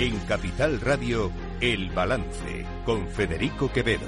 [0.00, 4.06] En Capital Radio, El Balance, con Federico Quevedo.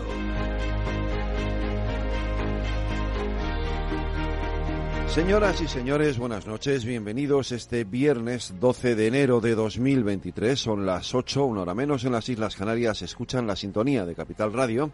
[5.09, 10.61] Señoras y señores, buenas noches, bienvenidos este viernes 12 de enero de 2023.
[10.61, 13.03] Son las 8, una hora menos en las Islas Canarias.
[13.03, 14.93] Escuchan la sintonía de Capital Radio.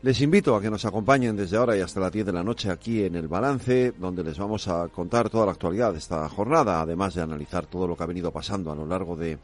[0.00, 2.70] Les invito a que nos acompañen desde ahora y hasta las 10 de la noche
[2.70, 6.80] aquí en El Balance, donde les vamos a contar toda la actualidad de esta jornada,
[6.80, 9.38] además de analizar todo lo que ha venido pasando a lo largo de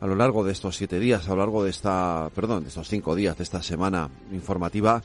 [0.00, 2.88] a lo largo de estos siete días, a lo largo de esta, perdón, de estos
[2.88, 5.02] cinco días de esta semana informativa,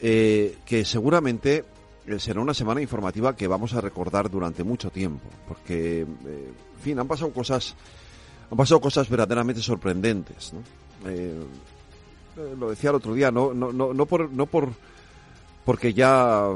[0.00, 1.64] eh, que seguramente
[2.06, 6.80] eh, será una semana informativa que vamos a recordar durante mucho tiempo, porque, eh, en
[6.82, 7.74] fin, han pasado cosas,
[8.50, 10.52] han pasado cosas verdaderamente sorprendentes,
[12.58, 14.68] lo decía el otro día, no, no, no, no por, no por,
[15.64, 16.48] porque ya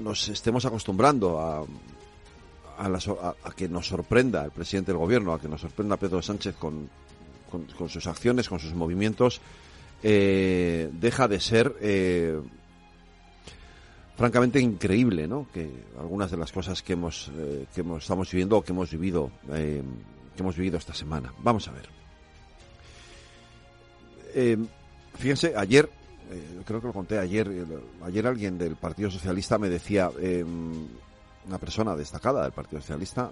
[0.00, 1.64] nos estemos acostumbrando a,
[2.78, 6.88] a, que nos sorprenda el presidente del gobierno, a que nos sorprenda Pedro Sánchez con,
[7.76, 9.40] con, sus acciones, con sus movimientos,
[10.02, 12.40] eh, deja de ser eh,
[14.16, 15.46] francamente increíble, ¿no?
[15.52, 18.90] Que algunas de las cosas que hemos, eh, que hemos, estamos viviendo o que hemos
[18.90, 19.82] vivido, que
[20.38, 21.32] hemos vivido esta semana.
[21.42, 21.88] Vamos a ver.
[25.16, 25.88] fíjense, ayer
[26.64, 27.48] creo que lo conté ayer,
[28.02, 30.10] ayer alguien del Partido Socialista me decía,
[31.46, 33.30] una persona destacada del Partido Socialista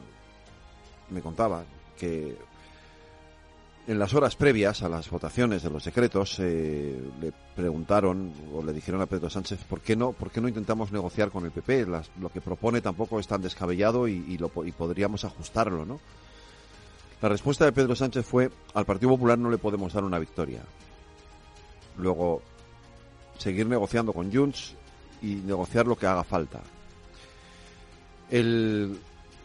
[1.11, 1.65] me contaba
[1.99, 2.37] que
[3.87, 8.73] en las horas previas a las votaciones de los decretos eh, le preguntaron o le
[8.73, 11.87] dijeron a Pedro Sánchez por qué no por qué no intentamos negociar con el PP
[12.21, 15.99] lo que propone tampoco es tan descabellado y, lo, y podríamos ajustarlo no
[17.21, 20.63] la respuesta de Pedro Sánchez fue al Partido Popular no le podemos dar una victoria
[21.99, 22.41] luego
[23.39, 24.75] seguir negociando con Junts
[25.23, 26.61] y negociar lo que haga falta
[28.33, 28.99] el,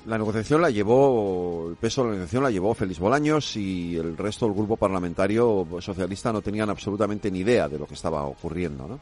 [0.06, 4.16] la negociación la llevó, el peso de la negociación la llevó Félix Bolaños y el
[4.16, 8.88] resto del grupo parlamentario socialista no tenían absolutamente ni idea de lo que estaba ocurriendo,
[8.88, 9.00] ¿no?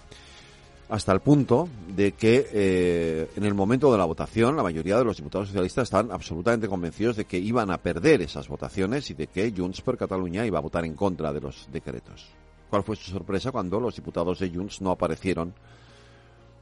[0.90, 5.04] Hasta el punto de que eh, en el momento de la votación la mayoría de
[5.04, 9.28] los diputados socialistas estaban absolutamente convencidos de que iban a perder esas votaciones y de
[9.28, 12.28] que Junts per Cataluña iba a votar en contra de los decretos.
[12.70, 15.54] ¿Cuál fue su sorpresa cuando los diputados de Junts no aparecieron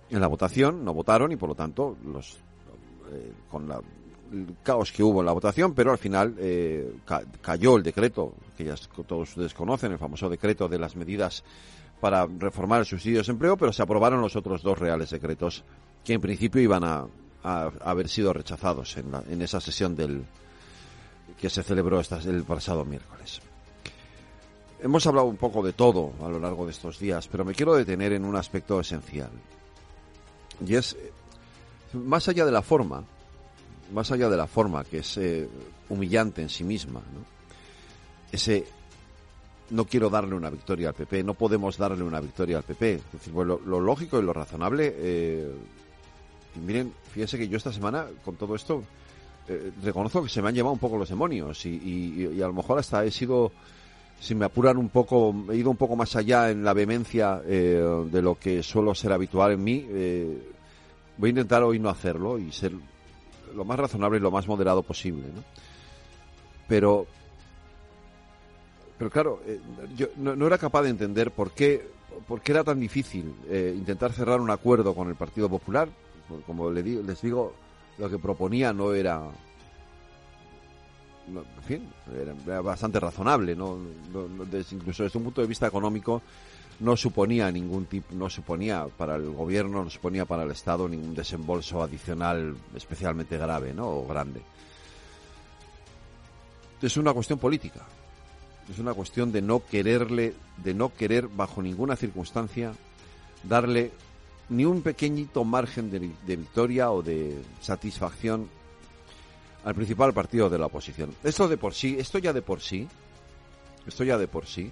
[0.10, 2.38] en la votación, no votaron y por lo tanto los
[3.14, 6.96] eh, con el caos que hubo en la votación, pero al final eh,
[7.42, 8.76] cayó el decreto, que ya
[9.08, 11.44] todos ustedes conocen, el famoso decreto de las medidas
[12.00, 15.64] para reformar el subsidio de desempleo, pero se aprobaron los otros dos reales decretos
[16.04, 17.06] que en principio iban a,
[17.44, 20.24] haber sido rechazados en, en, esa sesión del
[21.40, 23.42] que se celebró el pasado miércoles.
[24.82, 27.76] Hemos hablado un poco de todo a lo largo de estos días, pero me quiero
[27.76, 29.32] detener en un aspecto esencial.
[30.66, 30.96] Y es
[31.94, 33.04] más allá de la forma,
[33.94, 35.48] más allá de la forma, que es eh,
[35.90, 37.26] humillante en sí misma, ¿no?
[38.32, 38.66] ese
[39.70, 43.02] no quiero darle una victoria al PP, no podemos darle una victoria al PP.
[43.34, 45.52] lo, lógico y lo razonable, eh,
[46.64, 48.84] miren, fíjense que yo esta semana, con todo esto,
[49.48, 52.80] eh, reconozco que se me han llevado un poco los demonios y, a lo mejor
[52.80, 53.52] hasta he sido,
[54.20, 58.22] si me apuran un poco, he ido un poco más allá en la vehemencia de
[58.22, 59.88] lo que suelo ser habitual en mí
[61.18, 62.74] voy a intentar hoy no hacerlo y ser
[63.56, 65.44] lo más razonable y lo más moderado posible, ¿no?
[66.68, 67.06] Pero,
[68.98, 69.60] pero claro, eh,
[69.96, 71.88] yo no, era capaz de entender por qué,
[72.28, 75.90] por qué era tan difícil eh, intentar cerrar un acuerdo con el Partido Popular.
[76.48, 77.54] Como les digo, les digo
[77.98, 79.30] lo que proponía no era
[81.28, 81.90] en fin,
[82.46, 83.78] era, bastante razonable, ¿no?
[84.72, 86.22] incluso desde un punto de vista económico
[86.80, 91.14] no suponía ningún tipo, no suponía para el gobierno, no suponía para el Estado ningún
[91.14, 93.90] desembolso adicional especialmente grave, ¿no?
[93.90, 94.42] O grande.
[96.82, 97.86] Es una cuestión política.
[98.70, 102.74] Es una cuestión de no quererle, de no querer bajo ninguna circunstancia
[103.44, 103.92] darle
[104.50, 108.50] ni un pequeñito margen de, victoria o de satisfacción
[109.64, 111.14] al principal partido de la oposición.
[111.24, 112.88] Esto de por sí, esto ya de por sí,
[113.88, 114.70] esto ya de por sí,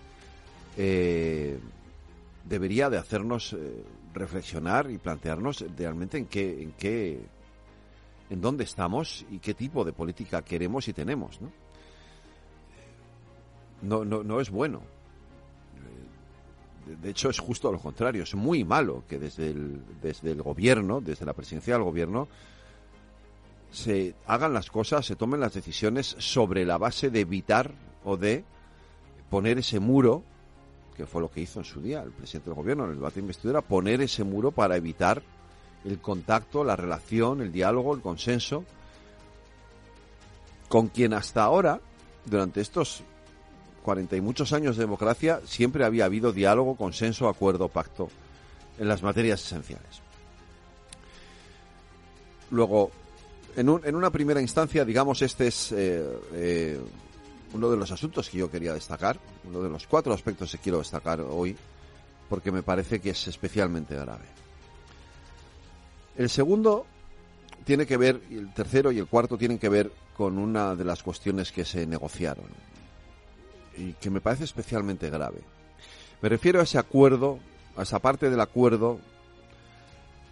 [0.78, 1.58] eh,
[2.44, 3.84] debería de hacernos eh,
[4.14, 7.22] reflexionar y plantearnos realmente en qué, en qué,
[8.30, 11.52] en dónde estamos y qué tipo de política queremos y tenemos, ¿no?
[13.82, 14.84] No, no, es bueno.
[17.02, 18.22] De hecho, es justo lo contrario.
[18.22, 19.56] Es muy malo que desde
[20.04, 22.28] desde el gobierno, desde la presidencia del gobierno,
[23.72, 27.72] se hagan las cosas, se tomen las decisiones sobre la base de evitar
[28.04, 28.44] o de
[29.32, 30.24] poner ese muro
[30.96, 33.16] que fue lo que hizo en su día el presidente del gobierno en el debate
[33.16, 35.22] de investidura, poner ese muro para evitar
[35.84, 38.64] el contacto, la relación, el diálogo, el consenso
[40.68, 41.82] con quien hasta ahora
[42.26, 43.04] durante estos
[43.82, 48.10] cuarenta y muchos años de democracia siempre había habido diálogo, consenso, acuerdo, pacto
[48.78, 50.02] en las materias esenciales.
[52.52, 52.92] Luego,
[53.56, 56.80] en, en una primera instancia, digamos, este es eh, eh,
[57.54, 60.80] uno de los asuntos que yo quería destacar, uno de los cuatro aspectos que quiero
[60.80, 61.56] destacar hoy,
[62.30, 64.26] porque me parece que es especialmente grave.
[66.18, 66.86] El segundo
[67.66, 71.04] tiene que ver, el tercero y el cuarto tienen que ver con una de las
[71.04, 72.46] cuestiones que se negociaron
[73.78, 75.42] y que me parece especialmente grave.
[76.22, 77.40] Me refiero a ese acuerdo,
[77.76, 79.00] a esa parte del acuerdo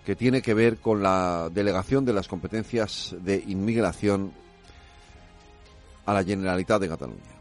[0.05, 4.31] que tiene que ver con la delegación de las competencias de inmigración
[6.09, 7.35] a la Generalitat de Cataluña.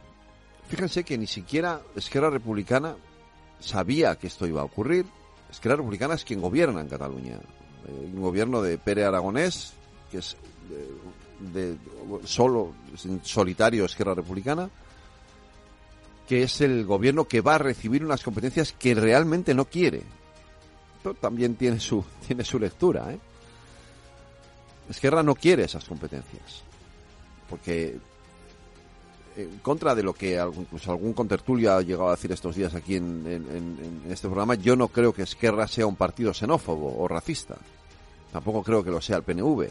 [0.68, 2.96] Fíjense que ni siquiera Esquerra Republicana
[3.58, 5.06] sabía que esto iba a ocurrir.
[5.50, 7.36] Esquerra Republicana es quien gobierna en Cataluña.
[7.36, 9.72] Eh, un gobierno de Pere Aragonés,
[10.10, 10.36] que es
[10.68, 11.78] de, de
[12.26, 12.74] solo,
[13.22, 14.68] solitario Esquerra Republicana,
[16.28, 20.02] que es el gobierno que va a recibir unas competencias que realmente no quiere.
[20.98, 23.10] Esto también tiene su, tiene su lectura.
[23.14, 23.18] ¿eh?
[24.90, 26.64] Esquerra no quiere esas competencias.
[27.48, 27.98] Porque
[29.38, 32.96] en contra de lo que incluso algún contertulio ha llegado a decir estos días aquí
[32.96, 37.56] en, este programa, yo no creo que Esquerra sea un partido xenófobo o racista.
[38.32, 39.68] Tampoco creo que lo sea el PNV.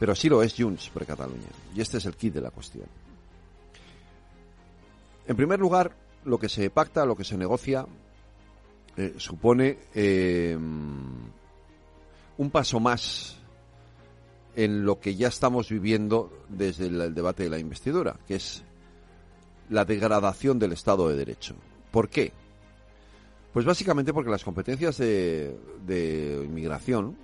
[0.00, 1.46] Pero sí lo es Junts per Cataluña.
[1.76, 2.86] Y este es el kit de la cuestión.
[5.28, 5.92] En primer lugar,
[6.24, 7.86] lo que se pacta, lo que se negocia,
[8.96, 13.37] eh, supone eh, un paso más
[14.58, 18.64] en lo que ya estamos viviendo desde el, debate de la investidura, que es
[19.70, 21.54] la degradación del Estado de Derecho.
[21.92, 22.32] ¿Por qué?
[23.52, 25.56] Pues básicamente porque las competencias de,
[25.86, 27.16] de inmigración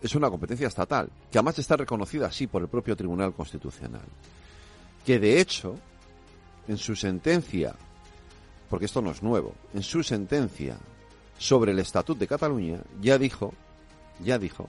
[0.00, 4.08] es una competencia estatal, que además está reconocida así por el propio Tribunal Constitucional,
[5.04, 5.76] que de hecho
[6.66, 7.74] en su sentencia,
[8.70, 10.78] porque esto no es nuevo, en su sentencia
[11.36, 13.52] sobre el Estatut de Cataluña ya dijo,
[14.24, 14.66] ya dijo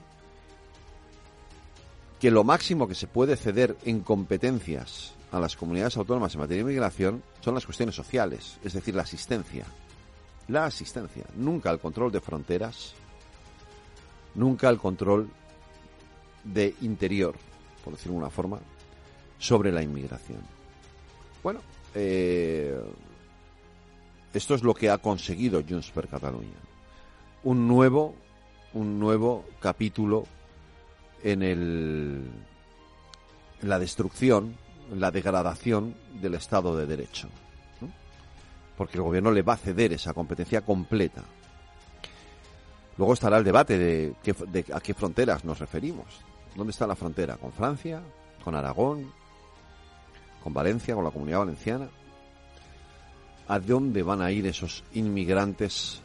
[2.20, 6.64] que lo máximo que se puede ceder en competencias a las comunidades autónomas en materia
[6.64, 9.64] de inmigración son las cuestiones sociales, es decir, la asistencia.
[10.48, 12.94] La asistencia, nunca el control de fronteras,
[14.34, 15.28] nunca el control
[16.44, 17.34] de interior,
[17.82, 18.58] por decirlo de una forma,
[19.38, 20.40] sobre la inmigración.
[21.42, 21.60] Bueno,
[21.94, 22.78] eh,
[24.32, 26.58] esto es lo que ha conseguido Junts per Catalunya.
[27.42, 28.14] Un nuevo,
[28.72, 30.26] un nuevo capítulo
[31.24, 32.30] en, el,
[33.62, 34.56] la destrucción,
[34.94, 37.28] la degradación del Estado de Derecho.
[38.76, 41.24] Porque el gobierno le va a ceder esa competencia completa.
[42.96, 44.14] Luego estará el debate de
[44.72, 46.06] a qué fronteras nos referimos.
[46.54, 47.36] ¿Dónde está la frontera?
[47.36, 48.00] ¿Con Francia?
[48.44, 49.10] ¿Con Aragón?
[50.44, 51.88] con Valencia, con la comunidad valenciana.
[53.48, 56.02] ¿A dónde van a ir esos inmigrantes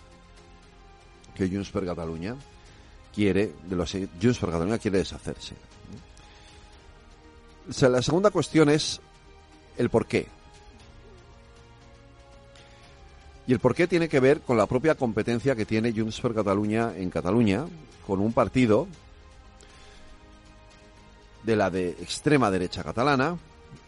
[1.36, 2.36] que Junts per Catalunya
[3.14, 5.56] quiere, de los Junts per Catalunya quiere deshacerse?
[7.82, 9.00] La segunda cuestión es
[9.78, 10.28] el por qué.
[13.48, 16.34] Y el por qué tiene que ver con la propia competencia que tiene Junts per
[16.34, 17.66] Catalunya en Cataluña,
[18.06, 18.88] con un partido
[21.44, 23.38] de la de extrema derecha catalana,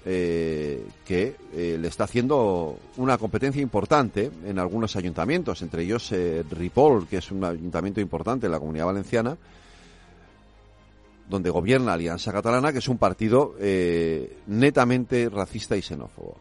[0.06, 6.44] eh, que eh, le está haciendo una competencia importante en algunos ayuntamientos, entre ellos eh,
[6.50, 9.38] Ripoll, que es un ayuntamiento importante en la comunidad valenciana,
[11.30, 16.36] donde gobierna Alianza Catalana, que es un partido eh, netamente racista y xenófobo.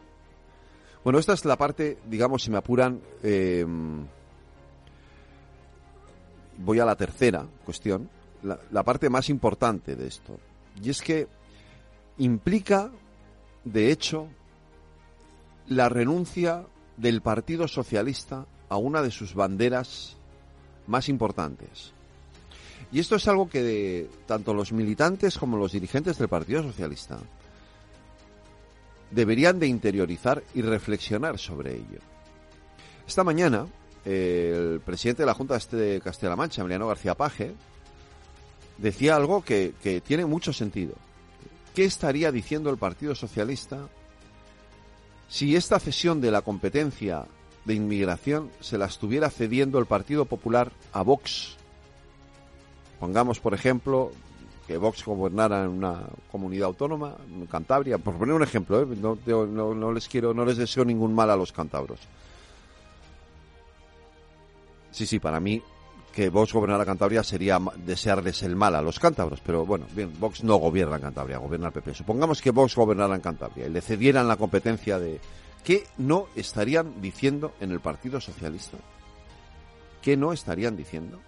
[1.03, 3.65] Bueno, esta es la parte, digamos, si me apuran, eh,
[6.57, 8.09] voy a la tercera cuestión,
[8.43, 10.37] la parte más importante de esto,
[10.81, 11.27] y es que
[12.17, 12.91] implica
[13.63, 14.27] de hecho,
[15.67, 16.65] la renuncia
[16.97, 20.17] del Partido Socialista a una de sus banderas
[20.87, 21.93] más importantes.
[22.91, 27.19] Y esto es algo que tanto los militantes como los dirigentes del Partido Socialista
[29.11, 31.99] deberían de interiorizar y reflexionar sobre ello.
[33.07, 33.67] Esta mañana,
[34.05, 37.53] el presidente de la Junta de Castilla-La Mancha, Emiliano García Paje,
[38.77, 40.95] decía algo que tiene mucho sentido.
[41.73, 43.87] ¿Qué estaría diciendo el Partido Socialista
[45.29, 47.25] si esta cesión de la competencia
[47.63, 51.55] de inmigración se la estuviera cediendo el Partido Popular a Vox?
[52.99, 54.11] Pongamos, por ejemplo,
[54.67, 58.87] que Vox gobernara en una comunidad autónoma, en Cantabria, por poner un ejemplo, ¿eh?
[58.97, 61.99] no, no, les quiero, no les deseo ningún mal a los cántabros.
[64.91, 65.63] Sí, sí, para mí
[66.11, 70.43] que Vox gobernara Cantabria sería desearles el mal a los cántabros, pero bueno, bien, Vox
[70.43, 71.93] no gobierna en Cantabria, gobierna el PP.
[71.93, 75.19] Supongamos que Vox gobernara en Cantabria y le cedieran la competencia de...
[75.63, 78.77] ¿Qué no estarían diciendo en el Partido Socialista?
[80.01, 81.19] ¿Qué no estarían diciendo?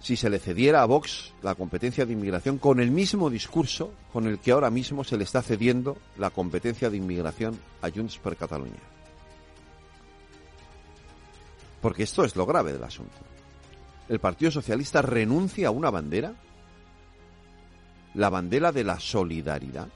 [0.00, 4.26] Si se le cediera a Vox la competencia de inmigración con el mismo discurso con
[4.26, 8.36] el que ahora mismo se le está cediendo la competencia de inmigración a Junts per
[8.36, 8.95] Catalunya.
[11.80, 13.16] Porque esto es lo grave del asunto.
[14.08, 16.34] El Partido Socialista renuncia a una bandera,
[18.14, 19.88] la bandera de la solidaridad,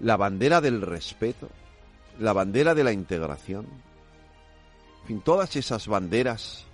[0.00, 1.48] la bandera del respeto,
[2.18, 3.66] la bandera de la integración,
[5.02, 6.64] en fin, todas esas banderas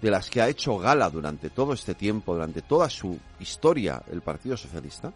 [0.00, 4.20] de las que ha hecho gala durante todo este tiempo, durante toda su historia el
[4.20, 5.12] Partido Socialista,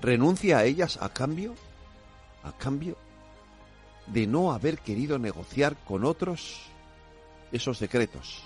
[0.00, 1.54] renuncia a ellas a cambio,
[2.42, 2.96] a cambio
[4.08, 6.71] de no haber querido negociar con otros
[7.52, 8.42] esos decretos,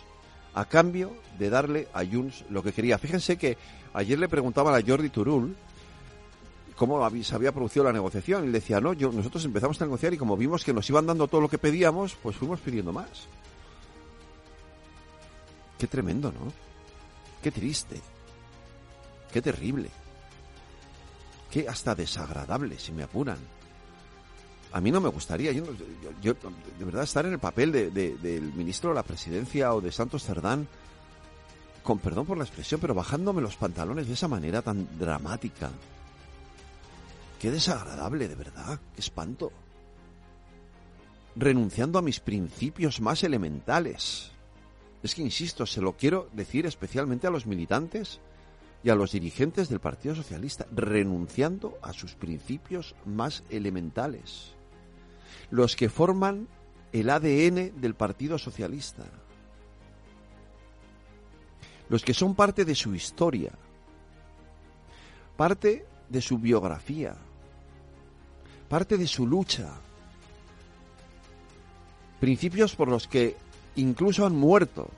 [0.55, 2.99] a cambio de darle a Junts lo que quería.
[2.99, 3.57] Fíjense que
[3.95, 5.57] ayer le preguntaban a Jordi Turul
[6.77, 10.13] cómo se había producido la negociación y le decía, no, yo, nosotros empezamos a negociar
[10.15, 13.29] y como vimos que nos iban dando todo lo que pedíamos, pues fuimos pidiendo más.
[15.79, 16.53] Qué tremendo, ¿no?
[17.43, 18.01] Qué triste.
[19.33, 19.91] Qué terrible.
[21.51, 23.39] Qué hasta desagradable, si me apuran.
[24.73, 25.65] A mí no me gustaría, yo,
[26.21, 26.35] yo,
[26.79, 30.25] de verdad, estar en el papel de, del ministro de la presidencia o de Santos
[30.25, 30.67] Cerdán,
[31.83, 35.71] con perdón por la expresión, pero bajándome los pantalones de esa manera tan dramática.
[37.41, 39.53] Qué desagradable, de verdad, qué espanto.
[41.37, 44.33] Renunciando a mis principios más elementales.
[45.03, 48.21] Es que, insisto, se lo quiero decir especialmente a los militantes
[48.83, 54.56] y a los dirigentes del Partido Socialista, renunciando a sus principios más elementales
[55.51, 56.49] los que forman
[56.93, 59.05] el ADN del Partido Socialista,
[61.89, 63.53] los que son parte de su historia,
[65.37, 67.17] parte de su biografía,
[68.69, 69.73] parte de su lucha,
[72.21, 73.37] principios por los que
[73.77, 74.89] incluso han muerto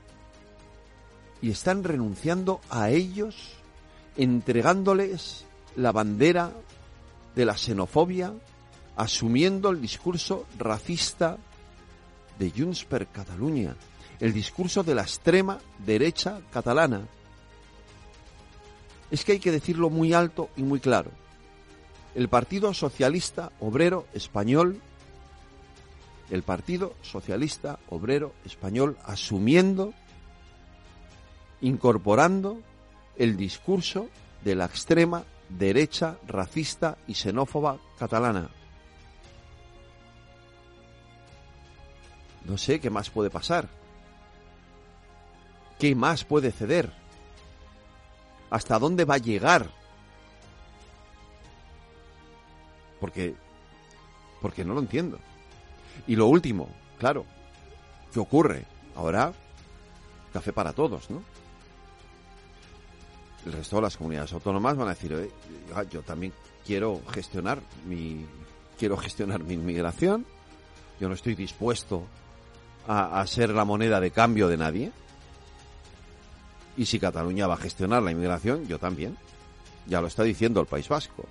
[1.41, 3.53] y están renunciando a ellos,
[4.17, 6.51] entregándoles la bandera
[7.35, 8.33] de la xenofobia,
[8.99, 11.37] asumiendo el discurso racista
[12.37, 13.73] de Junts per Catalunya,
[14.19, 17.07] el discurso de la extrema derecha catalana.
[19.09, 21.11] Es que hay que decirlo muy alto y muy claro.
[22.13, 24.81] El Partido Socialista Obrero Español,
[26.29, 29.93] el Partido Socialista Obrero Español asumiendo,
[31.61, 32.59] incorporando
[33.17, 34.09] el discurso
[34.43, 38.58] de la extrema derecha racista y xenófoba catalana.
[42.45, 43.67] No sé qué más puede pasar.
[45.77, 46.91] ¿Qué más puede ceder?
[48.49, 49.69] ¿Hasta dónde va a llegar?
[52.99, 53.35] Porque
[54.41, 55.19] porque no lo entiendo.
[56.07, 57.25] Y lo último, claro,
[58.13, 58.65] ¿qué ocurre?
[58.95, 59.33] Ahora
[60.33, 61.23] café para todos, ¿no?
[63.45, 65.31] El resto de las comunidades autónomas van a decir,
[65.89, 66.33] yo también
[66.65, 68.25] quiero gestionar mi
[68.77, 70.25] quiero gestionar mi inmigración.
[70.99, 72.05] Yo no estoy dispuesto
[72.87, 74.91] a, ser la moneda de cambio de nadie.
[76.77, 79.17] Y si Cataluña va a gestionar la inmigración, yo también.
[79.85, 81.25] Ya lo está diciendo el País Vasco.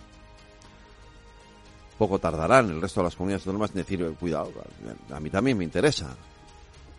[1.97, 4.53] Poco tardarán el resto de las comunidades autónomas en decir, cuidado,
[5.11, 6.17] a mí también me interesa.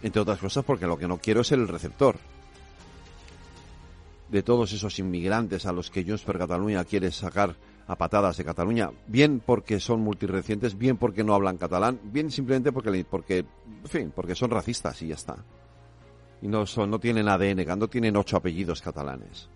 [0.02, 2.18] Entre otras cosas porque lo que no quiero es el receptor
[4.30, 7.56] de todos esos inmigrantes a los que Junts per Cataluña quiere sacar
[7.90, 12.72] a patadas de Cataluña, bien porque son multirecientes, bien porque no hablan catalán, bien simplemente
[12.72, 15.44] porque, porque, en fin, porque son racistas y ya está.
[16.44, 19.50] Y no, son, no tienen ADN, no tienen ocho apellidos catalanes.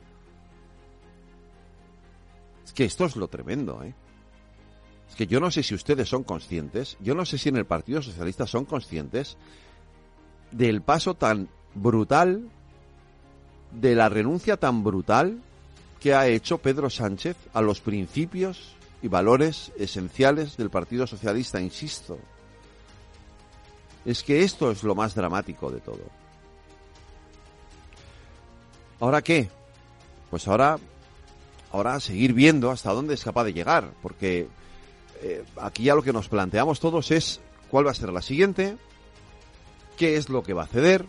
[2.65, 3.93] Es que esto es lo tremendo, ¿eh?
[5.07, 7.67] Es que yo no sé si ustedes son conscientes, yo no sé si en el
[7.67, 9.37] Partido Socialista son conscientes
[10.49, 12.49] del paso tan brutal,
[13.79, 15.39] de la renuncia tan brutal
[16.03, 22.19] que ha hecho Pedro Sánchez a los principios y valores esenciales del Partido Socialista, insisto.
[24.03, 26.03] Es que esto es lo más dramático de todo.
[28.99, 29.49] ¿Ahora qué?
[30.29, 30.77] Pues ahora,
[31.71, 34.49] ahora seguir viendo hasta dónde es capaz de llegar, porque
[35.21, 37.39] eh, aquí ya lo que nos planteamos todos es
[37.71, 38.75] cuál va a ser la siguiente,
[39.95, 41.05] qué es lo que va a ceder,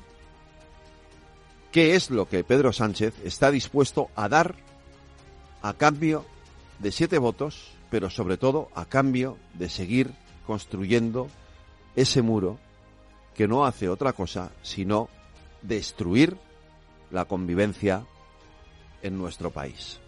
[1.72, 4.54] qué es lo que Pedro Sánchez está dispuesto a dar
[5.64, 6.26] a cambio
[6.78, 10.12] de siete votos, pero sobre todo a cambio de seguir
[10.46, 11.28] construyendo
[11.96, 12.58] ese muro
[13.34, 15.08] que no hace otra cosa sino
[15.62, 16.36] destruir
[17.10, 18.04] la convivencia
[19.00, 20.03] en nuestro país.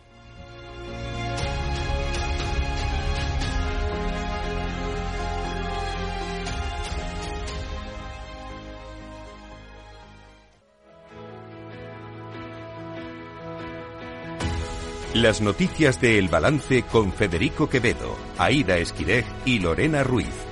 [15.23, 20.46] Las noticias de El Balance con Federico Quevedo, Aida Esquirej y Lorena Ruiz.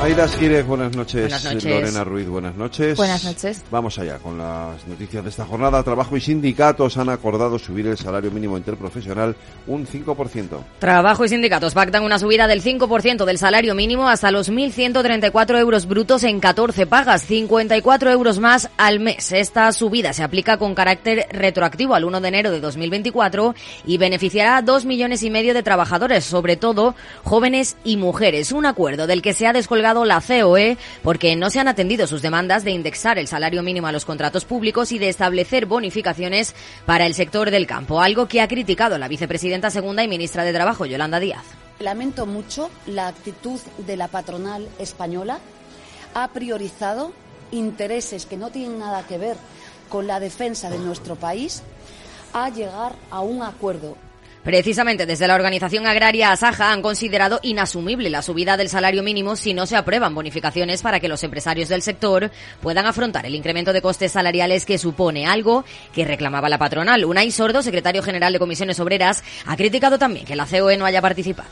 [0.00, 1.22] Aida Esquírez, buenas noches.
[1.22, 1.64] Buenas noches.
[1.64, 2.96] Lorena Ruiz, buenas noches.
[2.96, 3.64] Buenas noches.
[3.68, 5.82] Vamos allá con las noticias de esta jornada.
[5.82, 9.34] Trabajo y sindicatos han acordado subir el salario mínimo interprofesional
[9.66, 10.60] un 5%.
[10.78, 15.86] Trabajo y sindicatos pactan una subida del 5% del salario mínimo hasta los 1.134 euros
[15.86, 19.32] brutos en 14 pagas, 54 euros más al mes.
[19.32, 24.58] Esta subida se aplica con carácter retroactivo al 1 de enero de 2024 y beneficiará
[24.58, 28.52] a dos millones y medio de trabajadores, sobre todo jóvenes y mujeres.
[28.52, 32.22] Un acuerdo del que se ha descolgado la COE porque no se han atendido sus
[32.22, 36.54] demandas de indexar el salario mínimo a los contratos públicos y de establecer bonificaciones
[36.86, 40.52] para el sector del campo, algo que ha criticado la vicepresidenta segunda y ministra de
[40.52, 41.44] Trabajo, Yolanda Díaz.
[41.80, 45.38] Lamento mucho la actitud de la patronal española.
[46.14, 47.12] Ha priorizado
[47.50, 49.36] intereses que no tienen nada que ver
[49.88, 51.62] con la defensa de nuestro país
[52.32, 53.96] a llegar a un acuerdo
[54.48, 59.52] Precisamente desde la organización agraria Asaja han considerado inasumible la subida del salario mínimo si
[59.52, 62.30] no se aprueban bonificaciones para que los empresarios del sector
[62.62, 67.04] puedan afrontar el incremento de costes salariales que supone algo que reclamaba la patronal.
[67.04, 71.02] Unai Sordo, secretario general de Comisiones Obreras, ha criticado también que la COE no haya
[71.02, 71.50] participado.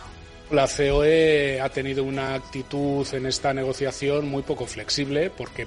[0.51, 5.67] La COE ha tenido una actitud en esta negociación muy poco flexible porque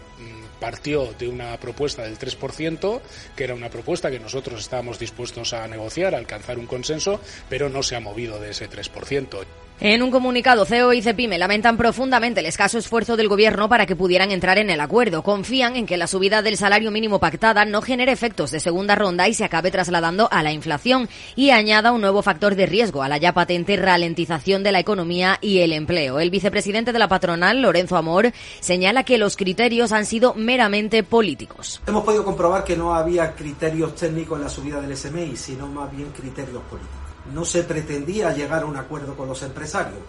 [0.59, 3.01] partió de una propuesta del 3%,
[3.35, 7.69] que era una propuesta que nosotros estábamos dispuestos a negociar, a alcanzar un consenso, pero
[7.69, 9.45] no se ha movido de ese 3%.
[9.81, 13.95] En un comunicado, CEO y Cepime lamentan profundamente el escaso esfuerzo del gobierno para que
[13.95, 15.23] pudieran entrar en el acuerdo.
[15.23, 19.29] Confían en que la subida del salario mínimo pactada no genere efectos de segunda ronda
[19.29, 23.07] y se acabe trasladando a la inflación y añada un nuevo factor de riesgo a
[23.07, 26.19] la ya patente ralentización de la economía y el empleo.
[26.19, 31.81] El vicepresidente de la patronal, Lorenzo Amor, señala que los criterios han sido meramente políticos.
[31.87, 35.89] Hemos podido comprobar que no había criterios técnicos en la subida del SMI, sino más
[35.89, 36.98] bien criterios políticos
[37.33, 39.99] no se pretendía llegar a un acuerdo con los empresarios.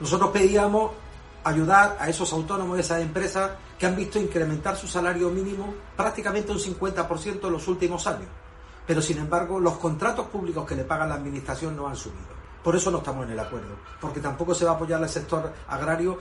[0.00, 0.92] Nosotros pedíamos
[1.44, 6.58] ayudar a esos autónomos, esas empresas que han visto incrementar su salario mínimo prácticamente un
[6.58, 8.28] 50% en los últimos años.
[8.86, 12.34] Pero sin embargo, los contratos públicos que le paga la Administración no han subido.
[12.62, 15.52] Por eso no estamos en el acuerdo, porque tampoco se va a apoyar al sector
[15.68, 16.18] agrario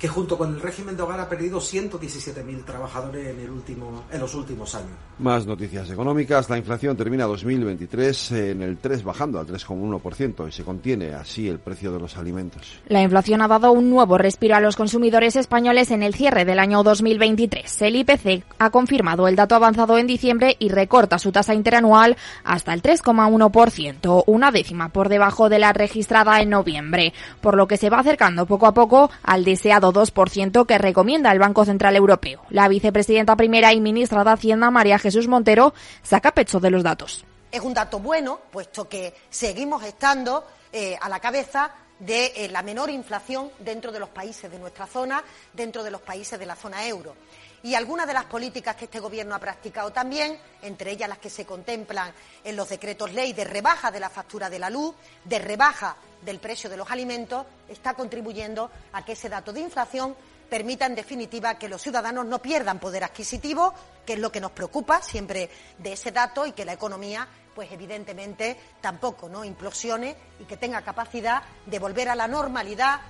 [0.00, 4.18] que junto con el régimen de hogar ha perdido 117.000 trabajadores en, el último, en
[4.18, 4.88] los últimos años.
[5.18, 6.48] Más noticias económicas.
[6.48, 11.58] La inflación termina 2023 en el 3, bajando al 3,1% y se contiene así el
[11.58, 12.80] precio de los alimentos.
[12.86, 16.60] La inflación ha dado un nuevo respiro a los consumidores españoles en el cierre del
[16.60, 17.82] año 2023.
[17.82, 22.72] El IPC ha confirmado el dato avanzado en diciembre y recorta su tasa interanual hasta
[22.72, 27.90] el 3,1%, una décima por debajo de la registrada en noviembre, por lo que se
[27.90, 32.42] va acercando poco a poco al deseado 2% que recomienda el Banco Central Europeo.
[32.50, 37.24] La vicepresidenta primera y ministra de Hacienda, María Jesús Montero, saca pecho de los datos.
[37.50, 42.62] Es un dato bueno, puesto que seguimos estando eh, a la cabeza de eh, la
[42.62, 45.22] menor inflación dentro de los países de nuestra zona,
[45.52, 47.14] dentro de los países de la zona euro.
[47.62, 51.28] Y algunas de las políticas que este Gobierno ha practicado también, entre ellas las que
[51.28, 54.94] se contemplan en los decretos ley de rebaja de la factura de la luz,
[55.24, 60.16] de rebaja del precio de los alimentos, está contribuyendo a que ese dato de inflación
[60.48, 63.72] permita, en definitiva, que los ciudadanos no pierdan poder adquisitivo,
[64.04, 67.70] que es lo que nos preocupa siempre de ese dato, y que la economía, pues
[67.72, 73.00] evidentemente, tampoco no implosione y que tenga capacidad de volver a la normalidad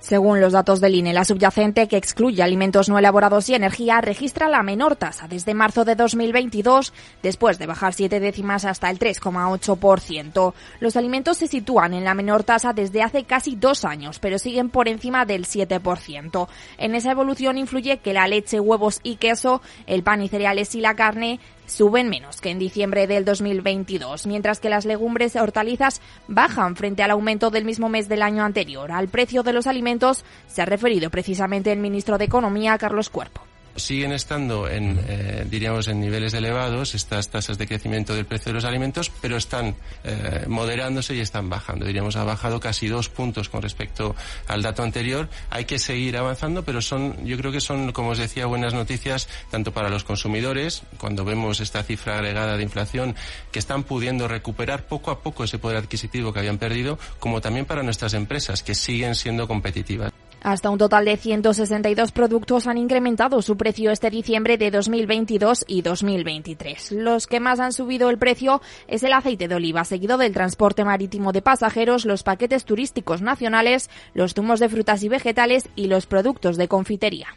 [0.00, 4.48] según los datos del INE, la subyacente, que excluye alimentos no elaborados y energía, registra
[4.48, 10.54] la menor tasa desde marzo de 2022, después de bajar siete décimas hasta el 3,8%.
[10.80, 14.70] Los alimentos se sitúan en la menor tasa desde hace casi dos años, pero siguen
[14.70, 16.48] por encima del 7%.
[16.78, 20.80] En esa evolución influye que la leche, huevos y queso, el pan y cereales y
[20.80, 26.00] la carne suben menos que en diciembre del 2022, mientras que las legumbres y hortalizas
[26.26, 28.92] bajan frente al aumento del mismo mes del año anterior.
[28.92, 33.47] Al precio de los alimentos se ha referido precisamente el ministro de Economía, Carlos Cuerpo
[33.78, 38.54] siguen estando en, eh, diríamos, en niveles elevados estas tasas de crecimiento del precio de
[38.54, 41.86] los alimentos, pero están eh, moderándose y están bajando.
[41.86, 44.14] Diríamos, ha bajado casi dos puntos con respecto
[44.46, 45.28] al dato anterior.
[45.50, 49.28] Hay que seguir avanzando, pero son, yo creo que son, como os decía, buenas noticias
[49.50, 53.14] tanto para los consumidores, cuando vemos esta cifra agregada de inflación,
[53.52, 57.66] que están pudiendo recuperar poco a poco ese poder adquisitivo que habían perdido, como también
[57.66, 60.12] para nuestras empresas, que siguen siendo competitivas.
[60.42, 65.82] Hasta un total de 162 productos han incrementado su precio este diciembre de 2022 y
[65.82, 66.92] 2023.
[66.92, 70.84] Los que más han subido el precio es el aceite de oliva, seguido del transporte
[70.84, 76.06] marítimo de pasajeros, los paquetes turísticos nacionales, los zumos de frutas y vegetales y los
[76.06, 77.28] productos de confitería.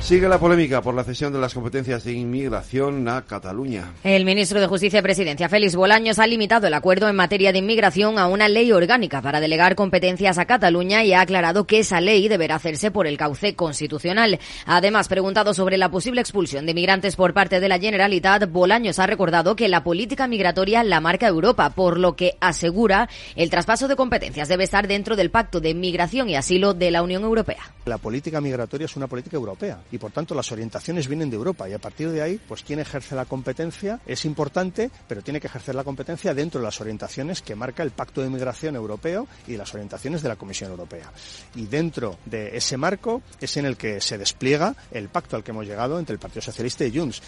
[0.00, 3.92] Sigue la polémica por la cesión de las competencias de inmigración a Cataluña.
[4.04, 7.58] El ministro de Justicia y Presidencia, Félix Bolaños, ha limitado el acuerdo en materia de
[7.58, 12.00] inmigración a una ley orgánica para delegar competencias a Cataluña y ha aclarado que esa
[12.00, 14.38] ley deberá hacerse por el cauce constitucional.
[14.64, 19.08] Además, preguntado sobre la posible expulsión de migrantes por parte de la Generalitat, Bolaños ha
[19.08, 23.96] recordado que la política migratoria la marca Europa, por lo que asegura el traspaso de
[23.96, 27.72] competencias debe estar dentro del Pacto de Migración y Asilo de la Unión Europea.
[27.86, 31.68] La política migratoria es una política europea y por tanto las orientaciones vienen de Europa
[31.68, 35.46] y a partir de ahí, pues quien ejerce la competencia es importante, pero tiene que
[35.46, 39.56] ejercer la competencia dentro de las orientaciones que marca el Pacto de Migración Europeo y
[39.56, 41.12] las orientaciones de la Comisión Europea.
[41.54, 45.50] Y dentro de ese marco es en el que se despliega el pacto al que
[45.50, 47.22] hemos llegado entre el Partido Socialista y Junts.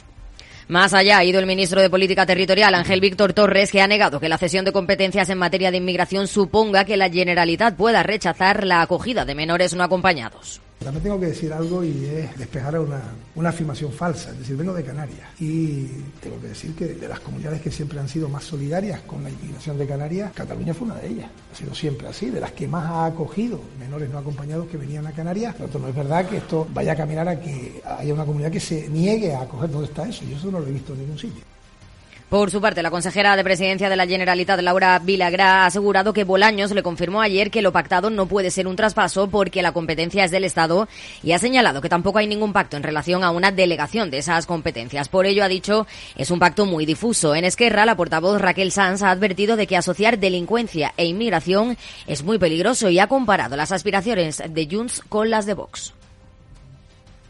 [0.68, 4.20] Más allá ha ido el ministro de Política Territorial, Ángel Víctor Torres, que ha negado
[4.20, 8.66] que la cesión de competencias en materia de inmigración suponga que la Generalitat pueda rechazar
[8.66, 10.60] la acogida de menores no acompañados.
[10.78, 13.02] También tengo que decir algo y es despejar una,
[13.34, 15.86] una afirmación falsa, es decir, vengo de Canarias y
[16.22, 19.30] tengo que decir que de las comunidades que siempre han sido más solidarias con la
[19.30, 22.68] inmigración de Canarias, Cataluña fue una de ellas, ha sido siempre así, de las que
[22.68, 26.36] más ha acogido menores no acompañados que venían a Canarias, pero no es verdad que
[26.36, 29.88] esto vaya a caminar a que haya una comunidad que se niegue a acoger, ¿dónde
[29.88, 30.24] está eso?
[30.24, 31.42] Yo eso no lo he visto en ningún sitio.
[32.28, 36.24] Por su parte, la consejera de presidencia de la Generalitat, Laura Vilagrá, ha asegurado que
[36.24, 40.24] Bolaños le confirmó ayer que lo pactado no puede ser un traspaso porque la competencia
[40.24, 40.88] es del Estado
[41.22, 44.44] y ha señalado que tampoco hay ningún pacto en relación a una delegación de esas
[44.44, 45.08] competencias.
[45.08, 45.86] Por ello, ha dicho,
[46.16, 47.34] es un pacto muy difuso.
[47.34, 52.24] En Esquerra, la portavoz Raquel Sanz ha advertido de que asociar delincuencia e inmigración es
[52.24, 55.97] muy peligroso y ha comparado las aspiraciones de Junts con las de Vox.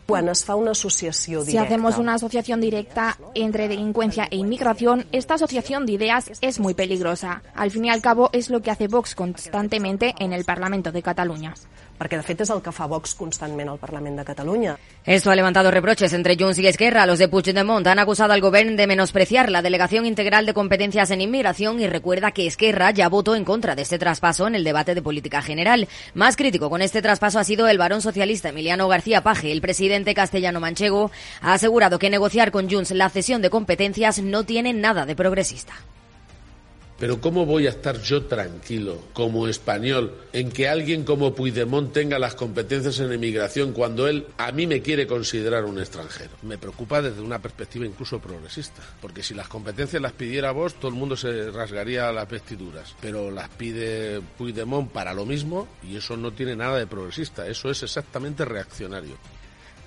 [0.09, 1.44] Quan es fa una directa.
[1.44, 6.73] Si hacemos una asociación directa entre delincuencia e inmigración, esta asociación de ideas es muy
[6.73, 7.42] peligrosa.
[7.55, 11.03] Al fin y al cabo es lo que hace Vox constantemente en el Parlamento de
[11.03, 11.53] Cataluña.
[11.99, 14.77] Perquè, de fet, és el que fa Vox constantment al Parlament de Catalunya.
[15.05, 17.07] Esto ha levantado reproches entre Junts y Esquerra.
[17.07, 21.21] Los de Puigdemont han acusado al gobierno de menospreciar la delegación integral de competencias en
[21.21, 24.95] inmigración y recuerda que Esquerra ya votó en contra de este traspaso en el debate
[24.95, 25.89] de política general.
[26.15, 29.51] Más crítico con este traspaso ha sido el varón socialista Emiliano García Paje.
[29.51, 34.45] El presidente castellano manchego ha asegurado que negociar con Junts la cesión de competencias no
[34.45, 35.75] tiene nada de progresista.
[36.99, 42.19] Pero ¿cómo voy a estar yo tranquilo, como español, en que alguien como Puigdemont tenga
[42.19, 46.31] las competencias en emigración cuando él a mí me quiere considerar un extranjero?
[46.43, 50.89] Me preocupa desde una perspectiva incluso progresista, porque si las competencias las pidiera vos, todo
[50.89, 56.17] el mundo se rasgaría las vestiduras, pero las pide Puigdemont para lo mismo y eso
[56.17, 59.15] no tiene nada de progresista, eso es exactamente reaccionario.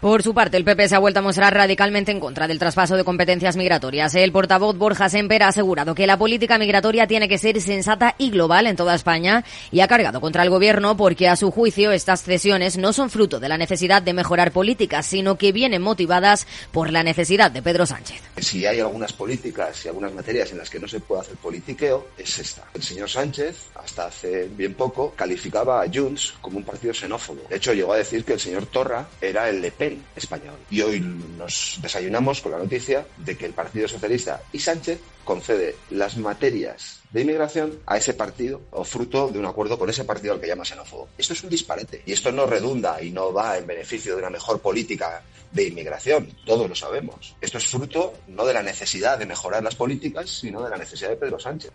[0.01, 2.97] Por su parte, el PP se ha vuelto a mostrar radicalmente en contra del traspaso
[2.97, 4.15] de competencias migratorias.
[4.15, 8.31] El portavoz Borja Semper ha asegurado que la política migratoria tiene que ser sensata y
[8.31, 12.23] global en toda España y ha cargado contra el gobierno porque, a su juicio, estas
[12.23, 16.91] cesiones no son fruto de la necesidad de mejorar políticas, sino que vienen motivadas por
[16.91, 18.23] la necesidad de Pedro Sánchez.
[18.37, 22.07] Si hay algunas políticas y algunas materias en las que no se puede hacer politiqueo,
[22.17, 22.63] es esta.
[22.73, 27.43] El señor Sánchez, hasta hace bien poco, calificaba a Junts como un partido xenófobo.
[27.47, 29.69] De hecho, llegó a decir que el señor Torra era el Le
[30.15, 30.56] Español.
[30.69, 35.75] Y hoy nos desayunamos con la noticia de que el Partido Socialista y Sánchez concede
[35.91, 40.34] las materias de inmigración a ese partido o fruto de un acuerdo con ese partido
[40.34, 41.10] al que llama xenófobo.
[41.17, 44.30] Esto es un disparate y esto no redunda y no va en beneficio de una
[44.30, 47.36] mejor política de inmigración, todos lo sabemos.
[47.41, 51.10] Esto es fruto no de la necesidad de mejorar las políticas, sino de la necesidad
[51.10, 51.71] de Pedro Sánchez.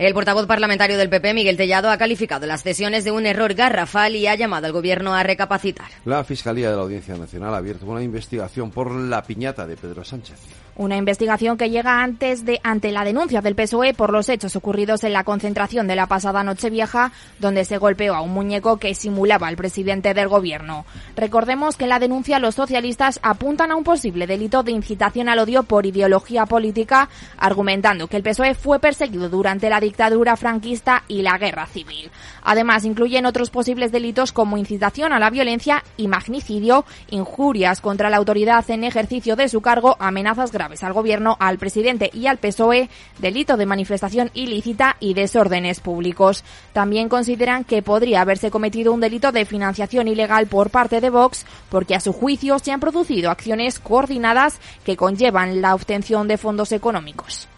[0.00, 4.16] El portavoz parlamentario del PP, Miguel Tellado, ha calificado las cesiones de un error garrafal
[4.16, 5.88] y ha llamado al gobierno a recapacitar.
[6.06, 10.02] La Fiscalía de la Audiencia Nacional ha abierto una investigación por la piñata de Pedro
[10.02, 10.38] Sánchez.
[10.76, 15.04] Una investigación que llega antes de ante la denuncia del PSOE por los hechos ocurridos
[15.04, 19.48] en la concentración de la pasada Nochevieja, donde se golpeó a un muñeco que simulaba
[19.48, 20.86] al presidente del gobierno.
[21.16, 25.40] Recordemos que en la denuncia los socialistas apuntan a un posible delito de incitación al
[25.40, 31.22] odio por ideología política, argumentando que el PSOE fue perseguido durante la dictadura franquista y
[31.22, 32.10] la guerra civil.
[32.42, 38.16] Además, incluyen otros posibles delitos como incitación a la violencia y magnicidio, injurias contra la
[38.16, 42.88] autoridad en ejercicio de su cargo, amenazas graves al gobierno, al presidente y al PSOE,
[43.18, 46.44] delito de manifestación ilícita y desórdenes públicos.
[46.72, 51.44] También consideran que podría haberse cometido un delito de financiación ilegal por parte de Vox,
[51.68, 56.72] porque a su juicio se han producido acciones coordinadas que conllevan la obtención de fondos
[56.72, 57.48] económicos.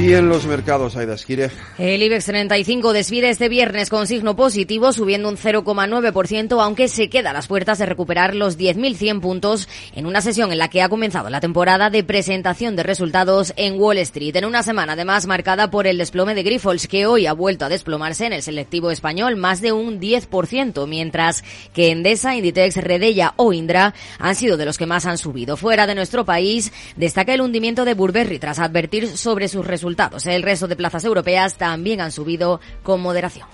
[0.00, 1.50] Y en los mercados, Aida Esquire.
[1.76, 7.30] El IBEX 35 despide este viernes con signo positivo, subiendo un 0,9%, aunque se queda
[7.30, 10.88] a las puertas de recuperar los 10.100 puntos en una sesión en la que ha
[10.88, 14.36] comenzado la temporada de presentación de resultados en Wall Street.
[14.36, 17.68] En una semana, además, marcada por el desplome de Grifols, que hoy ha vuelto a
[17.68, 21.42] desplomarse en el selectivo español más de un 10%, mientras
[21.74, 25.56] que Endesa, Inditex, Redella o Indra han sido de los que más han subido.
[25.56, 29.87] Fuera de nuestro país, destaca el hundimiento de Burberry tras advertir sobre sus resultados
[30.34, 33.46] el resto de plazas europeas también han subido con moderación.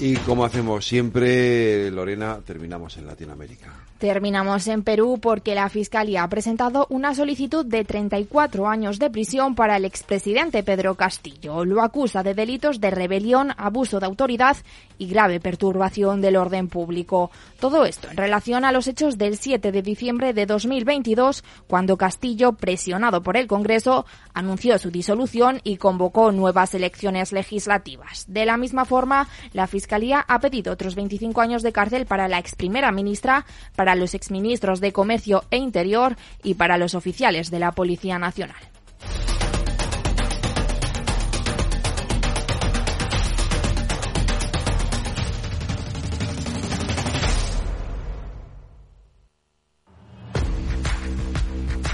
[0.00, 3.83] Y como hacemos siempre, Lorena, terminamos en Latinoamérica.
[3.98, 9.54] Terminamos en Perú porque la Fiscalía ha presentado una solicitud de 34 años de prisión
[9.54, 11.64] para el expresidente Pedro Castillo.
[11.64, 14.56] Lo acusa de delitos de rebelión, abuso de autoridad
[14.98, 17.30] y grave perturbación del orden público.
[17.60, 22.52] Todo esto en relación a los hechos del 7 de diciembre de 2022, cuando Castillo,
[22.52, 28.24] presionado por el Congreso, anunció su disolución y convocó nuevas elecciones legislativas.
[28.28, 32.38] De la misma forma, la Fiscalía ha pedido otros 25 años de cárcel para la
[32.38, 33.46] ex primera ministra,
[33.94, 38.56] los exministros de Comercio e Interior y para los oficiales de la Policía Nacional.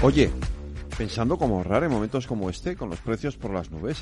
[0.03, 0.31] Oye,
[0.97, 4.01] pensando cómo ahorrar en momentos como este, con los precios por las nubes.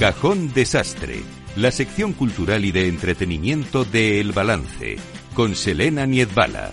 [0.00, 1.20] Cajón Desastre,
[1.56, 4.96] la sección cultural y de entretenimiento de El Balance,
[5.34, 6.72] con Selena Niedbala.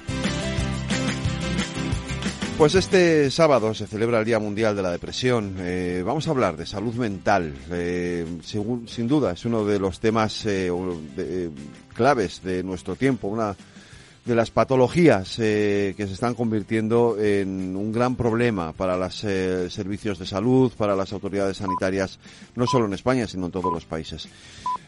[2.58, 5.58] Pues este sábado se celebra el Día Mundial de la Depresión.
[5.60, 7.54] Eh, vamos a hablar de salud mental.
[7.70, 10.72] Eh, sin duda es uno de los temas eh,
[11.94, 13.58] claves de nuestro tiempo, una
[14.28, 19.70] de las patologías eh, que se están convirtiendo en un gran problema para los eh,
[19.70, 22.20] servicios de salud, para las autoridades sanitarias,
[22.56, 24.28] no solo en España, sino en todos los países.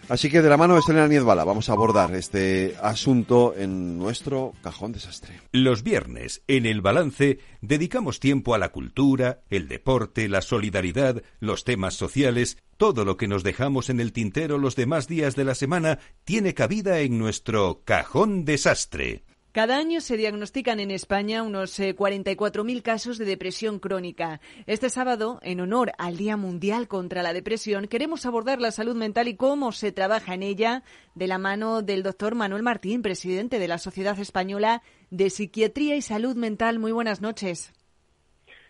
[0.09, 4.53] Así que de la mano de Selena Niezbala vamos a abordar este asunto en nuestro
[4.61, 5.39] cajón desastre.
[5.51, 11.63] Los viernes, en el balance, dedicamos tiempo a la cultura, el deporte, la solidaridad, los
[11.63, 15.53] temas sociales, todo lo que nos dejamos en el tintero los demás días de la
[15.53, 19.23] semana tiene cabida en nuestro cajón desastre.
[19.51, 24.41] Cada año se diagnostican en España unos 44.000 eh, casos de depresión crónica.
[24.67, 29.27] Este sábado, en honor al Día Mundial contra la Depresión, queremos abordar la salud mental
[29.27, 30.83] y cómo se trabaja en ella
[31.15, 36.03] de la mano del doctor Manuel Martín, presidente de la Sociedad Española de Psiquiatría y
[36.03, 36.77] Salud Mental.
[36.77, 37.73] Muy buenas noches.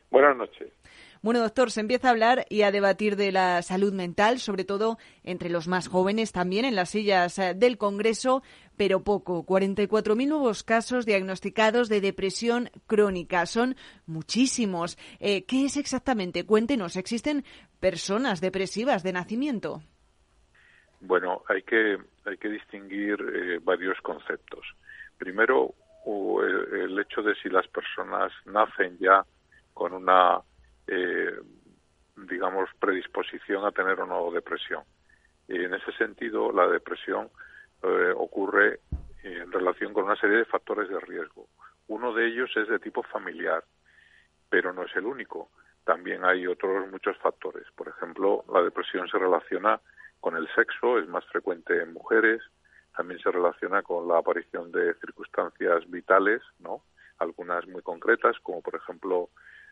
[0.09, 0.78] Buenas noches.
[1.21, 4.97] Bueno, doctor, se empieza a hablar y a debatir de la salud mental, sobre todo
[5.23, 8.41] entre los más jóvenes, también en las sillas eh, del Congreso,
[8.77, 9.45] pero poco.
[9.45, 13.45] 44.000 nuevos casos diagnosticados de depresión crónica.
[13.47, 14.97] Son muchísimos.
[15.19, 16.45] Eh, ¿Qué es exactamente?
[16.45, 17.43] Cuéntenos, ¿existen
[17.81, 19.81] personas depresivas de nacimiento?
[21.01, 24.65] Bueno, hay que, hay que distinguir eh, varios conceptos.
[25.17, 29.25] Primero, el hecho de si las personas nacen ya
[29.73, 30.41] con una
[30.91, 31.39] eh,
[32.15, 34.83] digamos, predisposición a tener o no depresión.
[35.47, 37.29] Y en ese sentido, la depresión
[37.83, 38.79] eh, ocurre
[39.23, 41.47] en relación con una serie de factores de riesgo.
[41.87, 43.63] Uno de ellos es de tipo familiar,
[44.49, 45.49] pero no es el único.
[45.83, 47.65] También hay otros muchos factores.
[47.75, 49.79] Por ejemplo, la depresión se relaciona
[50.19, 52.41] con el sexo, es más frecuente en mujeres,
[52.95, 56.83] también se relaciona con la aparición de circunstancias vitales, ¿no?
[57.19, 59.29] Algunas muy concretas, como por ejemplo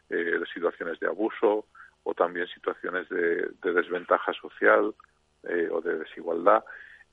[0.10, 1.66] eh, situaciones de abuso
[2.04, 4.96] o también situaciones de, desventaja social
[5.44, 6.64] eh, o de desigualdad,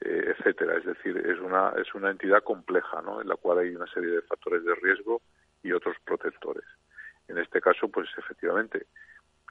[0.01, 0.79] eh, etcétera.
[0.79, 3.21] Es decir, es una es una entidad compleja, ¿no?
[3.21, 5.23] En la cual hay una serie de factores de riesgo
[5.63, 6.65] y otros protectores.
[7.27, 8.87] En este caso, pues efectivamente,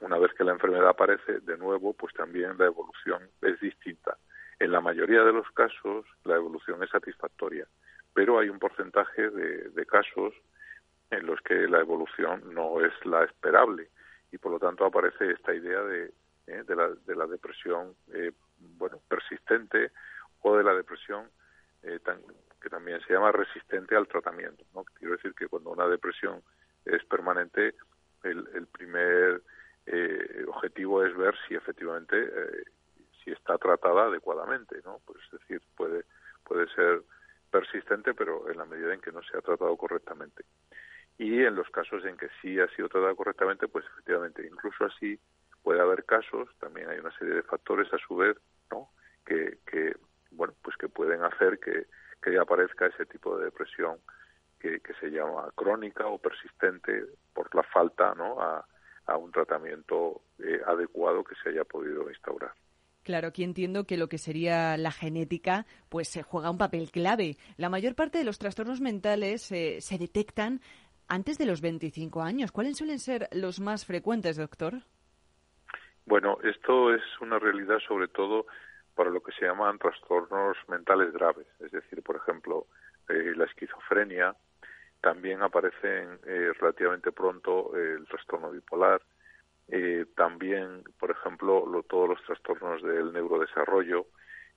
[0.00, 4.16] una vez que la enfermedad aparece, de nuevo, pues también la evolución es distinta.
[4.58, 7.66] En la mayoría de los casos, la evolución es satisfactoria,
[8.14, 10.32] pero hay un porcentaje de, de casos
[11.14, 13.90] en los que la evolución no es la esperable.
[14.32, 16.12] Y por lo tanto aparece esta idea de,
[16.46, 19.92] eh, de, la, de la depresión eh, bueno persistente
[20.42, 21.30] o de la depresión
[21.82, 21.98] eh,
[22.60, 24.84] que también se llama resistente al tratamiento ¿no?
[24.84, 26.42] quiero decir que cuando una depresión
[26.84, 27.74] es permanente
[28.24, 29.42] el, el primer
[30.48, 32.16] objetivo es ver si efectivamente
[33.22, 36.04] si está tratada adecuadamente no pues es decir puede
[36.44, 37.02] puede ser
[37.50, 40.44] persistente pero en la medida en que no se ha tratado correctamente
[41.18, 45.18] y en los casos en que sí ha sido tratado correctamente, pues efectivamente, incluso así
[45.62, 48.36] puede haber casos, también hay una serie de factores a su vez,
[48.70, 48.90] ¿no?
[49.24, 49.58] Que,
[50.30, 51.86] bueno, pues que pueden hacer que,
[52.22, 53.98] que aparezca ese tipo de depresión
[54.58, 58.40] que, que se llama crónica o persistente por la falta, ¿no?
[58.40, 58.66] A,
[59.06, 62.52] a un tratamiento eh, adecuado que se haya podido instaurar.
[63.02, 67.36] Claro, aquí entiendo que lo que sería la genética, pues se juega un papel clave.
[67.58, 70.62] La mayor parte de los trastornos mentales eh, se detectan
[71.08, 72.52] antes de los 25 años.
[72.52, 74.74] ¿Cuáles suelen ser los más frecuentes, doctor?
[76.06, 78.46] Bueno, esto es una realidad sobre todo
[78.94, 82.66] para lo que se llaman trastornos mentales graves, es decir, por ejemplo,
[83.08, 84.34] eh, la esquizofrenia,
[85.00, 89.02] también aparece eh, relativamente pronto eh, el trastorno bipolar,
[90.14, 94.06] también, por ejemplo, todos los trastornos del neurodesarrollo,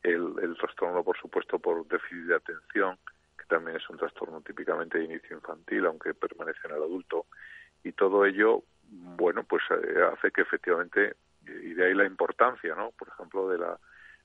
[0.03, 2.99] el trastorno, por supuesto, por déficit de atención,
[3.47, 7.25] también es un trastorno típicamente de inicio infantil, aunque permanece en el adulto,
[7.83, 12.91] y todo ello, bueno, pues eh, hace que efectivamente, y de ahí la importancia, ¿no?
[12.91, 13.79] Por ejemplo, de la,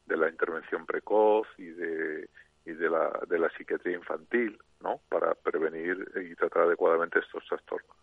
[0.06, 2.28] de la intervención precoz y de,
[2.64, 5.00] y de la, de la psiquiatría infantil, ¿no?
[5.08, 7.96] Para prevenir y tratar adecuadamente estos trastornos.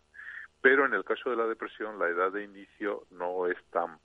[0.62, 3.97] Pero en el caso de la depresión, la edad de inicio no es tan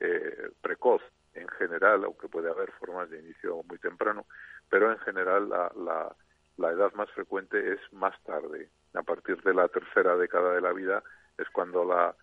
[0.00, 1.02] eh, precoz
[1.34, 4.26] en general, aunque puede haber formas de inicio muy temprano,
[4.72, 6.16] pero en general la, la,
[6.56, 8.70] la edad más frecuente es más tarde.
[8.94, 11.02] A partir de la tercera década de la vida
[11.36, 12.16] es cuando la,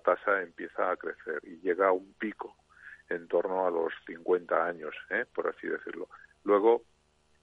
[0.00, 2.54] tasa empieza a crecer y llega a un pico
[3.08, 5.24] en torno a los 50 años, ¿eh?
[5.34, 6.10] por así decirlo.
[6.44, 6.82] Luego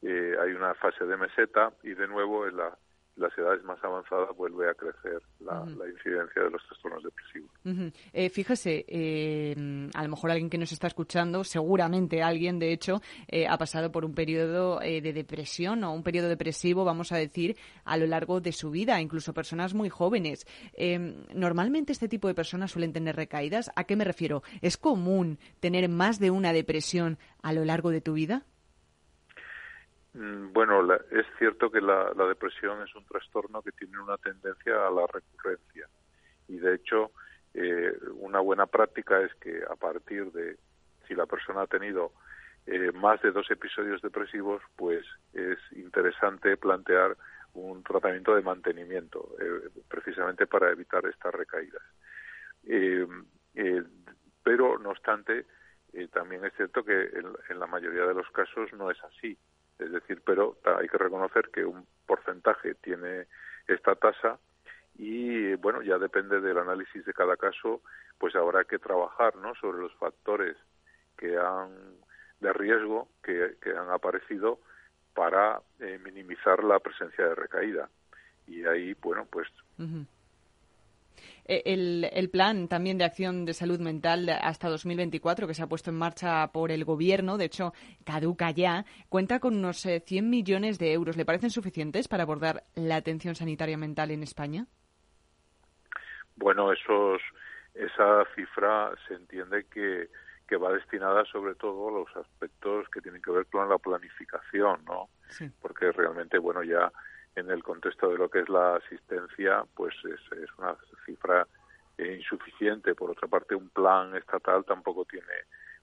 [0.04, 2.78] eh, hay una fase de meseta y de nuevo en la
[3.16, 7.52] las edades más avanzadas vuelve a crecer la, incidencia de los trastornos depresivos.
[8.14, 13.02] Eh, fíjese, eh, a lo mejor alguien que nos está escuchando, seguramente alguien, de hecho,
[13.28, 17.58] eh, ha pasado por un periodo de depresión o un periodo depresivo, vamos a decir,
[17.84, 20.46] a lo largo de su vida, incluso personas muy jóvenes.
[21.34, 23.72] normalmente este tipo de personas suelen tener recaídas.
[23.76, 24.44] ¿A qué me refiero?
[24.62, 28.46] ¿Es común tener más de una depresión a lo largo de tu vida?
[30.14, 34.92] Mm, bueno, es cierto que la, depresión es un trastorno que tiene una tendencia a
[34.92, 35.88] la recurrencia
[36.48, 37.12] y de hecho
[37.54, 40.58] eh, una buena práctica es que a partir de
[41.08, 42.12] si la persona ha tenido
[42.66, 47.16] eh, más de dos episodios depresivos, pues es interesante plantear
[47.54, 51.84] un tratamiento de mantenimiento, eh, precisamente para evitar estas recaídas.
[54.44, 55.46] pero, no obstante,
[56.12, 57.12] también es cierto que
[57.50, 59.38] en la mayoría de los casos no es así
[59.82, 63.28] es decir, pero hay que reconocer que un porcentaje tiene
[63.68, 64.40] esta tasa
[64.96, 67.82] y bueno, ya depende del análisis de cada caso,
[68.18, 69.56] pues habrá que trabajar, ¿no?
[69.56, 70.58] sobre los factores
[71.18, 71.72] que han
[72.40, 74.60] de riesgo que, han aparecido
[75.14, 77.90] para eh, minimizar la presencia de recaída.
[78.48, 79.48] Y ahí, bueno, pues
[81.46, 85.98] el, plan también de acción de salud mental hasta 2024 que se ha puesto en
[85.98, 87.74] marcha por el Gobierno, de hecho
[88.06, 91.18] caduca ya, cuenta con unos 100 eh, millones de euros.
[91.18, 94.66] ¿Le parecen suficientes para abordar la atención sanitaria mental en España?
[96.36, 97.22] Bueno, esos,
[97.74, 100.10] esa cifra se entiende que,
[100.48, 104.84] que va destinada sobre todo a los aspectos que tienen que ver con la planificación,
[104.86, 105.10] ¿no?
[105.62, 106.92] Porque realmente, bueno, ya
[107.36, 110.20] en el contexto de lo que es la asistencia, pues es,
[110.58, 110.76] una
[111.06, 111.48] cifra
[111.98, 112.96] eh, insuficiente.
[112.96, 115.34] Por otra parte, un plan estatal tampoco tiene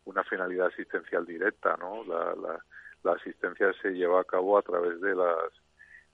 [0.05, 2.05] una finalidad asistencial directa, ¿no?
[2.05, 5.53] La, la, asistencia se lleva a cabo a través de las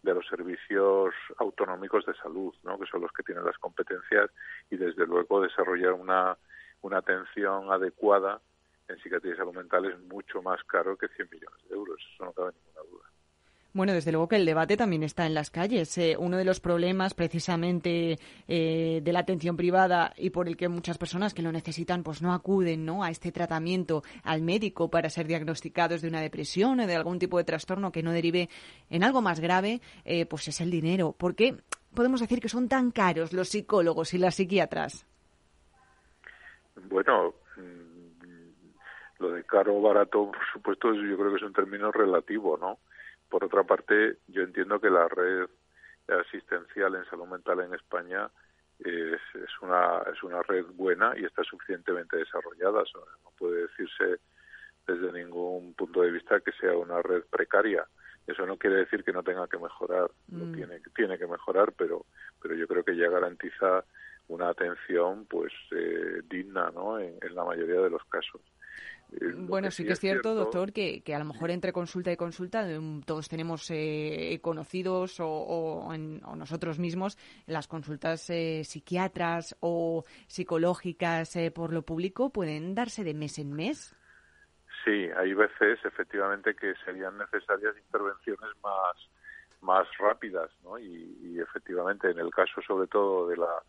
[0.04, 2.78] de los servicios autonómicos de salud, ¿no?
[2.78, 4.30] que son los que tienen las competencias
[4.70, 6.36] y desde luego desarrollar una,
[6.82, 8.40] una atención adecuada
[8.88, 12.24] en psiquiatría y salud mental es mucho más caro que 100 millones de euros, eso
[12.26, 13.13] no cabe ninguna duda.
[13.74, 15.98] Bueno, desde luego que el debate también está en las calles.
[15.98, 20.68] Eh, uno de los problemas precisamente eh, de la atención privada y por el que
[20.68, 23.02] muchas personas que lo necesitan pues no acuden ¿no?
[23.02, 27.36] a este tratamiento al médico para ser diagnosticados de una depresión o de algún tipo
[27.36, 28.48] de trastorno que no derive
[28.90, 31.10] en algo más grave, eh, pues es el dinero.
[31.10, 31.56] ¿Por qué
[31.96, 35.04] podemos decir que son tan caros los psicólogos y las psiquiatras?
[36.76, 41.90] Bueno, mm, lo de caro o barato, por supuesto, yo creo que es un término
[41.90, 42.78] relativo, ¿no?
[43.28, 45.48] Por otra parte, yo entiendo que la red
[46.08, 48.30] asistencial en salud mental en España
[48.78, 49.20] es,
[49.62, 52.82] una, es una red buena y está suficientemente desarrollada.
[53.24, 54.20] no puede decirse
[54.86, 57.86] desde ningún punto de vista que sea una red precaria.
[58.26, 60.54] Eso no quiere decir que no tenga que mejorar, mm.
[60.54, 62.06] tiene, tiene que mejorar, pero,
[62.40, 63.84] pero yo creo que ya garantiza
[64.28, 66.98] una atención pues eh, digna ¿no?
[66.98, 68.40] en, la mayoría de los casos.
[69.12, 72.16] Eh, bueno, sí que es cierto, doctor, que, que, a lo mejor entre consulta y
[72.16, 72.66] consulta
[73.04, 75.92] todos tenemos eh, conocidos o,
[76.36, 83.38] nosotros mismos las consultas eh, psiquiatras o psicológicas por lo público pueden darse de mes
[83.38, 83.94] en mes.
[84.84, 88.96] Sí, hay veces efectivamente que serían necesarias intervenciones más
[89.62, 90.78] más rápidas, ¿no?
[90.78, 93.62] Y, y efectivamente en el caso sobre todo de la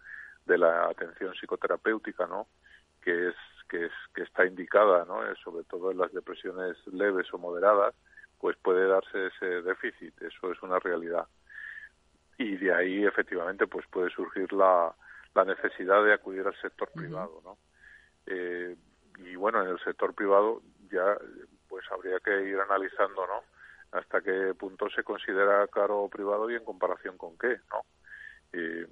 [0.46, 2.48] de la atención psicoterapéutica, ¿no?
[3.02, 3.36] Que es
[3.70, 5.26] que, es, que está indicada, ¿no?
[5.26, 7.94] Eh, sobre todo en las depresiones leves o moderadas,
[8.40, 11.28] pues puede darse ese déficit, eso es una realidad.
[12.38, 14.94] Y de ahí, efectivamente, pues puede surgir la,
[15.34, 17.58] la necesidad de acudir al sector privado, ¿no?
[18.26, 18.76] Eh,
[19.20, 20.62] y bueno, en el sector privado
[20.92, 21.18] ya
[21.70, 23.44] pues habría que ir analizando, ¿no?
[23.98, 27.82] Hasta qué punto se considera caro o privado y en comparación con qué, ¿no?
[28.54, 28.88] Eh,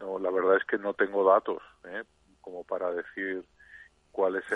[0.00, 2.04] no, la verdad es que no tengo datos, ¿eh?
[2.40, 3.44] como para decir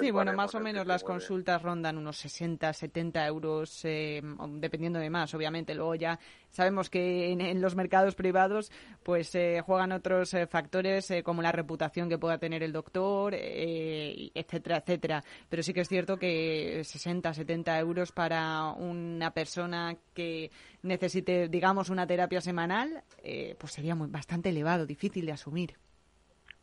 [0.01, 4.23] Sí, bueno, más o menos las consultas rondan unos 60, 70 euros, eh,
[4.55, 5.75] dependiendo de más, obviamente.
[5.75, 11.43] Luego ya sabemos que en, los mercados privados pues eh, juegan otros eh, factores como
[11.43, 15.23] la reputación que pueda tener el doctor, etcétera, etcétera.
[15.49, 20.51] Pero sí que es cierto que 60, 70 euros para una persona que
[20.83, 23.03] necesite, digamos, una terapia semanal,
[23.59, 25.75] pues sería muy, bastante elevado, difícil de asumir.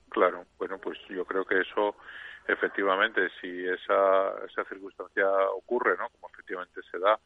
[0.10, 1.95] Claro, bueno, pues yo creo que eso
[2.48, 6.10] efectivamente, si esa, esa circunstancia ocurre, ¿no?
[6.10, 7.20] Como efectivamente se da,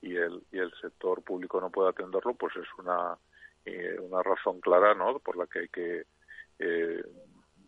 [0.00, 3.16] y el, y el sector público no puede atenderlo, pues es una,
[3.64, 5.18] eh, una razón clara, ¿no?
[5.18, 6.04] Por la que hay que
[6.58, 7.02] eh,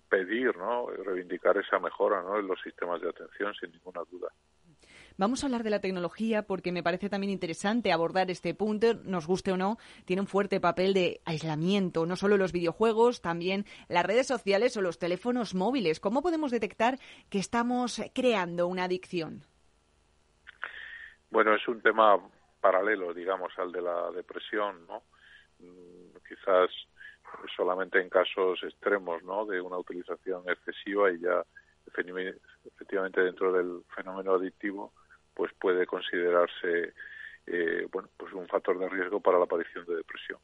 [0.09, 0.89] pedir, ¿no?
[0.89, 2.39] Reivindicar esa mejora, ¿no?
[2.39, 4.29] En los sistemas de atención, sin ninguna duda.
[5.19, 9.27] Vamos a hablar de la tecnología porque me parece también interesante abordar este punto, nos
[9.27, 14.05] guste o no, tiene un fuerte papel de aislamiento, no solo los videojuegos, también las
[14.05, 16.01] redes sociales o los teléfonos móviles.
[16.01, 16.99] ¿Cómo podemos detectar
[17.31, 19.43] que estamos creando una adicción?
[21.31, 22.21] Bueno, es un tema
[22.61, 25.03] paralelo, digamos, al de la depresión, ¿no?
[25.61, 26.71] Mm, quizás
[27.57, 29.47] solamente en casos extremos, ¿no?
[29.47, 31.43] De una utilización excesiva y ya
[31.87, 34.93] efectivamente dentro del fenómeno adictivo
[35.37, 36.95] pues puede considerarse
[37.47, 40.41] eh, bueno, pues un factor de riesgo para la aparición de depresión.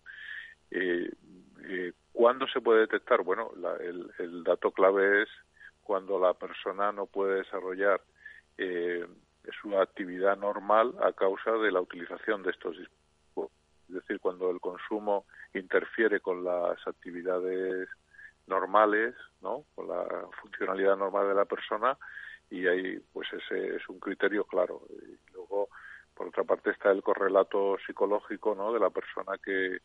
[0.70, 1.10] Eh,
[1.64, 3.22] eh, ¿Cuándo se puede detectar?
[3.22, 5.28] Bueno, el, dato clave es
[5.82, 8.00] cuando la persona no puede desarrollar
[9.60, 13.50] su actividad normal a causa de la utilización de estos dispositivos.
[13.88, 17.88] Es decir, cuando el consumo interfiere con las actividades
[18.46, 19.64] normales, ¿no?
[19.74, 20.04] Con la
[20.40, 21.98] funcionalidad normal de la persona
[22.50, 24.82] y ahí pues ese es un criterio claro.
[24.90, 25.68] Y luego
[26.14, 28.72] por otra parte está el correlato psicológico, ¿no?
[28.72, 29.78] De la persona que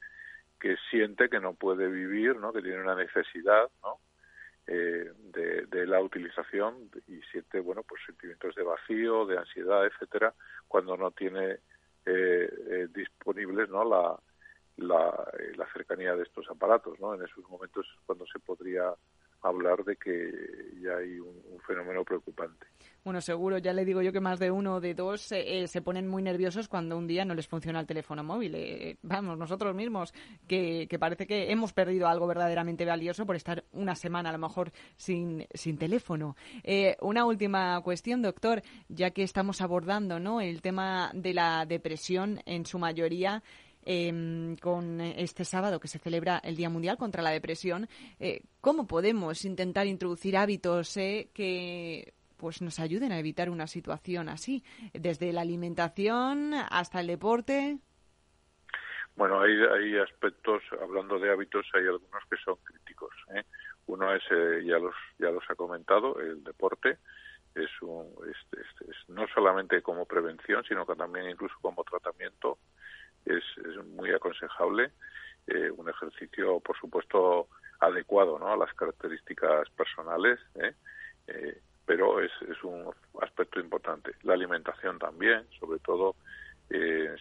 [0.59, 2.51] que siente que no puede vivir, ¿no?
[2.51, 3.99] Que tiene una necesidad, ¿no?
[4.65, 10.33] Eh, de, la utilización y siente, bueno, pues sentimientos de vacío, de ansiedad, etcétera,
[10.67, 11.59] cuando no tiene
[12.05, 13.85] eh, eh, disponibles, ¿no?
[13.85, 14.19] La,
[14.77, 17.13] la, la, cercanía de estos aparatos, ¿no?
[17.13, 18.93] En esos momentos cuando se podría
[19.41, 20.31] hablar de que
[20.81, 22.65] ya hay un, fenómeno preocupante.
[23.03, 25.81] Bueno, seguro, ya le digo yo que más de uno o de dos eh, se
[25.81, 28.55] ponen muy nerviosos cuando un día no les funciona el teléfono móvil.
[28.55, 30.13] Eh, vamos, nosotros mismos,
[30.47, 34.71] que, parece que hemos perdido algo verdaderamente valioso por estar una semana a lo mejor
[34.95, 36.37] sin, sin teléfono.
[36.63, 40.39] Eh, una última cuestión, doctor, ya que estamos abordando ¿no?
[40.39, 43.43] el tema de la depresión en su mayoría.
[43.89, 47.87] Em, con este sábado que se celebra el Día Mundial contra la Depresión,
[48.19, 54.27] eh, ¿cómo podemos intentar introducir hábitos eh, que pues nos ayuden a evitar una situación
[54.27, 54.61] así,
[54.93, 57.77] desde la alimentación hasta el deporte?
[59.15, 63.13] Bueno, hay, hay aspectos, hablando de hábitos, hay algunos que son críticos.
[63.33, 63.43] ¿eh?
[63.85, 64.23] Uno es,
[64.65, 66.97] ya los ya los ha comentado, el deporte.
[67.55, 72.59] Es, un, es, no solamente como prevención, sino que también incluso como tratamiento
[73.29, 74.91] es, muy aconsejable.
[75.47, 77.47] Eh, un ejercicio, por supuesto,
[77.79, 78.51] adecuado ¿no?
[78.51, 80.73] a las características personales, ¿eh?
[81.27, 84.11] Eh, pero es, es un aspecto importante.
[84.23, 86.15] La alimentación también, sobre todo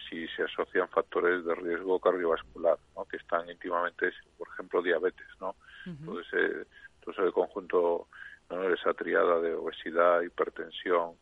[0.09, 3.05] si se asocian factores de riesgo cardiovascular, ¿no?
[3.05, 5.27] que están íntimamente, por ejemplo, diabetes.
[5.41, 5.55] ¿no?
[5.85, 6.67] Entonces,
[7.01, 8.09] todo ese conjunto,
[8.51, 8.69] ¿no?
[8.75, 11.13] esa triada de obesidad, hipertensión,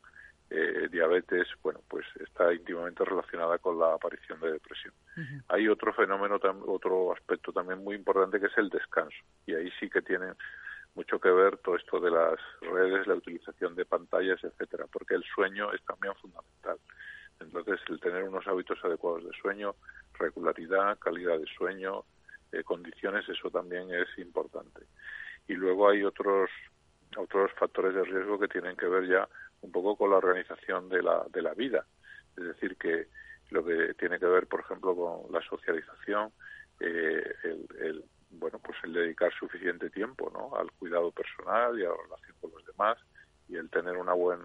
[0.57, 4.95] eh, diabetes, bueno, pues está íntimamente relacionada con la aparición de depresión.
[5.49, 9.17] Hay otro fenómeno, otro aspecto también muy importante que es el descanso.
[9.47, 10.33] Y ahí sí que tiene
[10.95, 15.25] mucho que ver todo esto de las redes, la utilización de pantallas, etcétera, porque el
[15.25, 16.79] sueño es también fundamental.
[17.41, 19.75] Entonces, el tener unos hábitos adecuados de sueño,
[20.17, 22.05] regularidad, calidad de sueño,
[22.53, 24.83] eh, condiciones, eso también es importante.
[25.49, 26.49] Y luego hay otros
[27.17, 29.29] otros factores de riesgo que tienen que ver ya
[29.65, 31.87] un poco con la organización de la, de la vida.
[32.37, 33.09] Es decir, que
[33.51, 36.33] lo que tiene que ver, por ejemplo, con la socialización,
[36.81, 37.35] eh,
[37.81, 40.55] el, bueno, pues el dedicar suficiente tiempo ¿no?
[40.57, 42.99] al cuidado personal y a la relación con los demás
[43.49, 44.41] y el tener una, buen,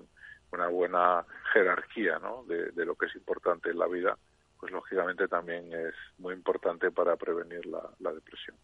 [0.52, 2.46] una buena jerarquía ¿no?
[2.46, 4.18] de, lo que es importante en la vida,
[4.60, 8.56] pues lógicamente también es muy importante para prevenir la depresión.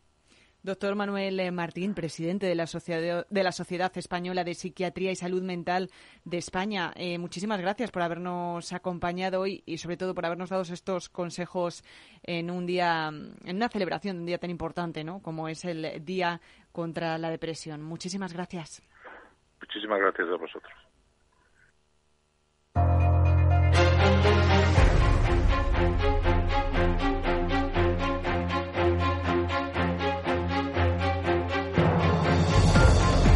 [0.65, 5.15] Doctor Manuel eh, Martín, presidente de la, Sociedad, de la Sociedad Española de Psiquiatría y
[5.15, 5.91] Salud Mental
[6.23, 10.63] de España, eh, muchísimas gracias por habernos acompañado hoy y sobre todo por habernos dado
[10.63, 11.83] estos consejos
[12.23, 15.21] en un día, en una celebración de un día tan importante, ¿no?
[15.21, 16.41] Como es el Día
[16.71, 17.83] contra la Depresión.
[17.83, 18.81] Muchísimas gracias.
[19.61, 20.84] Muchísimas gracias a vosotros.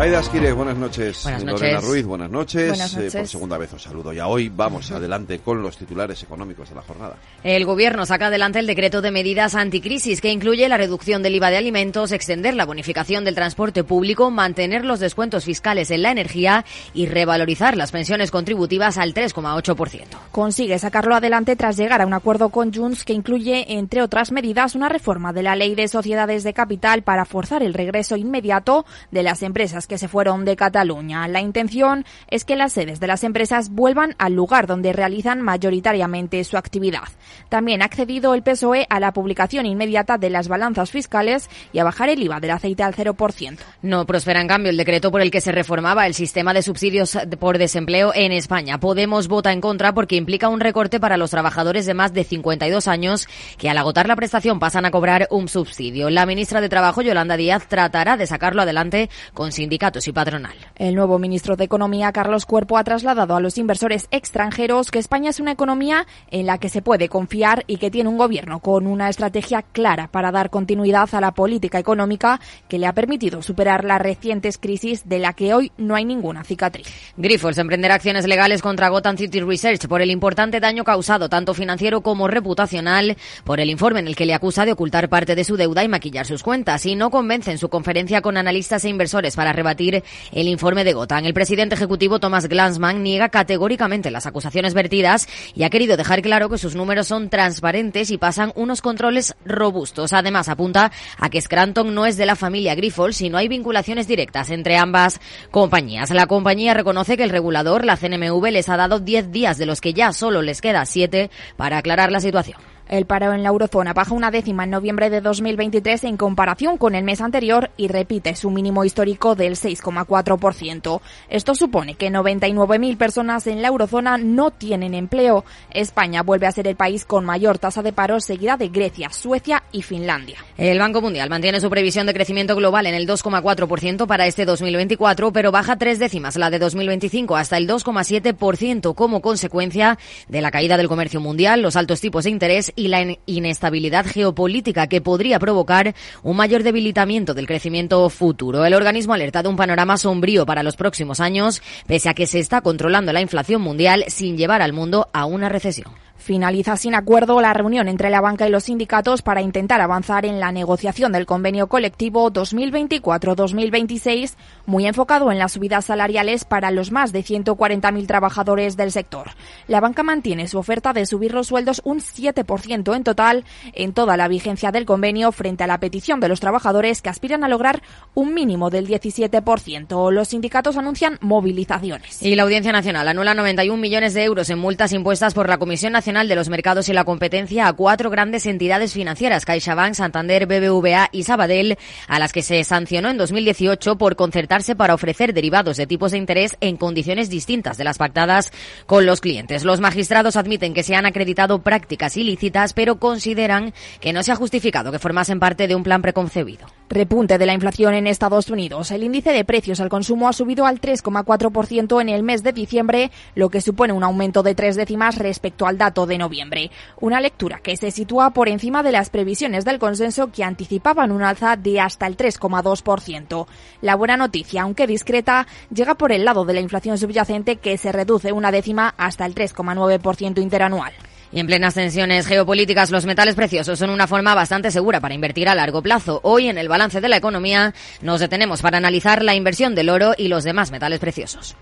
[0.00, 1.24] Aida Esquire, buenas noches.
[1.24, 1.60] Buenas noches.
[1.60, 2.68] Lorena Ruiz, buenas noches.
[2.68, 3.14] Buenas Eh, noches.
[3.16, 4.12] por segunda vez os saludo.
[4.12, 7.16] Y hoy vamos adelante con los titulares económicos de la jornada.
[7.42, 11.50] El Gobierno saca adelante el decreto de medidas anticrisis que incluye la reducción del IVA
[11.50, 16.64] de alimentos, extender la bonificación del transporte público, mantener los descuentos fiscales en la energía
[16.94, 20.04] y revalorizar las pensiones contributivas al 3,8%.
[20.30, 24.76] Consigue sacarlo adelante tras llegar a un acuerdo con Junts que incluye, entre otras medidas,
[24.76, 29.24] una reforma de la ley de sociedades de capital para forzar el regreso inmediato de
[29.24, 31.26] las empresas que se fueron de Cataluña.
[31.26, 36.44] La intención es que las sedes de las empresas vuelvan al lugar donde realizan mayoritariamente
[36.44, 37.08] su actividad.
[37.48, 41.84] También ha accedido el PSOE a la publicación inmediata de las balanzas fiscales y a
[41.84, 43.58] bajar el IVA del aceite al 0%.
[43.82, 47.18] No prospera, en cambio, el decreto por el que se reformaba el sistema de subsidios
[47.38, 48.78] por desempleo en España.
[48.78, 52.86] Podemos vota en contra porque implica un recorte para los trabajadores de más de 52
[52.88, 53.26] años
[53.56, 56.10] que al agotar la prestación pasan a cobrar un subsidio.
[56.10, 60.54] La ministra de Trabajo, Yolanda Díaz, tratará de sacarlo adelante con sindicatos sindicatos y patronal.
[60.74, 65.30] El nuevo ministro de Economía, Carlos Cuerpo, ha trasladado a los inversores extranjeros que España
[65.30, 68.88] es una economía en la que se puede confiar y que tiene un gobierno con
[68.88, 73.84] una estrategia clara para dar continuidad a la política económica que le ha permitido superar
[73.84, 76.88] las recientes crisis de la que hoy no hay ninguna cicatriz.
[77.16, 82.00] Grifols emprenderá acciones legales contra Gotham City Research por el importante daño causado tanto financiero
[82.00, 85.56] como reputacional por el informe en el que le acusa de ocultar parte de su
[85.56, 89.36] deuda y maquillar sus cuentas y no convence en su conferencia con analistas e inversores
[89.36, 90.02] para rebatir
[90.32, 91.26] el informe de Gotham.
[91.26, 96.48] El presidente ejecutivo Thomas Glansman niega categóricamente las acusaciones vertidas y ha querido dejar claro
[96.48, 100.14] que sus números son transparentes y pasan unos controles robustos.
[100.14, 104.08] Además, apunta a que Scranton no es de la familia Grifols y no hay vinculaciones
[104.08, 106.10] directas entre ambas compañías.
[106.10, 109.82] La compañía reconoce que el regulador, la CNMV, les ha dado 10 días de los
[109.82, 112.58] que ya solo les queda 7 para aclarar la situación.
[112.88, 116.94] El paro en la eurozona baja una décima en noviembre de 2023 en comparación con
[116.94, 121.00] el mes anterior y repite su mínimo histórico del 6,4%.
[121.28, 125.44] Esto supone que 99.000 personas en la eurozona no tienen empleo.
[125.70, 129.64] España vuelve a ser el país con mayor tasa de paro seguida de Grecia, Suecia
[129.70, 130.38] y Finlandia.
[130.56, 135.30] El Banco Mundial mantiene su previsión de crecimiento global en el 2,4% para este 2024,
[135.30, 140.78] pero baja tres décimas la de 2025 hasta el 2,7% como consecuencia de la caída
[140.78, 145.94] del comercio mundial, los altos tipos de interés y la inestabilidad geopolítica que podría provocar
[146.22, 148.64] un mayor debilitamiento del crecimiento futuro.
[148.64, 152.38] El organismo alerta de un panorama sombrío para los próximos años, pese a que se
[152.38, 156.07] está controlando la inflación mundial sin llevar al mundo a una recesión.
[156.18, 160.40] Finaliza sin acuerdo la reunión entre la banca y los sindicatos para intentar avanzar en
[160.40, 164.34] la negociación del convenio colectivo 2024-2026,
[164.66, 169.30] muy enfocado en las subidas salariales para los más de 140.000 trabajadores del sector.
[169.68, 174.16] La banca mantiene su oferta de subir los sueldos un 7% en total en toda
[174.16, 177.80] la vigencia del convenio frente a la petición de los trabajadores que aspiran a lograr
[178.14, 180.10] un mínimo del 17%.
[180.10, 182.22] Los sindicatos anuncian movilizaciones.
[182.22, 185.92] Y la Audiencia Nacional anula 91 millones de euros en multas impuestas por la Comisión
[185.92, 191.10] Nacional de los Mercados y la Competencia a cuatro grandes entidades financieras, CaixaBank, Santander, BBVA
[191.12, 195.86] y Sabadell, a las que se sancionó en 2018 por concertarse para ofrecer derivados de
[195.86, 198.52] tipos de interés en condiciones distintas de las pactadas
[198.86, 199.64] con los clientes.
[199.64, 204.36] Los magistrados admiten que se han acreditado prácticas ilícitas, pero consideran que no se ha
[204.36, 206.68] justificado que formasen parte de un plan preconcebido.
[206.88, 208.90] Repunte de la inflación en Estados Unidos.
[208.92, 213.10] El índice de precios al consumo ha subido al 3,4% en el mes de diciembre,
[213.34, 216.70] lo que supone un aumento de tres décimas respecto al dato de noviembre.
[217.00, 221.22] Una lectura que se sitúa por encima de las previsiones del consenso que anticipaban un
[221.22, 223.46] alza de hasta el 3,2%.
[223.82, 227.92] La buena noticia, aunque discreta, llega por el lado de la inflación subyacente que se
[227.92, 230.92] reduce una décima hasta el 3,9% interanual.
[231.30, 235.48] Y en plenas tensiones geopolíticas, los metales preciosos son una forma bastante segura para invertir
[235.48, 236.20] a largo plazo.
[236.22, 240.14] Hoy, en el balance de la economía, nos detenemos para analizar la inversión del oro
[240.16, 241.56] y los demás metales preciosos.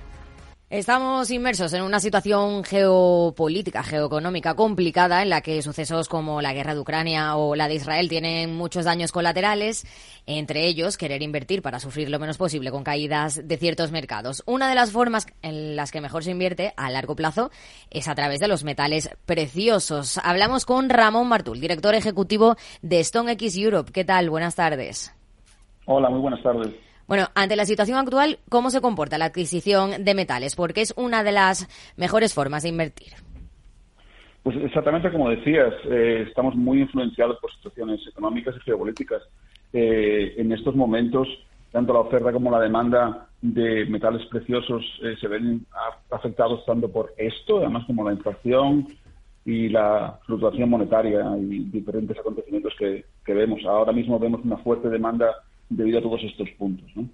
[0.69, 6.75] Estamos inmersos en una situación geopolítica, geoeconómica complicada en la que sucesos como la guerra
[6.75, 9.87] de Ucrania o la de Israel tienen muchos daños colaterales,
[10.27, 14.43] entre ellos querer invertir para sufrir lo menos posible con caídas de ciertos mercados.
[14.45, 17.53] Una de las formas en las que mejor se invierte a largo plazo
[17.89, 20.19] es a través de los metales preciosos.
[20.19, 23.93] Hablamos con Ramón Martul, director ejecutivo de StoneX Europe.
[23.93, 24.31] ¿Qué tal?
[24.31, 25.14] Buenas tardes.
[25.85, 26.86] Hola, muy buenas tardes.
[27.09, 30.57] Bueno, ante la situación actual, ¿cómo se comporta la adquisición de metales?
[30.57, 33.12] Porque es una de las mejores formas de invertir.
[34.42, 39.22] Pues exactamente como decías, eh, estamos muy influenciados por situaciones económicas y geopolíticas.
[39.72, 41.28] Eh, en estos momentos,
[41.72, 45.66] tanto la oferta como la demanda de metales preciosos eh, se ven
[46.11, 48.86] afectados tanto por esto, además como la inflación
[49.44, 53.64] y la fluctuación monetaria y diferentes acontecimientos que, que vemos.
[53.64, 55.34] Ahora mismo vemos una fuerte demanda
[55.69, 56.89] debido a todos estos puntos.
[56.95, 57.09] ¿no?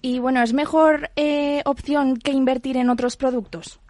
[0.00, 3.80] Y bueno, ¿es mejor eh, opción que invertir en otros productos?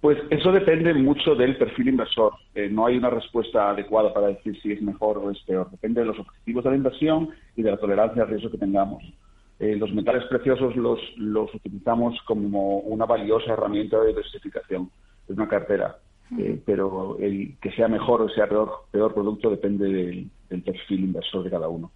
[0.00, 2.34] Pues eso depende mucho del perfil inversor.
[2.54, 5.70] Eh, no hay una respuesta adecuada para decir si es mejor o es peor.
[5.70, 9.02] Depende de los objetivos de la inversión y de la tolerancia al riesgo que tengamos.
[9.58, 14.90] Eh, los metales preciosos los, los utilizamos como una valiosa herramienta de diversificación.
[15.26, 15.96] Es una cartera.
[16.66, 21.50] pero el que sea mejor o sea peor, peor producto depende del perfil inversor de
[21.50, 21.90] cada uno.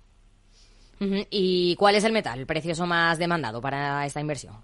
[1.00, 4.54] ¿Y cuál es el metal precioso más demandado para esta inversión?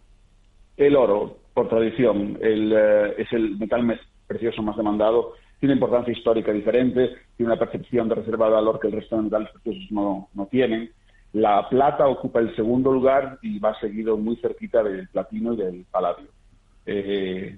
[0.77, 5.33] El oro, por tradición, eh, es el metal precioso más demandado.
[5.59, 9.23] Tiene importancia histórica diferente, tiene una percepción de reserva de valor que el resto de
[9.23, 10.91] metales preciosos no, no tienen.
[11.33, 15.87] La plata ocupa el segundo lugar y va seguido muy cerquita del platino y del
[15.91, 16.29] paladio.
[16.85, 17.57] Eh,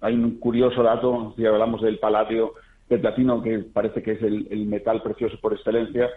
[0.00, 2.54] hay un curioso dato, si hablamos del paladio,
[2.88, 6.08] del platino, que parece que es el metal precioso por excelencia,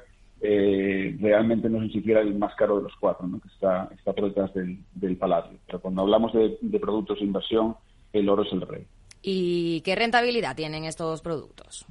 [0.41, 3.39] eh, realmente no es ni siquiera el más caro de los cuatro, ¿no?
[3.39, 5.57] que está, está por detrás del, del paladio.
[5.67, 7.75] Pero cuando hablamos de, de productos de inversión,
[8.13, 8.85] el oro es el rey.
[9.21, 11.85] ¿Y qué rentabilidad tienen estos productos?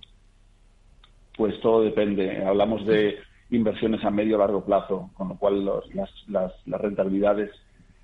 [1.36, 2.44] Pues todo depende.
[2.44, 3.16] Hablamos de
[3.50, 7.50] inversiones a medio o largo plazo, con lo cual los- las, las, las rentabilidades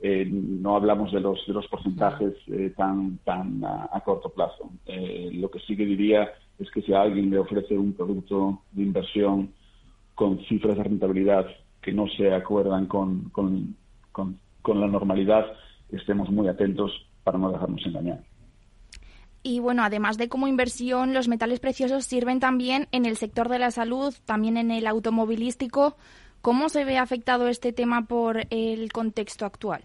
[0.00, 4.70] eh, no hablamos de los, de los porcentajes eh, tan, tan a, a corto plazo.
[4.86, 8.62] Eh, lo que sí que diría es que si a alguien le ofrece un producto
[8.72, 9.52] de inversión
[10.16, 11.46] con cifras de rentabilidad
[11.80, 13.76] que no se acuerdan con, con,
[14.10, 15.46] con, con la normalidad,
[15.92, 16.90] estemos muy atentos
[17.22, 18.24] para no dejarnos engañar.
[19.44, 23.60] Y bueno, además de como inversión, los metales preciosos sirven también en el sector de
[23.60, 25.96] la salud, también en el automovilístico.
[26.42, 29.82] ¿Cómo se ve afectado este tema por el contexto actual?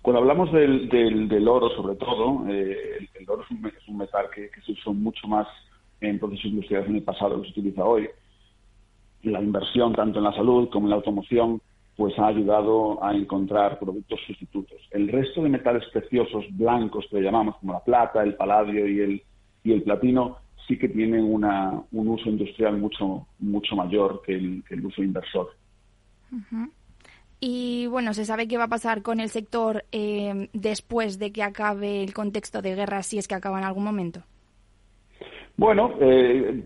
[0.00, 3.88] Cuando hablamos del, del, del oro, sobre todo, eh, el, el oro es un, es
[3.88, 5.46] un metal que, que se usó mucho más
[6.00, 8.08] en procesos industriales en el pasado que se utiliza hoy.
[9.24, 11.60] La inversión, tanto en la salud como en la automoción,
[11.96, 14.80] pues ha ayudado a encontrar productos sustitutos.
[14.90, 19.00] El resto de metales preciosos blancos que le llamamos, como la plata, el paladio y
[19.00, 19.22] el,
[19.62, 24.64] y el platino, sí que tienen una, un uso industrial mucho, mucho mayor que el,
[24.66, 25.50] que el uso inversor.
[27.38, 31.42] Y bueno, se sabe qué va a pasar con el sector eh, después de que
[31.42, 34.22] acabe el contexto de guerra, si es que acaba en algún momento.
[35.56, 36.64] Bueno, eh,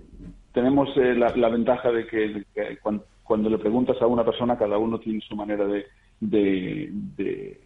[0.53, 4.25] tenemos eh, la, la ventaja de que, de que cuan- cuando, le preguntas a una
[4.25, 5.87] persona, cada uno tiene su manera de,
[6.21, 6.91] de-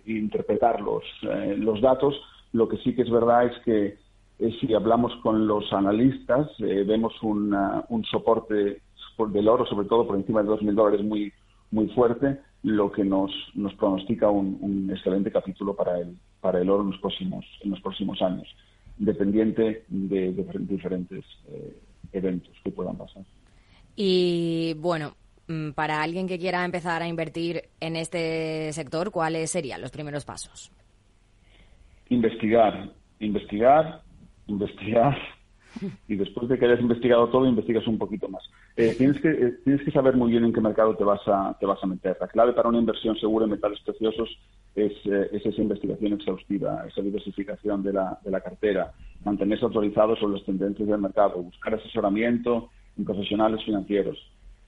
[0.06, 2.20] interpretar los, eh, los datos.
[2.52, 3.96] Lo que sí que es verdad es que
[4.38, 8.82] eh, si hablamos con los analistas, eh, vemos una- un soporte
[9.16, 11.32] por- del oro, sobre todo por encima de 2.000 dólares, muy,
[11.70, 16.68] muy fuerte, lo que nos, nos pronostica un, un excelente capítulo para el, para el
[16.70, 18.48] oro en los próximos, en los próximos años,
[18.98, 21.24] dependiente de, diferentes
[22.12, 23.22] eventos que puedan pasar.
[23.96, 25.14] Y bueno,
[25.48, 30.24] mm, para alguien que quiera empezar a invertir en este sector, ¿cuáles serían los primeros
[30.24, 30.72] pasos?
[32.08, 32.90] Investigar,
[33.20, 34.02] investigar,
[34.46, 35.16] investigar,
[36.08, 38.42] y después de que hayas investigado todo, investigas un poquito más.
[38.76, 41.56] Eh, tienes, que, eh, tienes que saber muy bien en qué mercado te vas a,
[41.60, 42.16] te vas a meter.
[42.20, 44.30] La clave para una inversión segura en metales preciosos
[44.74, 48.92] es, eh, es esa investigación exhaustiva, esa diversificación de la, de la cartera,
[49.24, 54.18] mantenerse actualizado sobre las tendencias del mercado, buscar asesoramiento en profesionales financieros.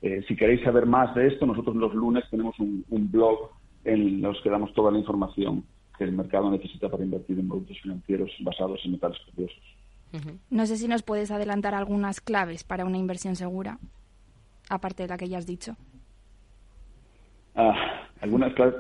[0.03, 3.53] Eh, si queréis saber más de esto, nosotros los lunes tenemos un, un blog
[3.85, 5.65] en los que damos toda la información
[5.97, 9.63] que el mercado necesita para invertir en productos financieros basados en metales preciosos.
[10.51, 13.79] No sé si nos puedes adelantar algunas claves para una inversión segura,
[14.69, 15.77] aparte de la que ya has dicho.
[17.55, 18.77] Ah, algunas claves.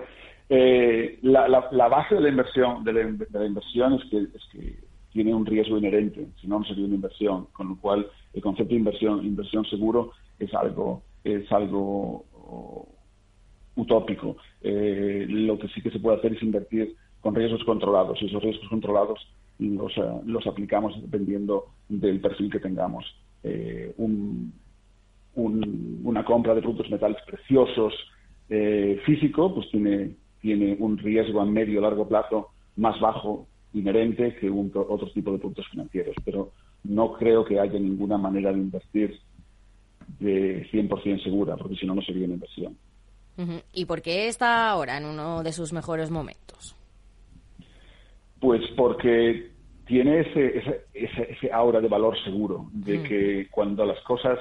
[0.49, 4.05] Eh, la, la- la base de la inversión de la, in- de la inversión es
[4.11, 4.79] que, es que
[5.12, 8.70] tiene un riesgo inherente, si no no sería una inversión, con lo cual el concepto
[8.70, 12.89] de inversión inversión seguro es algo es algo oh,
[13.77, 14.37] utópico.
[14.61, 18.43] Eh, lo que sí que se puede hacer es invertir con riesgos controlados y esos
[18.43, 19.18] riesgos controlados
[19.59, 23.05] los, eh, los aplicamos dependiendo del perfil que tengamos.
[23.42, 24.52] Eh, un-
[25.36, 27.92] un- una compra de productos metales preciosos
[28.50, 34.50] eh, físico, pues tiene, tiene un riesgo a medio largo plazo más bajo inherente que
[34.50, 36.14] un, otro tipo de productos financieros.
[36.24, 36.52] Pero
[36.84, 39.18] no creo que haya ninguna manera de invertir
[40.20, 42.76] de 100% segura, porque si no, no sería una inversión.
[43.72, 46.76] ¿Y por qué está ahora en uno de sus mejores momentos?
[48.45, 49.53] Pues porque
[49.86, 53.03] tiene ese, ese, ese, ese aura de valor seguro, de Mm.
[53.05, 54.38] que cuando las cosas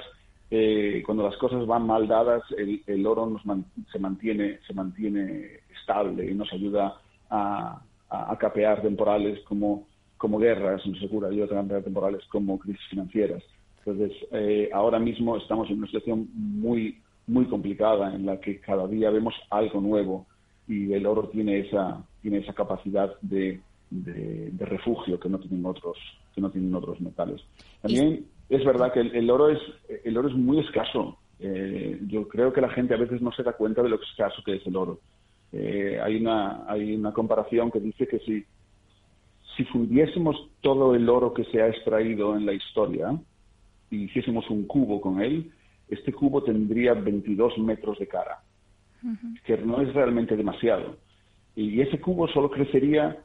[0.51, 4.73] eh, cuando las cosas van mal dadas, el, el oro nos man- se mantiene se
[4.73, 6.97] mantiene estable y nos ayuda
[7.29, 9.87] a, a, a capear temporales como
[10.17, 13.41] como guerras, nos asegura ayuda a capear temporales como crisis financieras.
[13.79, 18.85] Entonces, eh, ahora mismo estamos en una situación muy muy complicada en la que cada
[18.85, 20.27] día vemos algo nuevo
[20.67, 23.61] y el oro tiene esa tiene esa capacidad de,
[23.93, 25.97] de, de refugio que no tienen otros
[26.33, 27.41] que no tienen otros metales.
[27.81, 29.59] También es verdad que el, el oro es
[30.03, 31.17] el oro es muy escaso.
[31.39, 34.41] Eh, yo creo que la gente a veces no se da cuenta de lo escaso
[34.43, 34.99] que es el oro.
[35.51, 38.43] Eh, hay una hay una comparación que dice que si
[39.55, 43.15] si fundiésemos todo el oro que se ha extraído en la historia
[43.91, 45.51] y hiciésemos un cubo con él,
[45.87, 48.41] este cubo tendría 22 metros de cara
[49.45, 50.97] que no es realmente demasiado.
[51.55, 53.17] Y ese cubo solo crecería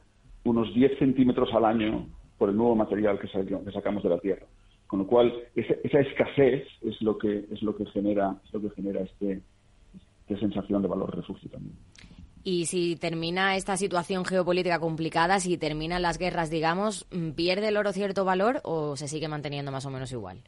[0.43, 4.45] unos 10 centímetros al año por el nuevo material que, sacamos de la Tierra.
[4.87, 8.61] Con lo cual, esa, esa escasez es lo que es lo que genera es lo
[8.61, 9.41] que genera este,
[10.27, 11.75] esta sensación de valor refugio también.
[12.43, 17.91] Y si termina esta situación geopolítica complicada, si terminan las guerras, digamos, ¿pierde el oro
[17.91, 20.39] cierto valor o se sigue manteniendo más o menos igual?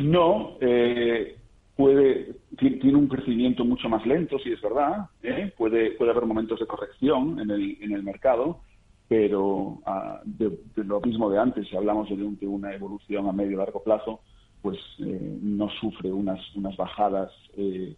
[0.00, 1.36] No, eh,
[1.76, 5.52] puede tiene un crecimiento mucho más lento, si es verdad, ¿eh?
[5.56, 8.60] puede, puede haber momentos de corrección en el, en el mercado,
[9.08, 13.56] pero ah, de, lo mismo de antes, si hablamos de, una evolución a medio y
[13.56, 14.20] largo plazo,
[14.62, 17.94] pues eh, no sufre unas, unas bajadas eh,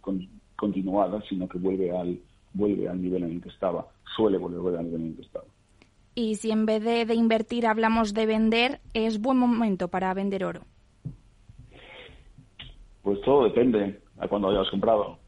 [0.55, 2.19] continuadas, sino que vuelve al,
[2.53, 5.45] vuelve al nivel en el que estaba, suele volver al nivel en el que estaba.
[6.15, 10.43] Y si en vez de, de invertir hablamos de vender, ¿es buen momento para vender
[10.43, 10.61] oro?
[13.03, 15.18] Pues todo depende a cuando hayas comprado.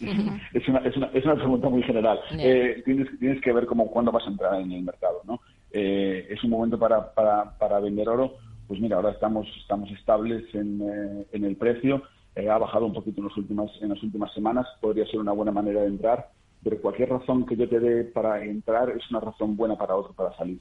[0.00, 2.20] Es, una, es, una, es, una, pregunta muy general.
[2.38, 5.40] Eh, tienes, tienes que ver cómo cuándo vas a entrar en el mercado, ¿no?
[5.70, 8.34] Eh, es un momento para, para, para vender oro.
[8.68, 12.02] Pues mira, ahora estamos estamos estables en, eh, en el precio.
[12.36, 14.66] ha bajado un poquito en, las últimas, en las últimas semanas.
[14.80, 16.28] Podría ser una buena manera de entrar.
[16.62, 20.12] Pero cualquier razón que yo te dé para entrar es una razón buena para otro
[20.14, 20.60] para salir.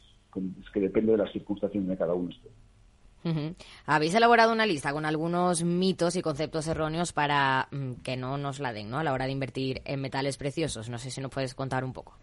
[0.62, 2.30] Es que depende de las circunstancias de cada uno.
[3.86, 8.60] Habéis elaborado una lista con algunos mitos y conceptos erróneos para mm, que no nos
[8.60, 10.90] la den a la hora de invertir en metales preciosos.
[10.90, 12.18] No sé si nos puedes contar un poco.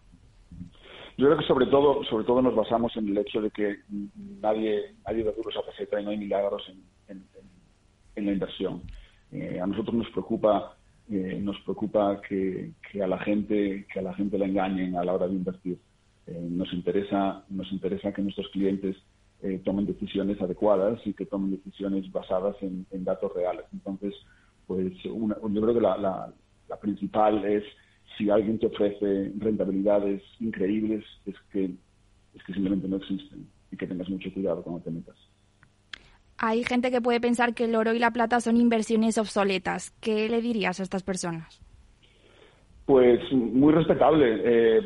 [1.17, 3.79] Yo creo que sobre todo, sobre todo nos basamos en el hecho de que
[4.41, 6.63] nadie, nadie de duros a peseta y no hay milagros
[7.07, 7.23] en,
[8.15, 8.81] la inversión.
[9.31, 10.75] Eh, a nosotros nos preocupa,
[11.09, 15.13] eh, nos preocupa que, a la gente, que a la gente la engañen a la
[15.13, 15.77] hora de invertir.
[16.25, 18.95] Eh, nos interesa, nos interesa que nuestros clientes
[19.43, 23.65] eh, tomen decisiones adecuadas y que tomen decisiones basadas en, datos reales.
[23.73, 24.13] Entonces,
[24.65, 26.33] pues una, yo creo que la, la,
[26.81, 27.63] principal es
[28.17, 31.65] si alguien te ofrece rentabilidades increíbles, es que,
[32.33, 35.15] es que simplemente no existen y que tengas mucho cuidado cuando te metas.
[36.37, 39.91] Hay gente que puede pensar que el oro y la plata son inversiones obsoletas.
[40.01, 41.61] ¿Qué le dirías a estas personas?
[42.85, 44.41] Pues muy respetable.
[44.43, 44.81] Eh,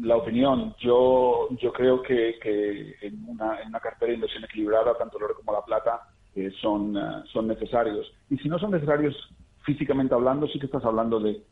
[0.00, 0.74] la opinión.
[0.78, 2.36] Yo, yo creo que,
[3.00, 6.02] en, una, cartera de inversión equilibrada, tanto el oro como la plata
[6.34, 8.12] eh, son, eh, son necesarios.
[8.30, 9.14] Y si no son necesarios
[9.64, 11.42] físicamente hablando, sí que estás hablando de,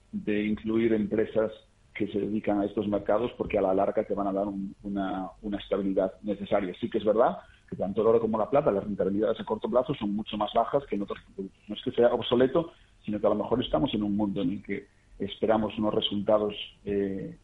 [0.45, 1.51] incluir empresas
[1.95, 4.47] que se dedican a estos mercados porque a la larga te van a dar
[4.83, 6.75] una, una, estabilidad necesaria.
[6.81, 7.39] Sí que es verdad
[7.69, 10.53] que tanto el oro como la plata, las rentabilidades a corto plazo son mucho más
[10.55, 11.19] bajas que en otros.
[11.37, 12.73] No es que sea obsoleto,
[13.05, 14.87] sino que a lo mejor estamos en un mundo en el que
[15.19, 17.37] esperamos unos resultados eh,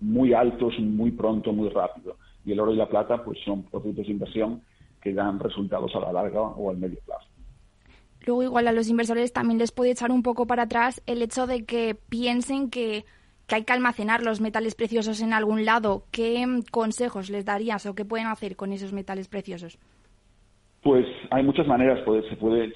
[0.00, 2.16] muy altos muy pronto, muy rápido.
[2.44, 4.62] Y el oro y la plata pues son productos de inversión
[5.02, 7.26] que dan resultados a la larga o al medio plazo.
[8.26, 11.46] Luego igual a los inversores también les puede echar un poco para atrás el hecho
[11.46, 13.04] de que piensen que,
[13.48, 16.02] hay que almacenar los metales preciosos en algún lado.
[16.10, 19.78] ¿Qué consejos les darías o qué pueden hacer con esos metales preciosos?
[20.82, 22.00] Pues hay muchas maneras.
[22.04, 22.72] Puede, se puede,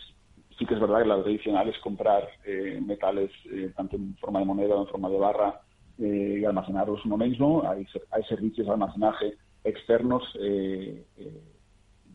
[0.56, 4.38] sí que es verdad que la tradicional es comprar eh, metales eh, tanto en forma
[4.38, 5.60] de moneda o en forma de barra
[6.00, 7.62] eh, y almacenarlos uno mismo.
[7.68, 9.34] Hay, hay servicios de almacenaje
[9.64, 11.40] externos eh, eh,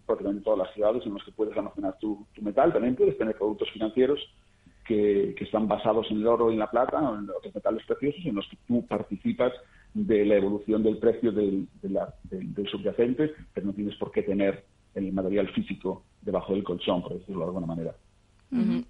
[0.07, 2.73] en todas las ciudades en los que puedes almacenar tu, metal.
[2.73, 4.19] También puedes tener productos financieros
[4.87, 8.25] que, están basados en el oro y en la plata o en otros metales preciosos
[8.25, 9.53] en los que tú participas
[9.93, 14.63] de la evolución del precio del, del subyacente, pero no tienes por qué tener
[14.93, 17.95] el material físico debajo del colchón, por decirlo de alguna manera.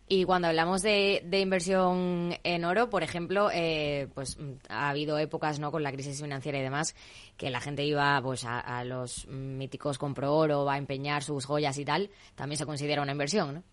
[0.07, 4.37] Y cuando hablamos de, inversión en oro, por ejemplo, eh, pues
[4.69, 5.71] ha habido épocas, ¿no?
[5.71, 6.95] Con la crisis financiera y demás,
[7.37, 11.77] que la gente iba, pues, a, los míticos compro oro, va a empeñar sus joyas
[11.79, 12.09] y tal.
[12.35, 13.63] También se considera una inversión, ¿no?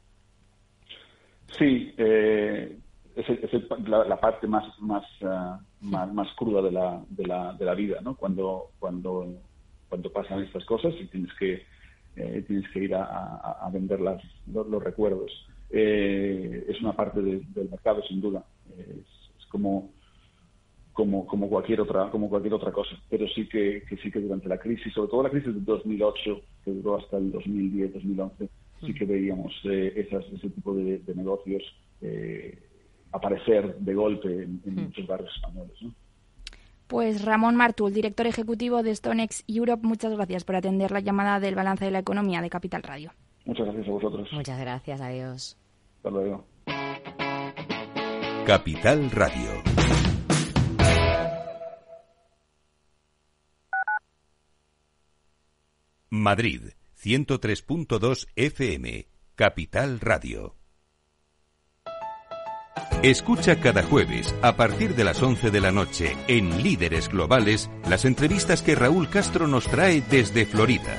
[1.59, 2.79] Sí, eh,
[3.15, 3.27] es,
[3.87, 8.17] la, parte más más, ah, más, cruda de la, de la, de la vida, ¿no?
[8.17, 9.27] Cuando cuando
[9.91, 11.63] cuando pasan estas cosas y tienes que
[12.17, 15.31] eh, tienes que ir a, vender las, los recuerdos
[15.73, 18.45] eh, es una parte del mercado sin duda.
[18.79, 19.91] Es, como,
[20.93, 22.97] como, como, cualquier otra, como cualquier otra cosa.
[23.09, 26.71] Pero sí que, sí que durante la crisis, sobre todo la crisis de 2008, que
[26.71, 28.49] duró hasta el 2010, 2011,
[28.81, 31.63] sí que veíamos eh, esas, ese tipo de, negocios
[32.01, 32.59] eh,
[33.13, 35.77] aparecer de golpe en, muchos barrios españoles.
[36.87, 41.55] Pues Ramón Martul, director ejecutivo de Stonex Europe, muchas gracias por atender la llamada del
[41.55, 43.13] balance de la economía de Capital Radio.
[43.47, 44.29] Muchas gracias a vosotros.
[44.33, 45.62] Muchas gracias, adiós.
[46.03, 46.45] Hasta luego.
[48.45, 49.63] Capital Radio.
[56.11, 60.57] Madrid, 103.2 FM, Capital Radio.
[63.05, 68.05] Escucha cada jueves, a partir de las 11 de la noche, en Líderes Globales, las
[68.05, 70.99] entrevistas que Raúl Castro nos trae desde Florida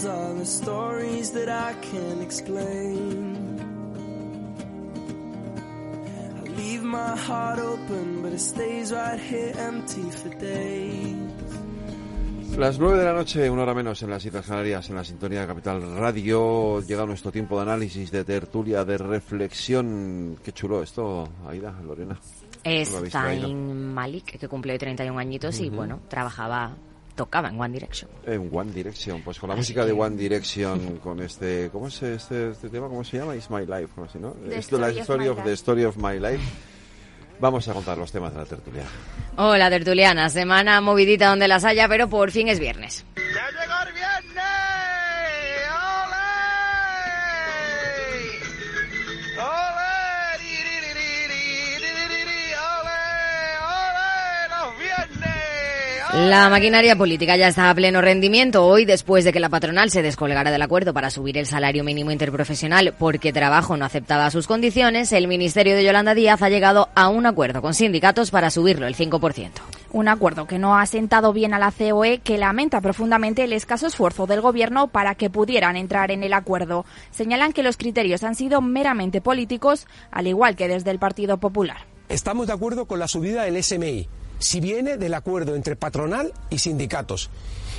[0.00, 3.36] These walls are the stories that I can't explain.
[6.38, 11.16] I leave my heart open, but it stays right here empty for days.
[12.56, 15.42] Las nueve de la noche, una hora menos en las Islas Canarias, en la sintonía
[15.42, 16.80] de Capital Radio.
[16.82, 20.36] Llega nuestro tiempo de análisis, de tertulia, de reflexión.
[20.44, 22.18] Qué chulo esto, Aida, Lorena.
[22.64, 22.94] Es.
[23.10, 25.76] Zayn Malik, que cumplió 31 añitos y Ujú.
[25.76, 26.72] bueno, trabajaba,
[27.20, 28.10] tocaba en One Direction.
[28.26, 32.02] En One Direction, pues con la Así música de One Direction, con este, ¿cómo es
[32.02, 32.88] este, este tema?
[32.88, 33.36] ¿Cómo se llama?
[33.36, 34.04] It's My Life, ¿no?
[34.04, 34.30] Así, ¿no?
[34.48, 35.52] The Esto, la Story of story My of, the Life.
[35.52, 36.42] story of my life.
[37.38, 38.84] Vamos a contar los temas de la tertulia.
[39.36, 40.28] Hola, tertuliana.
[40.30, 43.04] Semana movidita donde las haya, pero por fin es viernes.
[56.12, 60.02] La maquinaria política ya está a pleno rendimiento hoy después de que la patronal se
[60.02, 65.12] descolgara del acuerdo para subir el salario mínimo interprofesional porque trabajo no aceptaba sus condiciones.
[65.12, 68.96] El ministerio de Yolanda Díaz ha llegado a un acuerdo con sindicatos para subirlo el
[68.96, 69.50] 5%.
[69.92, 73.86] Un acuerdo que no ha sentado bien a la COE, que lamenta profundamente el escaso
[73.86, 76.84] esfuerzo del Gobierno para que pudieran entrar en el acuerdo.
[77.12, 81.86] Señalan que los criterios han sido meramente políticos, al igual que desde el Partido Popular.
[82.08, 84.08] Estamos de acuerdo con la subida del SMI,
[84.40, 87.30] si viene del acuerdo entre patronal y sindicatos,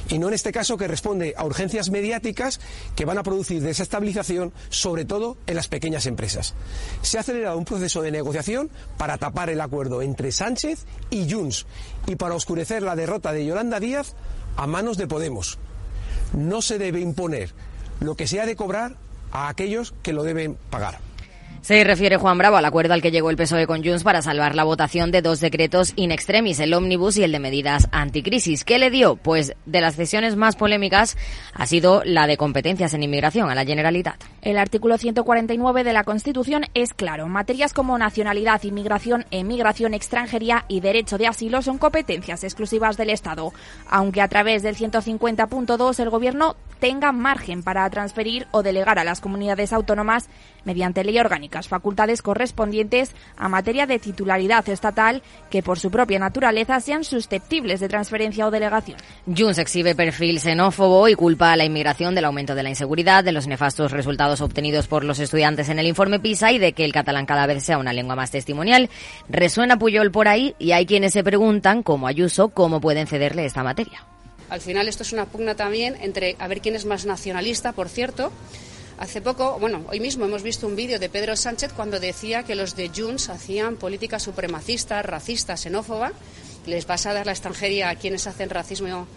[0.10, 2.60] y no en este caso que responde a urgencias mediáticas
[2.96, 6.54] que van a producir desestabilización, sobre todo en las pequeñas empresas.
[7.02, 11.66] Se ha acelerado un proceso de negociación para tapar el acuerdo entre Sánchez y Junts
[12.08, 14.16] y para oscurecer la derrota de Yolanda Díaz
[14.56, 15.58] a manos de Podemos.
[16.34, 17.52] No se debe imponer
[18.00, 18.96] lo que se ha de cobrar
[19.32, 21.00] a aquellos que lo deben pagar.
[21.62, 24.56] Se refiere Juan Bravo al acuerdo al que llegó el PSOE con Junts para salvar
[24.56, 28.64] la votación de dos decretos in extremis, el ómnibus y el de medidas anticrisis.
[28.64, 29.16] ¿Qué le dio?
[29.16, 31.18] Pues de las cesiones más polémicas
[31.54, 34.24] ha sido la de competencias en inmigración a la Generalitat.
[34.42, 37.28] El artículo 149 de la Constitución es claro.
[37.28, 43.54] Materias como nacionalidad, inmigración, emigración, extranjería y derecho de asilo son competencias exclusivas del Estado,
[43.88, 49.22] aunque a través del 150.2 el Gobierno tenga margen para transferir o delegar a las
[49.22, 50.28] comunidades autónomas
[50.66, 56.80] mediante ley orgánicas facultades correspondientes a materia de titularidad estatal que por su propia naturaleza
[56.80, 58.98] sean susceptibles de transferencia o delegación.
[59.26, 63.32] Junts exhibe perfil xenófobo y culpa a la inmigración del aumento de la inseguridad, de
[63.32, 66.94] los nefastos resultados obtenidos por los estudiantes en el informe PISA y de que el
[66.94, 68.90] catalán cada vez sea una lengua más testimonial.
[69.30, 73.64] Resuena Puyol por ahí y hay quienes se preguntan, como Ayuso, cómo pueden cederle esta
[73.64, 74.06] materia.
[74.50, 77.88] Al final esto es una pugna también entre a ver quién es más nacionalista, por
[77.88, 78.32] cierto.
[79.02, 82.54] Hace poco, bueno, hoy mismo hemos visto un vídeo de Pedro Sánchez cuando decía que
[82.54, 86.12] los de Junts hacían política supremacista, racista, xenófoba.
[86.68, 89.08] Les vas a dar la extranjería a quienes hacen racismo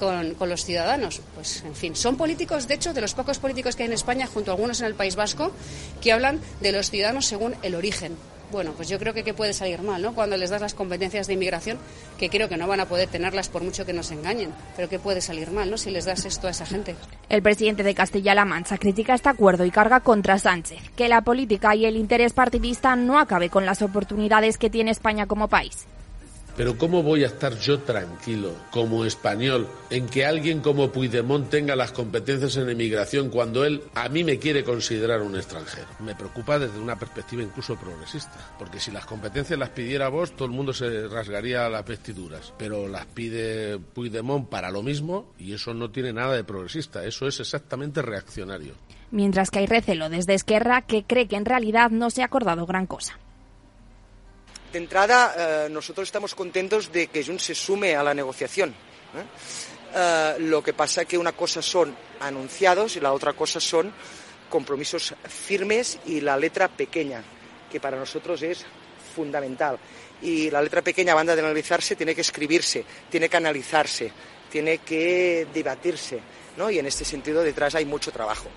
[0.00, 1.20] con, con los ciudadanos.
[1.36, 4.26] Pues, en fin, son políticos, de hecho, de los pocos políticos que hay en España,
[4.26, 5.52] junto a algunos en el País Vasco,
[6.00, 8.16] que hablan de los ciudadanos según el origen.
[8.50, 10.14] Bueno, pues yo creo que, que puede salir mal, ¿no?
[10.14, 11.78] Cuando les das las competencias de inmigración,
[12.18, 14.98] que creo que no van a poder tenerlas por mucho que nos engañen, pero que
[14.98, 15.76] puede salir mal, ¿no?
[15.76, 16.96] Si les das esto a esa gente.
[17.28, 21.74] El presidente de Castilla-La Mancha critica este acuerdo y carga contra Sánchez, que la política
[21.74, 25.86] y el interés partidista no acabe con las oportunidades que tiene España como país.
[26.58, 31.76] Pero ¿cómo voy a estar yo tranquilo, como español, en que alguien como Puigdemont tenga
[31.76, 35.86] las competencias en emigración cuando él a mí me quiere considerar un extranjero?
[36.00, 40.46] Me preocupa desde una perspectiva incluso progresista, porque si las competencias las pidiera vos, todo
[40.46, 45.74] el mundo se rasgaría las vestiduras, pero las pide Puigdemont para lo mismo y eso
[45.74, 48.74] no tiene nada de progresista, eso es exactamente reaccionario.
[49.12, 52.66] Mientras que hay recelo desde Esquerra que cree que en realidad no se ha acordado
[52.66, 53.16] gran cosa.
[54.72, 58.70] De entrada, eh, nosotros estamos contentos de que Junts se sume a la negociación.
[58.70, 59.24] ¿eh?
[59.94, 63.90] Eh, lo que pasa que una cosa son anunciados y la otra cosa son
[64.50, 67.22] compromisos firmes y la letra pequeña,
[67.70, 68.64] que para nosotros es
[69.14, 69.78] fundamental.
[70.20, 74.10] y la letra pequeña, banda de analizarse, tiene que escribirse, tiene que analizarse,
[74.50, 76.18] tiene que debatirse,
[76.56, 76.68] ¿no?
[76.70, 78.48] Y en este sentido detrás hay mucho trabajo.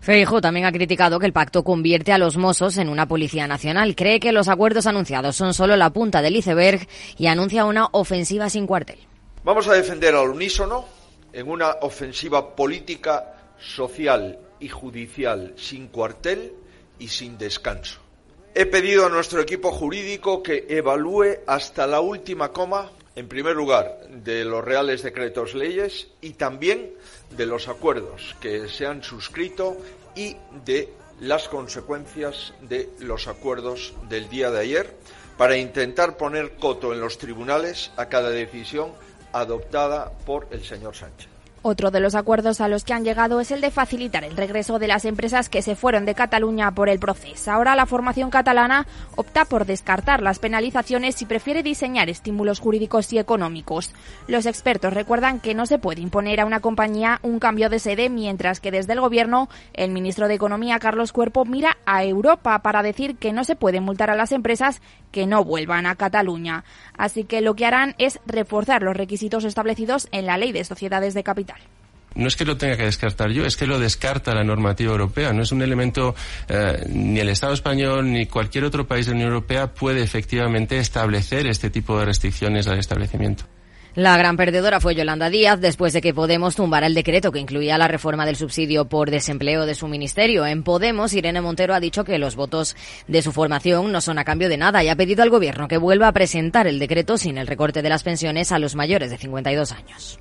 [0.00, 3.96] Feijo también ha criticado que el pacto convierte a los Mossos en una policía nacional.
[3.96, 6.86] Cree que los acuerdos anunciados son solo la punta del iceberg
[7.18, 8.98] y anuncia una ofensiva sin cuartel.
[9.44, 10.84] Vamos a defender al unísono
[11.32, 16.52] en una ofensiva política, social y judicial sin cuartel
[16.98, 18.00] y sin descanso.
[18.54, 24.06] He pedido a nuestro equipo jurídico que evalúe hasta la última coma, en primer lugar,
[24.10, 26.92] de los reales decretos leyes y también
[27.30, 29.76] de los acuerdos que se han suscrito
[30.14, 34.94] y de las consecuencias de los acuerdos del día de ayer
[35.38, 38.92] para intentar poner coto en los tribunales a cada decisión
[39.32, 41.35] adoptada por el señor Sánchez.
[41.68, 44.78] Otro de los acuerdos a los que han llegado es el de facilitar el regreso
[44.78, 47.50] de las empresas que se fueron de Cataluña por el proceso.
[47.50, 48.86] Ahora la formación catalana
[49.16, 53.92] opta por descartar las penalizaciones y prefiere diseñar estímulos jurídicos y económicos.
[54.28, 58.10] Los expertos recuerdan que no se puede imponer a una compañía un cambio de sede,
[58.10, 62.84] mientras que desde el Gobierno el ministro de Economía, Carlos Cuerpo, mira a Europa para
[62.84, 66.62] decir que no se puede multar a las empresas que no vuelvan a Cataluña.
[66.96, 71.12] Así que lo que harán es reforzar los requisitos establecidos en la Ley de Sociedades
[71.14, 71.55] de Capital
[72.16, 75.32] no es que lo tenga que descartar yo, es que lo descarta la normativa europea.
[75.32, 76.14] No es un elemento,
[76.48, 80.78] eh, ni el Estado español ni cualquier otro país de la Unión Europea puede efectivamente
[80.78, 83.44] establecer este tipo de restricciones al establecimiento.
[83.94, 87.78] La gran perdedora fue Yolanda Díaz después de que Podemos tumbara el decreto que incluía
[87.78, 90.44] la reforma del subsidio por desempleo de su ministerio.
[90.44, 92.76] En Podemos, Irene Montero ha dicho que los votos
[93.08, 95.78] de su formación no son a cambio de nada y ha pedido al Gobierno que
[95.78, 99.16] vuelva a presentar el decreto sin el recorte de las pensiones a los mayores de
[99.16, 100.18] 52 años.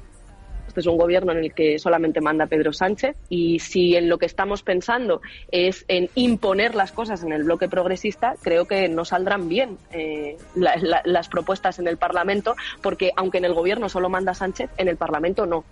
[0.76, 4.18] Este es un gobierno en el que solamente manda Pedro Sánchez y si en lo
[4.18, 9.06] que estamos pensando es en imponer las cosas en el bloque progresista, creo que no
[9.06, 14.34] saldrán bien eh, las propuestas en el Parlamento, porque aunque en el gobierno solo manda
[14.34, 15.64] Sánchez, en el Parlamento no.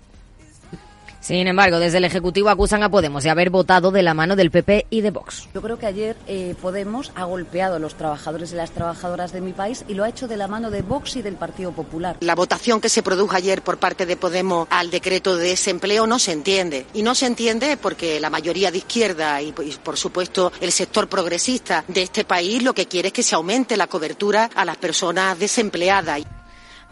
[1.23, 4.51] Sin embargo, desde el Ejecutivo acusan a Podemos de haber votado de la mano del
[4.51, 5.47] PP y de Vox.
[5.53, 9.39] Yo creo que ayer eh, Podemos ha golpeado a los trabajadores y las trabajadoras de
[9.39, 12.17] mi país y lo ha hecho de la mano de Vox y del Partido Popular.
[12.19, 16.19] La votación que se produjo ayer por parte de Podemos al decreto de desempleo no
[16.19, 16.87] se entiende.
[16.93, 21.85] Y no se entiende porque la mayoría de izquierda y, por supuesto, el sector progresista
[21.87, 25.39] de este país lo que quiere es que se aumente la cobertura a las personas
[25.39, 26.23] desempleadas.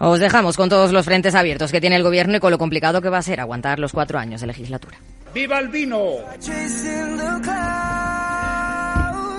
[0.04, 3.04] Os dejamos con todos los frentes abiertos que tiene el gobierno y con lo complicado
[3.04, 4.98] que va a ser aguantar los cuatro años de legislatura.
[5.32, 6.02] ¡Viva el vino!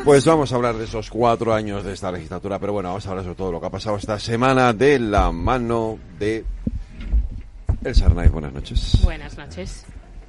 [0.04, 3.10] Pues vamos a hablar de esos cuatro años de esta legislatura, pero bueno, vamos a
[3.10, 6.44] hablar sobre todo lo que ha pasado esta semana de la mano de
[7.82, 8.28] El Sarnay.
[8.28, 9.00] Buenas noches.
[9.02, 9.84] Buenas noches.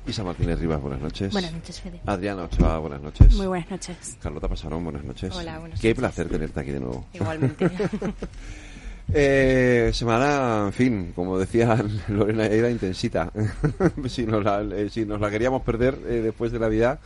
[0.07, 1.31] Isa Martínez Rivas, buenas noches.
[1.31, 2.01] Buenas noches, Fede.
[2.07, 3.35] Adriana Ochoa, buenas noches.
[3.35, 4.17] Muy buenas noches.
[4.19, 5.33] Carlota Pasarón, buenas noches.
[5.35, 7.05] Hola, buenas Qué placer tenerte aquí de nuevo.
[7.13, 7.69] Igualmente.
[9.11, 13.31] Eh, semana, en fin, como decía Lorena, era intensita.
[14.07, 16.99] si, nos la, eh, si nos la queríamos perder eh, después de Navidad,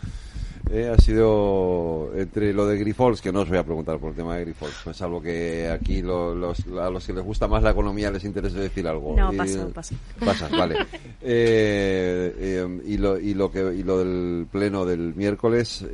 [0.72, 4.15] eh, ha sido entre lo de Grifols, que no os voy a preguntar por el
[4.15, 7.72] tema de Grifols, pues salvo que aquí los, a los que les gusta más la
[7.72, 9.15] economía les interesa decir algo.
[9.15, 9.95] No, paso, paso.
[10.20, 10.78] Pasas, vale.
[11.30, 15.86] Eh, eh, y, lo, y, lo que, y lo del pleno del miércoles,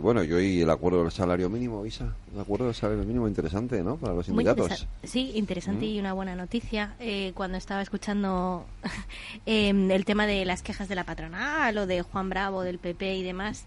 [0.00, 3.82] bueno, yo y el acuerdo del salario mínimo, Isa, el acuerdo del salario mínimo interesante,
[3.82, 3.96] ¿no?
[3.96, 4.86] Para los sindicatos.
[5.02, 6.94] sí, interesante y una buena noticia.
[7.34, 8.64] cuando estaba escuchando
[9.46, 13.22] el tema de las quejas de la patronal o de Juan Bravo, del PP y
[13.22, 13.64] demás,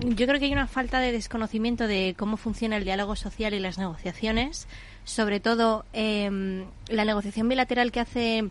[0.00, 3.60] yo creo que hay una falta de desconocimiento de cómo funciona el diálogo social y
[3.60, 4.66] las negociaciones,
[5.04, 8.50] sobre todo eh, la negociación bilateral que hace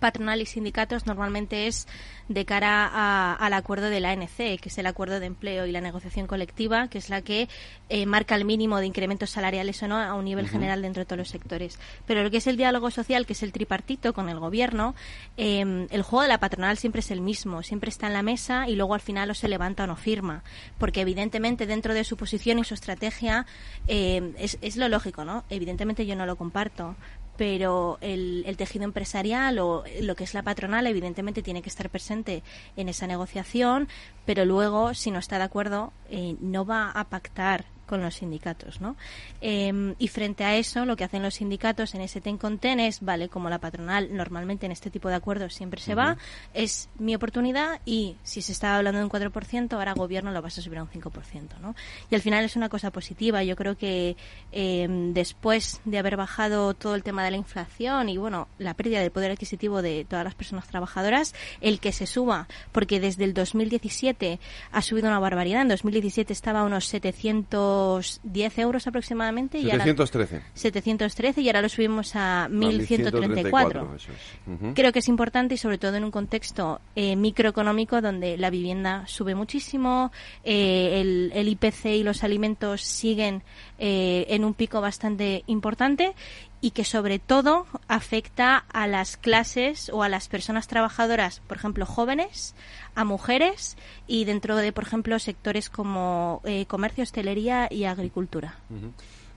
[0.00, 1.86] patronal y sindicatos normalmente es
[2.28, 5.80] de cara al acuerdo de la ANC, que es el acuerdo de empleo y la
[5.80, 7.48] negociación colectiva, que es la que
[7.88, 11.06] eh, marca el mínimo de incrementos salariales o no a un nivel general dentro de
[11.06, 11.78] todos los sectores.
[12.06, 14.94] Pero lo que es el diálogo social, que es el tripartito con el gobierno,
[15.36, 18.68] em, el juego de la patronal siempre es el mismo, siempre está en la mesa
[18.68, 20.44] y luego al final o se levanta o no firma,
[20.78, 23.44] porque evidentemente dentro de su posición y su estrategia
[23.88, 25.44] em, es, es lo lógico, ¿no?
[25.50, 26.96] Evidentemente yo no lo comparto,
[27.36, 32.42] pero el, tejido empresarial o lo que es la patronal evidentemente tiene que estar presente
[32.76, 33.88] en esa negociación,
[34.26, 38.80] pero luego, si no está de acuerdo, eh, no va a pactar con los sindicatos,
[38.80, 38.94] ¿no?
[39.40, 42.78] Em, y frente a eso, lo que hacen los sindicatos en ese ten con ten
[42.78, 46.16] es, vale, como la patronal normalmente en este tipo de acuerdos siempre se va,
[46.54, 50.56] es mi oportunidad y si se estaba hablando de un 4%, ahora gobierno lo vas
[50.56, 51.74] a subir a un 5%, ¿no?
[52.08, 53.42] Y al final es una cosa positiva.
[53.42, 54.16] Yo creo que
[54.52, 59.00] em, después de haber bajado todo el tema de la inflación y, bueno, la pérdida
[59.00, 63.34] del poder adquisitivo de todas las personas trabajadoras, el que se suba, porque desde el
[63.34, 64.38] 2017
[64.70, 65.62] ha subido una barbaridad.
[65.62, 69.58] En 2017 estaba a unos 700 710 euros aproximadamente.
[69.58, 70.42] Y ahora, 713.
[70.54, 73.82] 713 y ahora lo subimos a 1134.
[73.82, 74.54] 1134, eso es.
[74.54, 74.74] Ujú.
[74.74, 79.06] Creo que es importante y sobre todo en un contexto eh, microeconómico donde la vivienda
[79.06, 80.12] sube muchísimo,
[80.44, 83.42] eh, el, el IPC y los alimentos siguen
[83.78, 86.14] eh, en un pico bastante importante
[86.60, 91.86] y que sobre todo afecta a las clases o a las personas trabajadoras, por ejemplo,
[91.86, 92.54] jóvenes,
[92.94, 93.76] a mujeres
[94.06, 98.56] y dentro de, por ejemplo, sectores como eh, comercio, hostelería y agricultura.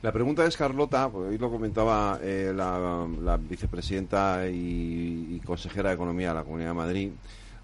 [0.01, 6.29] La pregunta es, Carlota, pues hoy lo comentaba eh, la, vicepresidenta y, consejera de Economía
[6.29, 7.11] de la Comunidad de Madrid,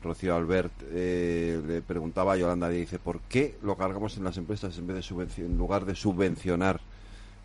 [0.01, 4.77] Rocío Albert, eh, le preguntaba a Yolanda, dice, ¿por qué lo cargamos en las empresas
[4.77, 6.79] en, vez de en lugar de subvencionar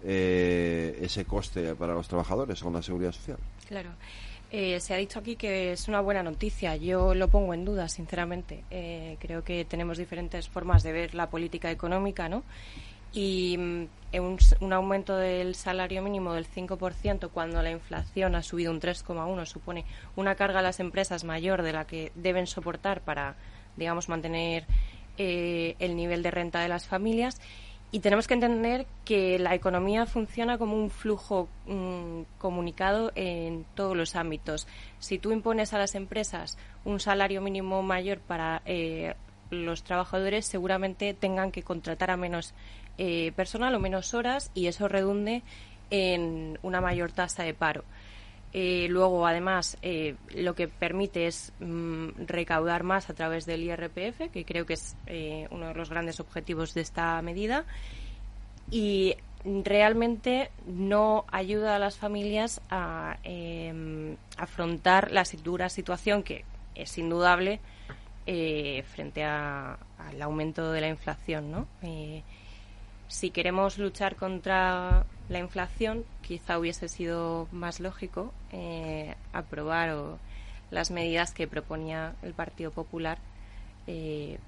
[0.05, 3.39] eh, ese coste para los trabajadores con la seguridad social?
[3.67, 3.91] Claro.
[4.57, 6.77] Eh, se ha dicho aquí que es una buena noticia.
[6.77, 8.63] Yo lo pongo en duda, sinceramente.
[8.71, 12.45] Eh, creo que tenemos diferentes formas de ver la política económica, ¿no?
[13.13, 13.87] Y mm,
[14.61, 19.85] un aumento del salario mínimo del 5% cuando la inflación ha subido un 3,1 supone
[20.15, 23.35] una carga a las empresas mayor de la que deben soportar para,
[23.77, 24.67] digamos, mantener
[25.17, 27.41] eh, el nivel de renta de las familias.
[27.95, 33.97] Y tenemos que entender que la economía funciona como un flujo mm, comunicado en todos
[33.97, 34.67] los ámbitos.
[34.99, 39.15] Si tú impones a las empresas un salario mínimo mayor para eh,
[39.51, 42.53] los trabajadores, seguramente tengan que contratar a menos
[42.99, 45.45] eh, personal o menos horas y eso redunde
[45.91, 47.85] en una mayor tasa de paro.
[48.57, 54.31] Eh, luego, además, eh, lo que permite es mm, recaudar más a través del IRPF,
[54.33, 57.65] que creo que es eh, uno de los grandes objetivos de esta medida.
[58.71, 66.45] Y realmente no ayuda a las familias a eh, afrontar la dura situación que
[66.77, 67.61] es indudable
[68.25, 69.77] frente al
[70.23, 71.67] aumento de la inflación, ¿no?
[73.09, 80.19] Si queremos luchar contra la inflación, quizá hubiese sido más lógico eh, aprobar o
[80.71, 83.19] las medidas que proponía el Partido Popular
[83.87, 84.39] eh,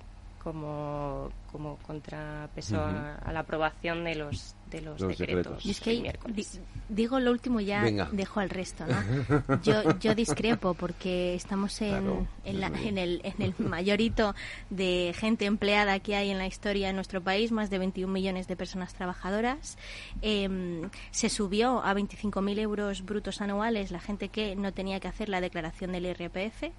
[0.42, 5.36] como, como contrapeso a la aprobación de los, de los, Los decretos.
[5.62, 5.66] decretos.
[5.66, 6.60] Y es que el di- miércoles.
[6.88, 8.08] digo lo último ya Venga.
[8.12, 8.96] dejo al resto, ¿no?
[9.62, 14.34] Yo, yo discrepo porque estamos en, Claro, en, la- en el, en el mayor hito
[14.70, 18.48] de gente empleada que hay en la historia de nuestro país, más de 21 millones
[18.48, 19.78] de personas trabajadoras.
[20.22, 25.28] Em, se subió a 25.000 euros brutos anuales la gente que no tenía que hacer
[25.28, 26.72] la declaración del IRPF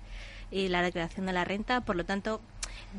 [0.51, 1.81] y la declaración de la renta.
[1.81, 2.41] Por lo tanto,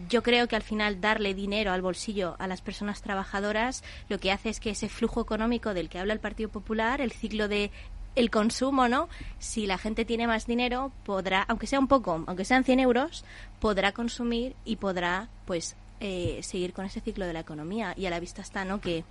[0.08, 4.32] yo creo que al final darle dinero al bolsillo a las personas trabajadoras lo que
[4.32, 7.70] hace es que ese flujo económico del que habla el Partido Popular, el ciclo de
[8.14, 9.08] el consumo, ¿no?
[9.38, 13.24] Si la gente tiene más dinero, podrá, aunque sea un poco, aunque sean 100 euros,
[13.60, 17.94] podrá consumir y podrá, pues, eh, seguir con ese ciclo de la economía.
[17.96, 18.80] Y a la vista está, ¿no?
[18.80, 19.04] Que,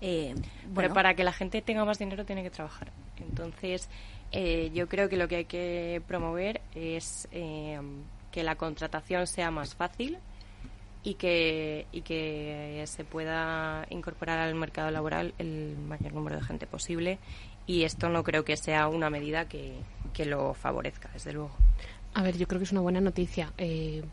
[0.00, 2.90] eh, Pero bueno, para que la gente tenga más dinero tiene que trabajar.
[3.18, 3.88] Entonces,
[4.32, 7.80] eh, yo creo que lo que hay que promover es eh,
[8.38, 10.16] que la contratación sea más fácil
[11.02, 16.68] y que, y que se pueda incorporar al mercado laboral el mayor número de gente
[16.68, 17.18] posible.
[17.66, 19.74] Y esto no creo que sea una medida que,
[20.12, 21.50] que lo favorezca, desde luego.
[22.14, 23.52] A ver, yo creo que es una buena noticia.
[23.58, 24.04] Eh,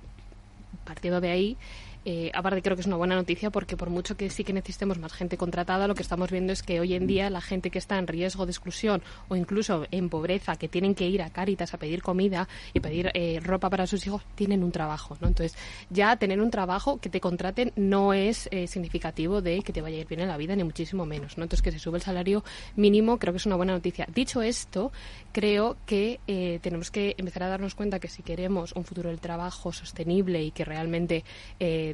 [0.86, 1.58] partiendo de ahí,
[2.06, 5.00] eh, aparte creo que es una buena noticia porque por mucho que sí que necesitemos
[5.00, 7.80] más gente contratada, lo que estamos viendo es que hoy en día la gente que
[7.80, 11.74] está en riesgo de exclusión o incluso en pobreza, que tienen que ir a Cáritas
[11.74, 15.28] a pedir comida y pedir eh, ropa para sus hijos, tienen un trabajo, ¿no?
[15.28, 15.58] Entonces,
[15.90, 19.98] ya tener un trabajo que te contraten no es eh, significativo de que te vaya
[19.98, 21.44] a ir bien en la vida, ni muchísimo menos, ¿no?
[21.44, 22.44] Entonces, que se sube el salario
[22.76, 24.08] mínimo creo que es una buena noticia.
[24.14, 24.92] Dicho esto,
[25.32, 29.20] creo que eh, tenemos que empezar a darnos cuenta que si queremos un futuro del
[29.20, 31.24] trabajo sostenible y que realmente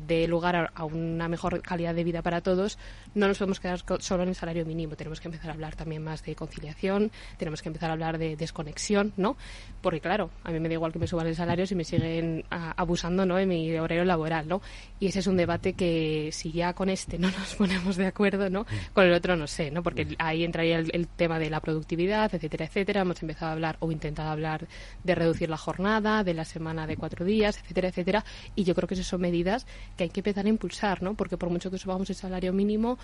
[0.02, 2.78] eh, dé lugar a, a una mejor calidad de vida para todos,
[3.16, 4.96] no nos podemos quedar solo en el salario mínimo.
[4.96, 8.36] Tenemos que empezar a hablar también más de conciliación, tenemos que empezar a hablar de
[8.36, 9.38] desconexión, ¿no?
[9.82, 12.44] Porque claro, a mí me da igual que me suban el salario si me siguen
[12.50, 13.38] a- abusando, ¿no?
[13.40, 14.62] En mi horario laboral, ¿no?
[15.00, 18.50] Y ese es un debate que si ya con este no nos ponemos de acuerdo,
[18.50, 18.66] ¿no?
[18.94, 19.84] Con el otro no sé, ¿no?
[19.84, 23.02] Porque ahí entraría el, el tema de la productividad, etcétera, etcétera.
[23.02, 24.68] Hemos empezado a hablar o intentado hablar
[25.04, 28.26] de reducir la jornada, de la semana de cuatro días, etcétera, etcétera.
[28.56, 29.66] Y yo creo que esas son medidas
[29.98, 31.14] que hay que empezar a impulsar, ¿no?
[31.16, 32.98] Porque por mucho que subamos el salario mínimo,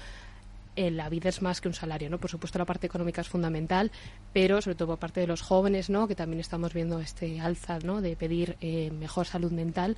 [0.78, 2.20] eh, la vida es más que un salario, ¿no?
[2.20, 3.92] Por supuesto la parte económica es fundamental,
[4.32, 6.08] pero sobre todo por parte de los jóvenes, ¿no?
[6.08, 8.00] Que también estamos viendo este alza, ¿no?
[8.00, 9.98] De pedir eh, mejor salud mental.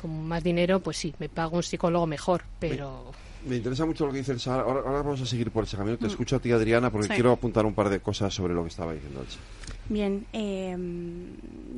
[0.00, 3.12] Con más dinero, pues sí, me pago un psicólogo mejor, pero
[3.46, 4.60] Me interesa mucho lo que dice Elsa.
[4.60, 5.96] Ahora, ahora vamos a seguir por ese camino.
[5.96, 6.10] Te Mm.
[6.10, 7.14] escucho a ti, Adriana, porque Sí.
[7.14, 9.38] quiero apuntar un par de cosas sobre lo que estaba diciendo Elsa.
[9.88, 10.76] Bien, eh,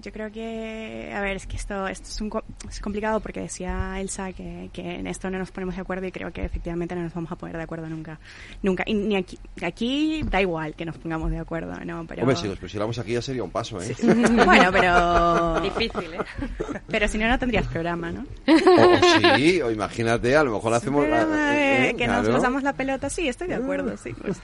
[0.02, 3.40] yo creo que, a ver, es que esto, esto es, un, co- es complicado porque
[3.40, 6.94] decía Elsa que, que en esto no nos ponemos de acuerdo y creo que efectivamente
[6.94, 8.18] no nos vamos a poner de acuerdo nunca.
[8.62, 8.82] Nunca.
[8.86, 12.04] Y ni aquí, aquí da igual que nos pongamos de acuerdo, ¿no?
[12.06, 12.22] Pero...
[12.22, 13.94] Hombre, si nos pusiéramos aquí ya sería un paso, ¿eh?
[14.44, 15.60] bueno, pero...
[15.62, 16.78] Difícil, ¿eh?
[16.88, 18.26] Pero si no, no tendrías programa, ¿no?
[18.46, 21.06] O sí, o imagínate, a lo mejor hacemos...
[21.52, 24.12] eh, que nos pasamos la pelota, sí, estoy de acuerdo, sí.
[24.14, 24.40] pues.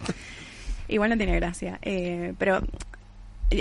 [0.88, 1.78] Igual no tiene gracia.
[1.82, 2.60] Eh, pero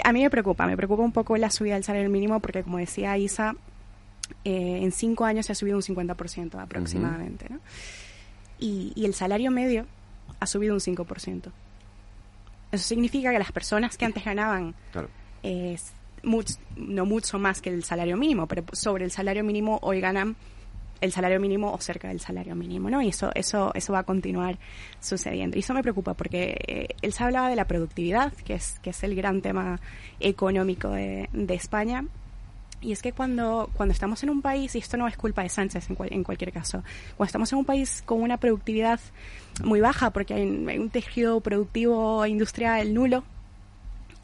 [0.04, 2.78] a mí me preocupa, me preocupa un poco la subida del salario mínimo porque, como
[2.78, 3.56] decía Isa,
[4.46, 7.46] eh, en cinco años se ha subido un 50% aproximadamente.
[7.50, 7.60] ¿no?
[8.60, 9.86] Y, y el salario medio
[10.40, 11.52] ha subido un 5%.
[12.72, 15.10] Eso significa que las personas que antes ganaban Claro.
[15.44, 15.78] eh,
[16.24, 20.36] much- no mucho más que el salario mínimo, pero sobre el salario mínimo hoy ganan
[21.02, 23.02] el salario mínimo o cerca del salario mínimo, ¿no?
[23.02, 24.58] Y eso, eso, eso va a continuar
[25.00, 25.58] sucediendo.
[25.58, 28.90] Y eso me preocupa porque eh, él se hablaba de la productividad, que es, que
[28.92, 29.80] es el gran tema
[30.20, 32.06] económico de, de España.
[32.80, 35.50] Y es que cuando, cuando estamos en un país, y esto no es culpa de
[35.50, 36.84] Sánchez en, cual- en cualquier caso,
[37.16, 39.00] cuando estamos en un país con una productividad
[39.64, 43.24] muy baja, porque hay un, hay un tejido productivo e industrial nulo,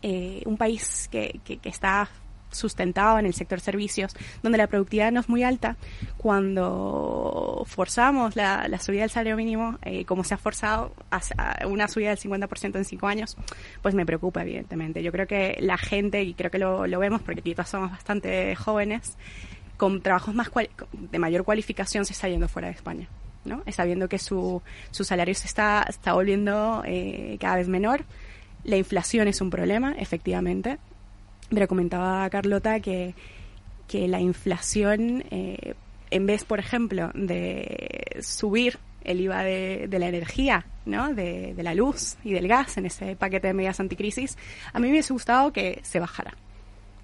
[0.04, 2.10] eh, un país que, que, que está
[2.54, 5.76] sustentado en el sector servicios, donde la productividad no es muy alta,
[6.64, 10.94] cuando forzamos la, la subida del salario mínimo, eh, como se ha forzado
[11.68, 13.38] una subida del 50% en cinco años,
[13.82, 15.04] pues me preocupa, evidentemente.
[15.04, 18.56] Yo creo que la gente, y creo que lo, lo vemos porque todos somos bastante
[18.56, 19.18] jóvenes,
[19.78, 23.08] con trabajos más cuali- de mayor cualificación se está yendo fuera de España.
[23.46, 23.62] ¿no?
[23.66, 24.62] Está viendo que su,
[24.92, 28.06] su salario se está, está volviendo eh, cada vez menor.
[28.64, 30.78] La inflación es un problema, efectivamente.
[31.54, 33.14] Pero comentaba Carlota que,
[33.88, 35.76] que la inflación, eh,
[36.12, 41.14] en vez, por ejemplo, de subir el IVA de, de la energía, ¿no?
[41.14, 44.38] De, de la luz y del gas en ese paquete de medidas anticrisis,
[44.72, 46.36] a mí me hubiese gustado que se bajara,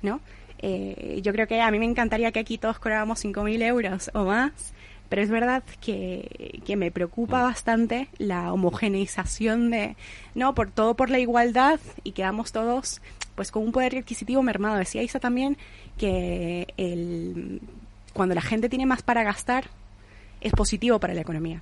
[0.02, 0.22] ¿no?
[0.62, 4.26] Eh, yo creo que a mí me encantaría que aquí todos cobráramos 5.000 euros o
[4.26, 4.74] más,
[5.08, 9.96] pero es verdad que, que me preocupa bastante la homogeneización de,
[10.36, 13.02] no, por todo por la igualdad y quedamos todos
[13.40, 14.76] pues con un poder adquisitivo mermado.
[14.76, 15.56] Decía Isa también
[15.98, 17.61] que el,
[18.11, 19.70] cuando la gente tiene más para gastar
[20.41, 21.61] es positivo para la economía.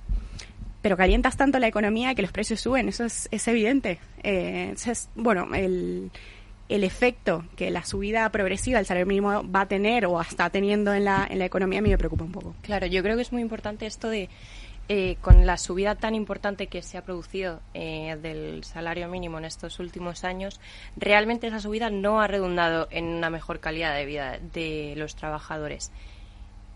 [0.82, 4.00] Pero calientas tanto la economía que los precios suben, eso es, es evidente.
[4.24, 6.10] Eh, entonces, bueno, el,
[6.68, 10.92] el efecto que la subida progresiva del salario mínimo va a tener o está teniendo
[10.92, 12.56] en la, en la economía a mí me preocupa un poco.
[12.62, 14.28] Claro, yo creo que es muy importante esto de,
[14.88, 19.44] eh, con la subida tan importante que se ha producido eh, del salario mínimo en
[19.44, 20.60] estos últimos años,
[20.96, 25.92] realmente esa subida no ha redundado en una mejor calidad de vida de los trabajadores.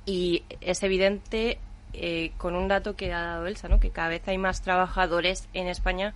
[0.05, 1.59] Y es evidente
[1.95, 3.81] eh, con un dato que ha dado Elsa, ¿no?
[3.81, 6.15] que cada vez hay más trabajadores en España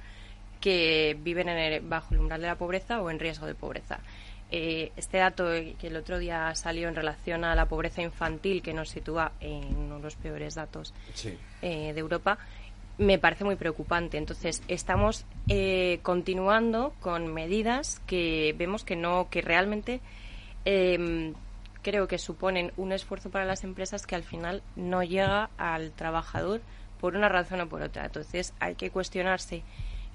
[0.61, 4.01] que viven en el- bajo el umbral de la pobreza o en riesgo de pobreza.
[4.51, 5.47] Eh, este dato
[5.79, 9.77] que el otro día salió en relación a la pobreza infantil, que nos sitúa en
[9.77, 11.37] uno de los peores datos Sí.
[11.63, 12.39] eh, de Europa,
[12.99, 14.19] me parece muy preocupante.
[14.19, 20.01] Entonces, estamos eh, continuando con medidas que vemos que no, que realmente
[20.65, 21.33] eh,
[21.83, 26.61] creo que suponen un esfuerzo para las empresas que al final no llega al trabajador
[27.01, 28.07] por una razón o por otra.
[28.07, 29.63] Entonces, hay que cuestionarse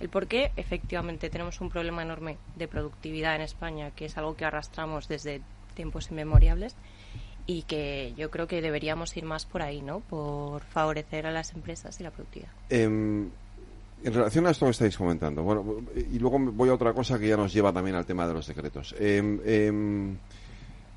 [0.01, 4.35] el por qué efectivamente tenemos un problema enorme de productividad en España, que es algo
[4.35, 5.41] que arrastramos desde
[5.75, 6.75] tiempos inmemoriales
[7.45, 9.99] y que yo creo que deberíamos ir más por ahí, ¿no?
[10.01, 12.51] Por favorecer a las empresas y la productividad.
[12.69, 13.29] Em,
[14.03, 17.27] en relación a esto que estáis comentando, bueno, y luego voy a otra cosa que
[17.27, 18.95] ya nos lleva también al tema de los decretos.
[18.99, 20.17] Em, em,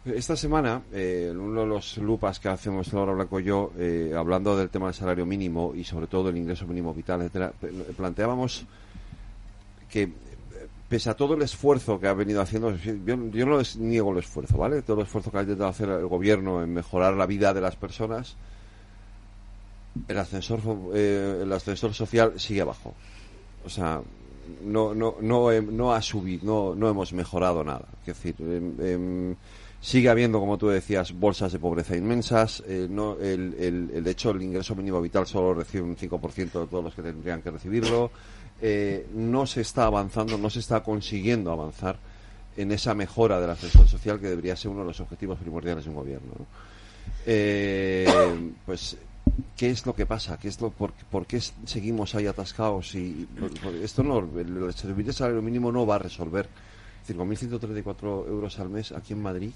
[0.06, 4.56] esta semana, eh, uno de los lupas que hacemos Laura Blanco y yo, eh, hablando
[4.56, 7.52] del tema del salario mínimo y sobre todo del ingreso mínimo vital, etcétera,
[7.96, 8.66] planteábamos
[9.94, 10.10] que eh,
[10.88, 12.94] pese a todo el esfuerzo que ha venido haciendo, yo,
[13.30, 14.82] yo no niego el esfuerzo, ¿vale?
[14.82, 17.76] Todo el esfuerzo que ha intentado hacer el gobierno en mejorar la vida de las
[17.76, 18.36] personas,
[20.08, 20.60] el ascensor,
[20.94, 22.92] eh, el ascensor social sigue abajo.
[23.64, 24.02] O sea,
[24.64, 27.86] no, no, no, no ha subido, no, no hemos mejorado nada.
[28.00, 29.36] Es decir, em, em,
[29.80, 32.62] sigue habiendo, como tú decías, bolsas de pobreza inmensas.
[32.66, 36.60] eh, no, el, el, el- de hecho, el ingreso mínimo vital solo recibe un 5%
[36.60, 38.10] de todos los que tendrían que recibirlo.
[38.62, 41.96] Eh, no se está avanzando, no se está consiguiendo avanzar
[42.56, 45.90] en esa mejora del ascensor social que debería ser uno de los objetivos primordiales de
[45.90, 46.28] un gobierno.
[46.38, 46.46] ¿no?
[47.26, 48.06] Eh,
[48.66, 48.96] pues
[49.56, 50.38] ¿Qué es lo que pasa?
[50.38, 52.94] ¿Qué es lo, por, por qué seguimos ahí atascados?
[52.94, 53.26] Y,
[53.82, 56.46] esto no, el, servir el salario mínimo no va a resolver.
[57.02, 59.50] Es decir, con 1.134 euros al mes aquí en Madrid,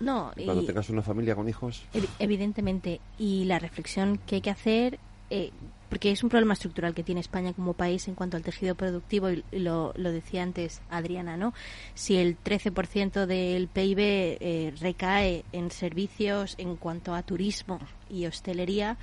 [0.00, 4.40] No, cuando y- tengas una familia con hijos, Evi- Evidentemente, y la reflexión que hay
[4.40, 4.98] que hacer,
[5.34, 5.50] eh,
[5.88, 9.30] porque es un problema estructural que tiene España como país en cuanto al tejido productivo,
[9.30, 11.54] y lo, lo decía antes Adriana, ¿no?
[11.94, 18.96] Si el 13% del PIB eh, recae en servicios en cuanto a turismo y hostelería,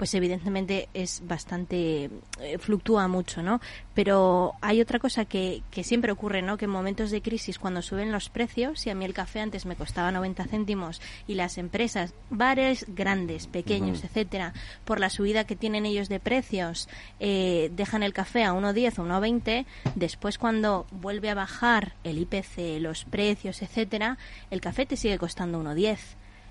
[0.00, 2.08] pues evidentemente es bastante
[2.40, 3.60] eh, fluctúa mucho, ¿no?
[3.92, 6.56] Pero hay otra cosa que, que siempre ocurre, ¿no?
[6.56, 9.66] Que en momentos de crisis cuando suben los precios, si a mí el café antes
[9.66, 14.54] me costaba 90 céntimos y las empresas, bares grandes, pequeños, etcétera,
[14.86, 19.04] por la subida que tienen ellos de precios, eh, dejan el café a 1,10 o
[19.04, 19.66] 1,20,
[19.96, 24.16] después cuando vuelve a bajar el IPC, los precios, etcétera,
[24.50, 25.98] el café te sigue costando 1,10.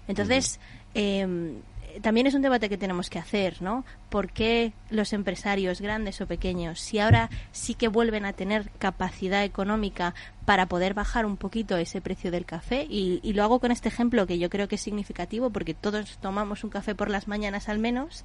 [0.08, 0.60] Entonces,
[0.94, 1.58] eh,
[2.02, 3.86] también es un debate que tenemos que hacer, ¿no?
[4.10, 9.44] ¿Por qué los empresarios, grandes o pequeños, si ahora sí que vuelven a tener capacidad
[9.44, 10.14] económica
[10.46, 12.86] para poder bajar un poquito ese precio del café?
[12.90, 16.18] Y, y lo hago con este ejemplo que yo creo que es significativo porque todos
[16.20, 18.24] tomamos un café por las mañanas al menos.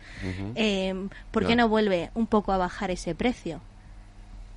[0.54, 3.60] Eh, ¿Por qué no vuelve un poco a bajar ese precio?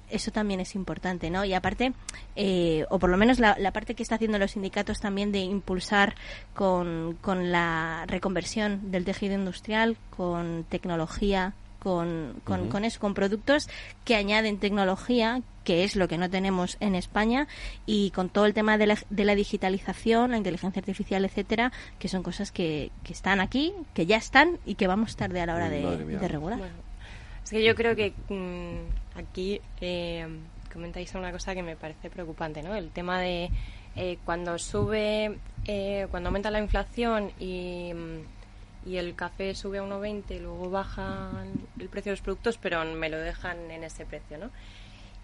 [0.09, 1.45] Eso también es importante, ¿no?
[1.45, 1.93] Y aparte,
[2.35, 5.39] eh, o por lo menos la, la parte que está haciendo los sindicatos también de
[5.39, 6.15] impulsar
[6.53, 13.69] con, con la reconversión del tejido industrial, con tecnología, con, con, con eso, con productos
[14.03, 17.47] que añaden tecnología, que es lo que no tenemos en España,
[17.85, 22.07] y con todo el tema de la, de la digitalización, la inteligencia artificial, etcétera, que
[22.07, 25.55] son cosas que, que están aquí, que ya están y que vamos tarde a la
[25.55, 26.86] hora de regular.
[27.47, 30.27] Es que yo creo que mm, aquí eh,
[30.73, 32.75] comentáis una cosa que me parece preocupante, ¿no?
[32.75, 33.49] El tema de
[33.95, 40.41] eh, cuando sube, eh, cuando aumenta la inflación y, mm, el café sube a 1,20,
[40.41, 41.31] luego baja
[41.79, 44.51] el precio de los productos, pero me lo dejan en ese precio, ¿no?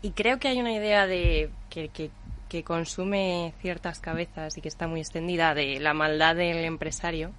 [0.02, 5.02] Y creo que hay una idea de que consume ciertas cabezas y que está muy
[5.02, 7.34] extendida de la maldad del empresario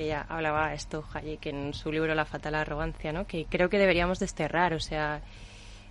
[0.00, 3.26] que ya hablaba esto Hayek en su libro La fatal arrogancia, ¿no?
[3.26, 5.20] Que creo que deberíamos desterrar, o sea,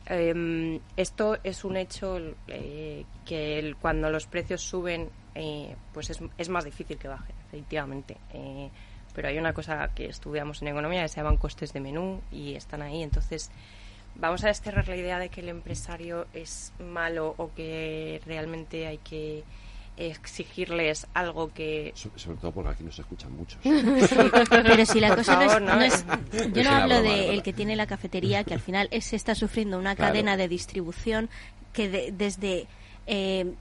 [0.08, 2.18] em, esto es un hecho
[2.48, 8.18] eh, que cuando los precios suben, eh, pues es, es más difícil que bajen, efectivamente.
[8.34, 8.72] Eh,
[9.14, 12.56] pero hay una cosa que estudiamos en economía que se llaman costes de menú y
[12.56, 13.52] están ahí, entonces
[14.16, 18.98] vamos a desterrar la idea de que el empresario es malo o que realmente hay
[18.98, 19.44] que
[20.00, 23.60] exigirles algo que So- Sobre todo porque aquí no se escuchan muchos.
[23.64, 25.82] Pero si la Por cosa no es- favor, no, ¿no?
[25.82, 29.16] es, Es yo no hablo de el que tiene la cafetería, que al final ese
[29.16, 30.14] está sufriendo una Claro.
[30.14, 31.30] cadena de distribución
[31.74, 32.68] que de- desde
[33.08, 33.54] eh,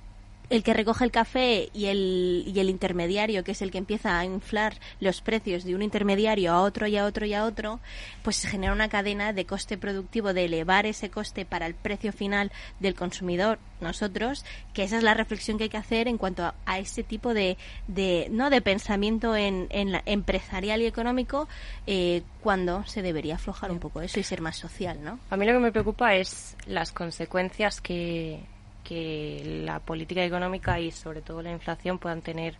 [0.50, 4.18] el que recoge el café y el, y el intermediario, que es el que empieza
[4.18, 7.80] a inflar los precios de un intermediario a otro y a otro y a otro,
[8.22, 12.12] pues se genera una cadena de coste productivo, de elevar ese coste para el precio
[12.12, 12.50] final
[12.80, 16.54] del consumidor, nosotros, que esa es la reflexión que hay que hacer en cuanto a,
[16.66, 17.56] a ese tipo de,
[17.86, 21.48] de, no de pensamiento en, en la- empresarial y económico,
[21.86, 25.18] eh, cuando se debería aflojar un poco eso y ser más social, ¿no?
[25.30, 28.40] A mí lo que me preocupa es las consecuencias que,
[28.88, 32.54] que la política económica y sobre todo la inflación puedan tener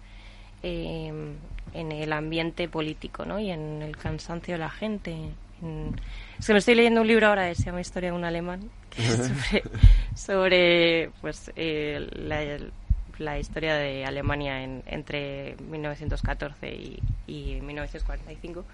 [0.63, 1.13] eh,
[1.75, 3.39] en el ambiente político ¿no?
[3.39, 5.13] y en el cansancio de la gente.
[5.63, 5.95] En-
[6.39, 8.69] Es que me estoy leyendo un libro ahora que se llama Historia de un alemán,
[8.91, 9.63] que es sobre,
[10.15, 12.59] sobre pues, eh, la,
[13.19, 18.65] la historia de Alemania en- entre 1914 y, y 1945.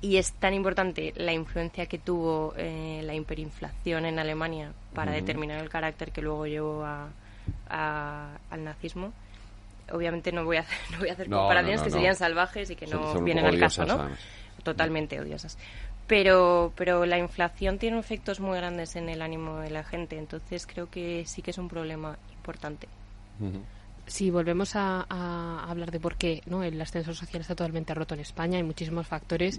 [0.00, 5.60] Y es tan importante la influencia que tuvo eh, la hiperinflación en Alemania para determinar
[5.62, 7.08] el carácter que luego llevó a,
[7.68, 9.12] a- al nazismo.
[9.90, 12.16] Obviamente no voy a hacer, no voy a hacer No, comparaciones no, no, que serían
[12.16, 13.94] salvajes y que Son- no son vienen al caso, ¿no?
[13.94, 14.18] además.
[14.64, 15.58] Totalmente odiosas.
[16.06, 20.66] Pero, pero la inflación tiene efectos muy grandes en el ánimo de la gente, entonces
[20.66, 22.88] creo que sí que es un problema importante.
[24.06, 26.62] Si volvemos a, a hablar de por qué ¿no?
[26.62, 29.58] el ascenso social está totalmente roto en España, hay muchísimos factores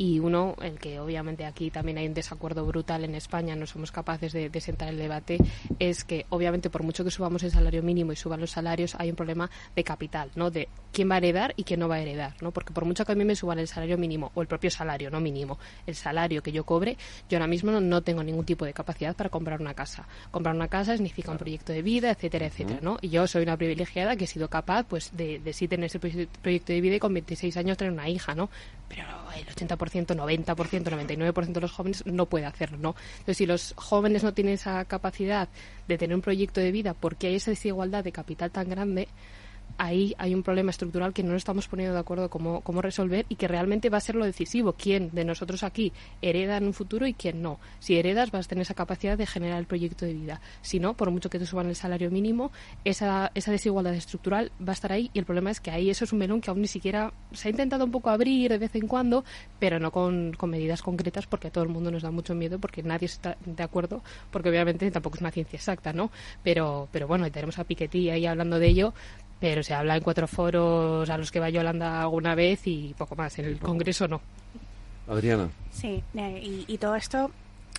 [0.00, 3.92] y uno, el que obviamente aquí también hay un desacuerdo brutal en España, no somos
[3.92, 5.36] capaces de, de sentar el debate,
[5.78, 9.10] es que obviamente por mucho que subamos el salario mínimo y suban los salarios, hay
[9.10, 10.50] un problema de capital, ¿no?
[10.50, 12.50] de quién va a heredar y quién no va a heredar, ¿no?
[12.50, 15.10] porque por mucho que a mí me suban el salario mínimo o el propio salario,
[15.10, 16.96] no mínimo, el salario que yo cobre,
[17.28, 20.08] yo ahora mismo no, no tengo ningún tipo de capacidad para comprar una casa.
[20.30, 22.96] Comprar una casa significa un proyecto de vida, etcétera, etcétera, ¿no?
[23.02, 26.00] Y yo soy una privilegiada que he sido capaz, pues, de, de sí tener ese
[26.00, 28.48] proye- proyecto de vida y con 26 años tener una hija, ¿no?
[28.88, 29.02] Pero
[29.36, 32.94] el 80%, 90%, 99% de los jóvenes no puede hacerlo, ¿no?
[33.12, 35.48] Entonces, si los jóvenes no tienen esa capacidad
[35.88, 39.08] de tener un proyecto de vida porque hay esa desigualdad de capital tan grande,
[39.80, 43.24] ahí hay un problema estructural que no nos estamos poniendo de acuerdo cómo, cómo resolver
[43.30, 44.74] y que realmente va a ser lo decisivo.
[44.74, 45.90] ¿Quién de nosotros aquí
[46.20, 47.58] hereda en un futuro y quién no?
[47.78, 50.42] Si heredas, vas a tener esa capacidad de generar el proyecto de vida.
[50.60, 52.52] Si no, por mucho que te suban el salario mínimo,
[52.84, 56.04] esa, esa desigualdad estructural va a estar ahí y el problema es que ahí eso
[56.04, 58.74] es un melón que aún ni siquiera se ha intentado un poco abrir de vez
[58.74, 59.24] en cuando,
[59.58, 62.58] pero no con, con medidas concretas porque a todo el mundo nos da mucho miedo
[62.58, 66.10] porque nadie está de acuerdo, porque obviamente tampoco es una ciencia exacta, ¿no?
[66.42, 68.92] Pero, pero bueno, tenemos a Piketty ahí hablando de ello,
[69.40, 73.16] pero se habla en cuatro foros a los que va Yolanda alguna vez y poco
[73.16, 73.38] más.
[73.38, 74.20] En el Congreso no.
[75.08, 75.48] Adriana.
[75.72, 77.32] Sí, eh, y, todo esto,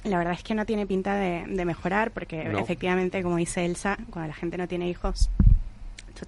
[0.04, 4.28] la verdad es que no tiene pinta de, mejorar, porque efectivamente, como dice Elsa, cuando
[4.28, 5.30] la gente no tiene hijos,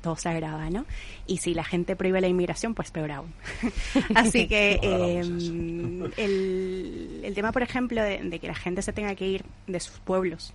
[0.02, 0.86] todo se agrava, ¿no?
[1.28, 3.34] Y si la gente prohíbe la inmigración, pues peor aún.
[4.16, 9.28] Así que em, el, el, tema, por ejemplo, de, que la gente se tenga que
[9.28, 10.54] ir de sus pueblos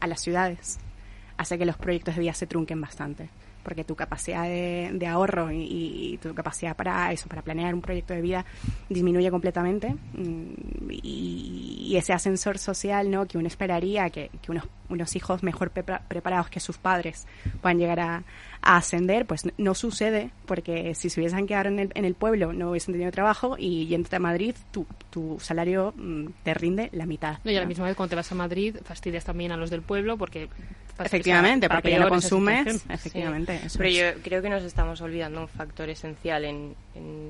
[0.00, 0.78] a las ciudades,
[1.36, 3.28] hace que los proyectos de vida se trunquen bastante
[3.66, 8.20] porque tu capacidad de, ahorro y, tu capacidad para eso, para planear un proyecto de
[8.20, 8.44] vida
[8.88, 13.26] disminuye completamente mm, y, ese ascensor social ¿no?
[13.26, 17.26] que uno esperaría que, unos, unos hijos mejor preparados que sus padres
[17.60, 18.22] puedan llegar a,
[18.66, 22.70] ascender, pues no sucede porque si se hubiesen quedado en el, en el pueblo no
[22.70, 27.38] hubiesen tenido trabajo y yéndote a Madrid tu, tu salario mm, te rinde la mitad.
[27.44, 29.70] No, y a la misma vez cuando te vas a Madrid fastidias también a los
[29.70, 30.48] del pueblo porque
[30.98, 32.84] Efectivamente, porque ya lo consumes.
[32.88, 33.60] Efectivamente.
[33.76, 36.74] Pero yo creo que nos estamos olvidando un factor esencial en,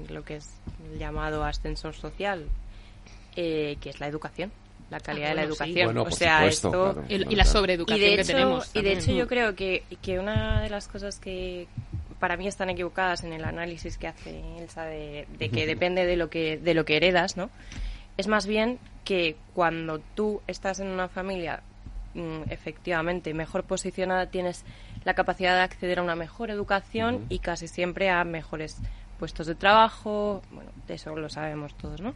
[0.09, 0.49] lo que es
[0.93, 2.47] el llamado ascensor social,
[3.35, 4.53] eh, que es la educación
[4.91, 5.99] la calidad de la educación.
[5.99, 8.71] o sea, esto y, la sobreeducación que tenemos.
[8.75, 11.67] Y de hecho yo creo que, que una de las cosas que
[12.19, 16.17] para mí están equivocadas en el análisis que hace Elsa de, de que depende de
[16.17, 17.51] lo que de lo que heredas, ¿no?
[18.17, 21.63] Es más bien que cuando tú estás en una familia
[22.17, 24.65] Mm, efectivamente mejor posicionada, tienes
[25.05, 28.79] la capacidad de acceder a una mejor educación y casi siempre a mejores
[29.19, 30.41] puestos de trabajo.
[30.51, 32.15] Bueno, de eso lo sabemos todos, ¿no?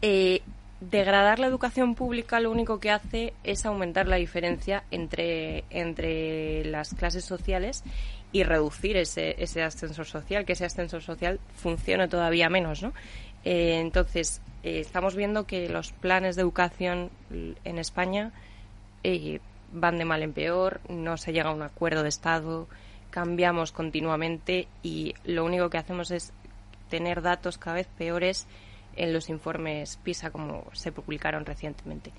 [0.00, 0.40] Eh,
[0.80, 6.94] degradar la educación pública lo único que hace es aumentar la diferencia entre, entre las
[6.94, 7.84] clases sociales
[8.32, 12.92] y reducir ese, ese ascensor social, que ese ascensor social funcione todavía menos, ¿no?
[13.44, 18.32] Eh, entonces, eh, estamos viendo que los planes de educación en España
[19.02, 19.40] eh,
[19.72, 22.68] van de mal en peor, no se llega a un acuerdo de Estado,
[23.10, 26.32] cambiamos continuamente y lo único que hacemos es
[26.88, 28.46] tener datos cada vez peores
[29.02, 32.12] en los informes PISA como se publicaron recientemente.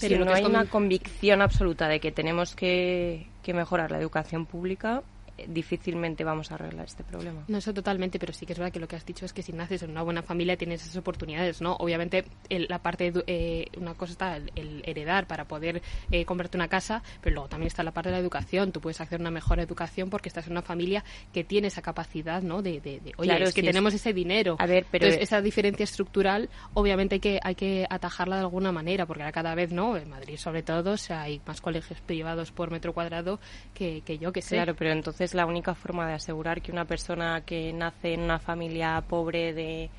[0.00, 5.02] Pero si no hay una convicción absoluta de que tenemos que mejorar la educación pública,
[5.48, 7.44] difícilmente vamos a arreglar este problema.
[7.48, 9.42] No, eso totalmente, pero sí que es verdad que lo que has dicho es que
[9.42, 11.74] si naces en una buena familia tienes esas oportunidades, ¿no?
[11.74, 17.02] Obviamente, la parte, eh, una cosa está el, heredar para poder eh, comprarte una casa,
[17.20, 18.72] pero luego también está la parte de la educación.
[18.72, 22.42] Tú puedes hacer una mejor educación porque estás en una familia que tiene esa capacidad,
[22.42, 22.62] ¿no?
[22.62, 24.56] De, de, oye, es que tenemos ese dinero.
[24.58, 25.06] A ver, pero...
[25.06, 29.54] esa diferencia estructural, obviamente hay que, hay que atajarla de alguna manera, porque ahora cada
[29.54, 29.96] vez, ¿no?
[29.96, 33.38] En Madrid, sobre todo, o sea, hay más colegios privados por metro cuadrado
[33.74, 34.56] que, que yo, que sé.
[34.56, 38.22] Claro, pero entonces es la única forma de asegurar que una persona que nace en
[38.22, 39.90] una familia pobre de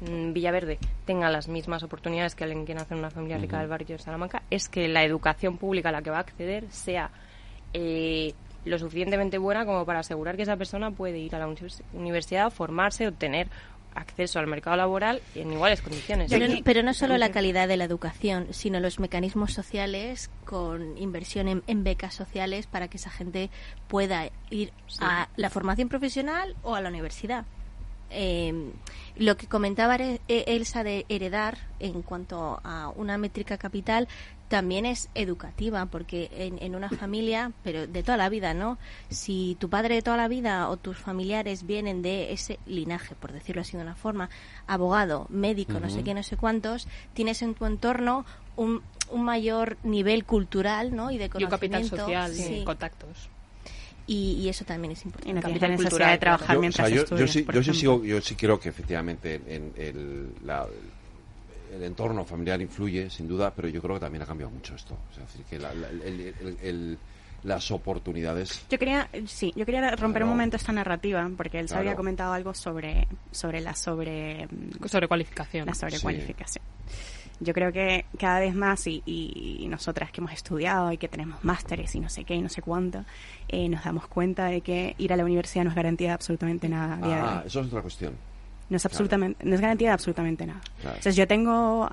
[0.00, 3.68] mm, Villaverde tenga las mismas oportunidades que alguien que nace en una familia rica del
[3.68, 7.10] barrio de Salamanca es que la educación pública a la que va a acceder sea
[7.72, 8.34] eh,
[8.64, 11.54] lo suficientemente buena como para asegurar que esa persona puede ir a la
[11.92, 13.48] universidad, formarse, obtener
[13.94, 16.32] acceso al mercado laboral en iguales condiciones.
[16.64, 21.84] Pero, no solo la calidad de la educación, sino los mecanismos sociales con inversión en,
[21.84, 23.50] becas sociales para que esa gente
[23.88, 27.44] pueda ir a la formación profesional o a la universidad.
[28.10, 28.72] Eh,
[29.16, 29.96] lo que comentaba
[30.28, 34.06] Elsa de heredar en cuanto a una métrica capital
[34.52, 36.28] también es educativa, porque
[36.60, 38.76] en, una familia, pero de toda la vida, ¿no?
[39.08, 43.32] Si tu padre de toda la vida o tus familiares vienen de ese linaje, por
[43.32, 44.28] decirlo así de una forma,
[44.66, 48.26] abogado, médico, no sé qué, no sé cuántos, tienes en tu entorno
[48.56, 51.10] un, un mayor nivel cultural, ¿no?
[51.10, 51.40] Y de conocimiento.
[51.40, 52.62] Y un capital social, sí.
[52.62, 53.30] contactos.
[54.06, 55.30] Y, eso también es importante.
[55.30, 58.60] Y no necesidad de trabajar mientras yo, yo, sí, yo sí sigo, yo sí creo
[58.60, 60.66] que efectivamente en el, la,
[61.74, 64.96] el entorno familiar influye, sin duda, pero yo creo que también ha cambiado mucho esto.
[65.12, 66.96] es decir, que
[67.42, 68.64] las oportunidades.
[68.70, 72.32] Yo quería, sí, yo quería romper un momento esta narrativa, porque él se había comentado
[72.32, 74.48] algo sobre, sobre la sobre
[74.86, 75.66] sobrecualificación.
[75.66, 76.64] La sobrecualificación.
[77.40, 81.94] Yo creo que cada vez más, y, nosotras que hemos estudiado y que tenemos másteres
[81.94, 83.04] y no sé qué y no sé cuánto,
[83.48, 86.68] eh, nos damos cuenta de que ir a la universidad no es garantía de absolutamente
[86.68, 86.98] nada.
[87.02, 88.14] Ah, eso es otra cuestión.
[88.72, 90.62] No es absolutamente, no es garantía de absolutamente nada.
[90.82, 91.90] Entonces yo tengo,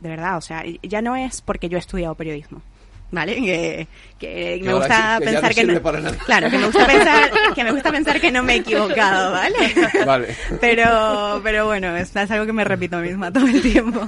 [0.00, 2.62] de verdad, o sea, ya no es porque yo he estudiado periodismo.
[3.10, 3.34] ¿Vale?
[3.36, 3.88] Que,
[4.18, 6.16] que me gusta sí, que pensar no que no, para nada.
[6.24, 9.56] claro, que me gusta pensar que me gusta pensar que no me he equivocado, ¿vale?
[10.06, 10.36] Vale.
[10.60, 14.06] Pero, pero bueno, es, es algo que me repito misma todo el tiempo.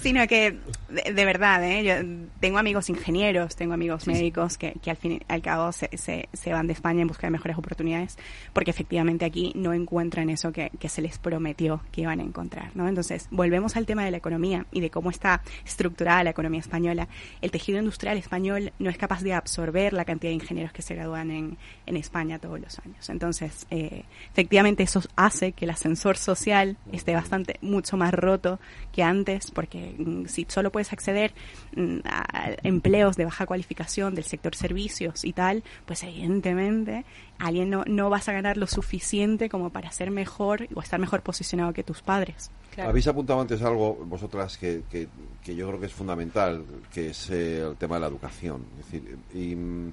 [0.00, 0.58] Sino que,
[0.88, 1.82] de, de verdad, ¿eh?
[1.82, 6.28] Yo tengo amigos ingenieros, tengo amigos médicos que, que al fin al cabo se, se,
[6.32, 8.18] se van de España en busca de mejores oportunidades,
[8.52, 12.70] porque efectivamente aquí no encuentran eso que, que se les prometió que iban a encontrar,
[12.74, 12.86] ¿no?
[12.86, 17.08] Entonces, volvemos al tema de la economía y de cómo está estructurada la economía española.
[17.40, 20.94] El tejido industrial español no es capaz de absorber la cantidad de ingenieros que se
[20.94, 21.56] gradúan en,
[21.86, 23.08] en España todos los años.
[23.08, 28.60] Entonces, eh, efectivamente, eso hace que el ascensor social esté bastante, mucho más roto
[28.92, 31.32] que antes, porque mm, si solo puedes acceder
[31.74, 37.06] mm, a empleos de baja cualificación del sector servicios y tal, pues evidentemente
[37.38, 41.22] alguien no, no vas a ganar lo suficiente como para ser mejor o estar mejor
[41.22, 42.50] posicionado que tus padres.
[42.78, 47.60] Habéis apuntado antes algo, vosotras, que, que, yo creo que es fundamental, que es eh,
[47.60, 48.64] el tema de la educación.
[48.78, 49.92] Es decir, y, mm,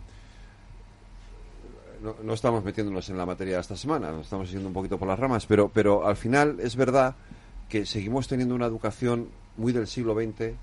[2.03, 4.97] no, no estamos metiéndonos en la materia de esta semana, nos estamos yendo un poquito
[4.97, 7.15] por las ramas, pero, pero al final es verdad
[7.69, 10.53] que seguimos teniendo una educación muy del siglo XX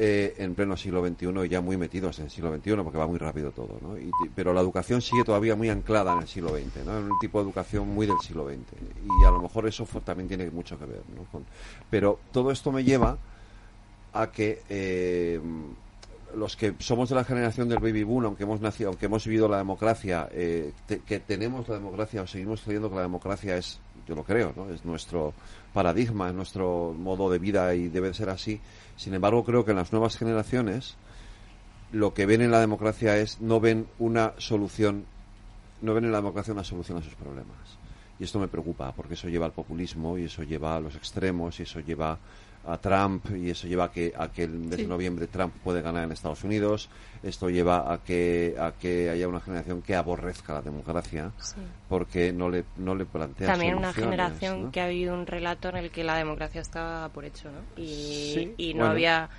[0.00, 3.06] eh, en pleno siglo XXI y ya muy metidos en el siglo XXI porque va
[3.08, 3.98] muy rápido todo, ¿no?
[3.98, 6.96] Y- pero la educación sigue todavía muy anclada en el siglo XX, ¿no?
[6.98, 8.58] En un tipo de educación muy del siglo XX
[9.04, 11.24] y a lo mejor eso también tiene mucho que ver, ¿no?
[11.32, 11.44] Con-
[11.90, 13.18] pero todo esto me lleva
[14.12, 15.40] a que eh,
[16.34, 19.48] los que somos de la generación del baby boom, aunque hemos nacido, aunque hemos vivido
[19.48, 20.72] la democracia, eh,
[21.06, 24.70] que tenemos la democracia o seguimos creyendo que la democracia es, yo lo creo, ¿no?
[24.70, 25.34] Es nuestro
[25.74, 28.60] paradigma, es nuestro modo de vida y debe ser así.
[28.96, 30.96] Sin embargo, creo que en las nuevas generaciones
[31.92, 35.04] lo que ven en la democracia es no ven una solución,
[35.82, 37.56] no ven en la democracia una solución a sus problemas.
[38.18, 41.60] Y esto me preocupa, porque eso lleva al populismo y eso lleva a los extremos
[41.60, 42.18] y eso lleva
[42.66, 44.86] a Trump y eso lleva a que, a que el mes de Sí.
[44.86, 46.88] noviembre Trump puede ganar en Estados Unidos.
[47.22, 51.56] Esto lleva a que, a que haya una generación que aborrezca la democracia Sí.
[51.88, 54.70] porque no le, no le plantea También una generación ¿no?
[54.72, 57.60] que ha vivido un relato en el que la democracia estaba por hecho, ¿no?
[57.82, 57.86] Y,
[58.34, 58.92] Sí, y no bueno.
[58.92, 59.30] había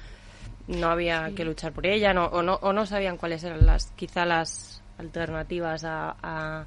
[0.67, 3.87] no había que luchar por ella, no, o no o no sabían cuáles eran las
[3.95, 6.65] quizá las alternativas a, a,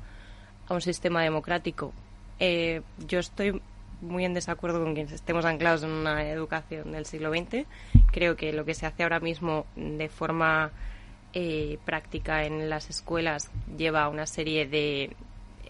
[0.69, 1.93] a un sistema democrático.
[2.41, 3.61] Eh, yo estoy
[4.03, 7.65] muy en desacuerdo con que estemos anclados en una educación del siglo XX.
[8.11, 10.71] Creo que lo que se hace ahora mismo de forma
[11.33, 15.17] eh, práctica en las escuelas lleva a una serie de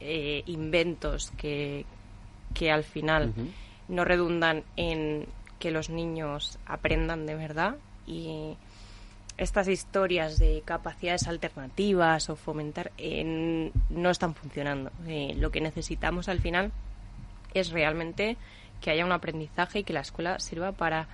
[0.01, 1.85] eh, inventos que,
[2.55, 3.33] que al final
[3.89, 5.27] no redundan en
[5.59, 7.77] que los niños aprendan de verdad
[8.07, 8.57] y
[9.39, 14.91] estas historias de capacidades alternativas o fomentar eh, no están funcionando.
[15.07, 16.73] Eh, lo que necesitamos al final
[17.55, 18.37] es realmente
[18.81, 21.09] que haya un aprendizaje y que la escuela sirva para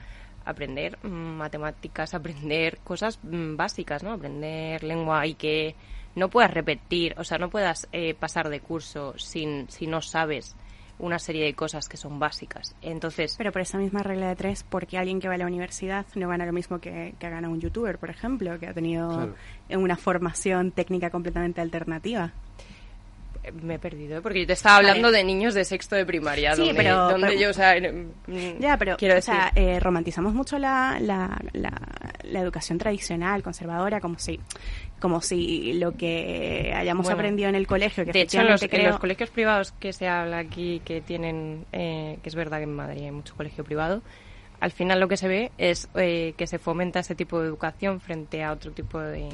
[0.44, 4.12] aprender mm, matemáticas, aprender cosas mm, básicas, ¿no?
[4.12, 5.74] Aprender lengua y que
[6.14, 10.56] no puedas repetir, o sea, no puedas eh, pasar de curso sin si no sabes
[10.98, 12.74] una serie de cosas que son básicas.
[12.82, 16.06] Entonces, Pero por esa misma regla de tres, porque alguien que va a la universidad
[16.16, 19.34] no gana lo mismo que, que gana un youtuber, por ejemplo, que ha tenido Claro.
[19.70, 22.32] una formación técnica completamente alternativa.
[23.62, 26.60] Me he perdido, porque yo te estaba hablando de niños de sexto de primaria, Sí,
[26.66, 29.80] donde, pero- donde pero- yo, o sea, mm, Ya, pero quiero o decir, sea, eh,
[29.80, 31.72] romantizamos mucho la, la, la,
[32.24, 34.38] la educación tradicional, conservadora, como si
[35.00, 38.54] como si lo que hayamos Bueno, aprendido en el colegio, que de hecho, en los,
[38.56, 38.90] efectivamente en creo...
[38.90, 42.74] los colegios privados que se habla aquí, que tienen, eh, que es verdad que en
[42.74, 44.02] Madrid hay mucho colegio privado,
[44.60, 48.00] al final lo que se ve es eh, que se fomenta ese tipo de educación
[48.00, 49.28] frente a otro tipo de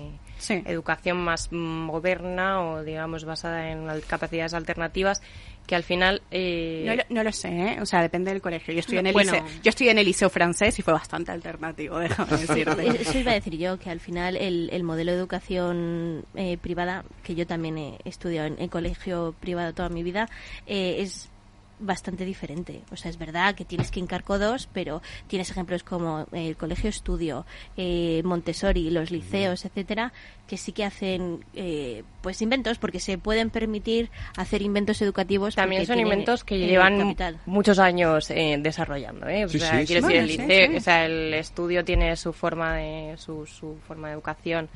[0.67, 5.23] educación más moderna o, digamos, basada en capacidades alternativas
[5.67, 6.21] que al final...
[6.31, 7.79] eh, No, lo- no lo sé, ¿eh?
[7.81, 8.75] o sea, depende del colegio.
[8.75, 9.33] Yo estoy, No, en el bueno.
[9.33, 12.87] liceo, yo estoy en el liceo francés y fue bastante alternativo, déjame decirte.
[13.01, 17.05] Eso iba a decir yo, que al final el, el modelo de educación eh, privada,
[17.23, 20.29] que yo también he estudiado en, en colegio privado toda mi vida,
[20.67, 21.31] eh, es
[21.79, 22.83] bastante diferente.
[22.93, 26.89] O sea, es verdad que tienes que hincar codos, pero tienes ejemplos como el colegio
[26.91, 27.47] estudio,
[27.77, 30.13] eh, Montessori, los liceos, etcétera,
[30.47, 35.55] que sí que hacen eh, pues inventos porque se pueden permitir hacer inventos educativos.
[35.55, 37.39] También son inventos que llevan capital.
[37.47, 39.45] muchos años eh, desarrollando, ¿eh?
[39.45, 40.15] O Sí, sea, sí, quiero sí.
[40.15, 40.77] decir, el liceo, sí.
[40.77, 44.69] o sea, el estudio tiene su forma de su, su forma de educación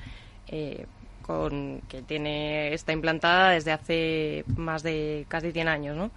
[0.48, 0.86] eh,
[1.22, 6.10] con que tiene está implantada desde hace más de casi 100 años, ¿no?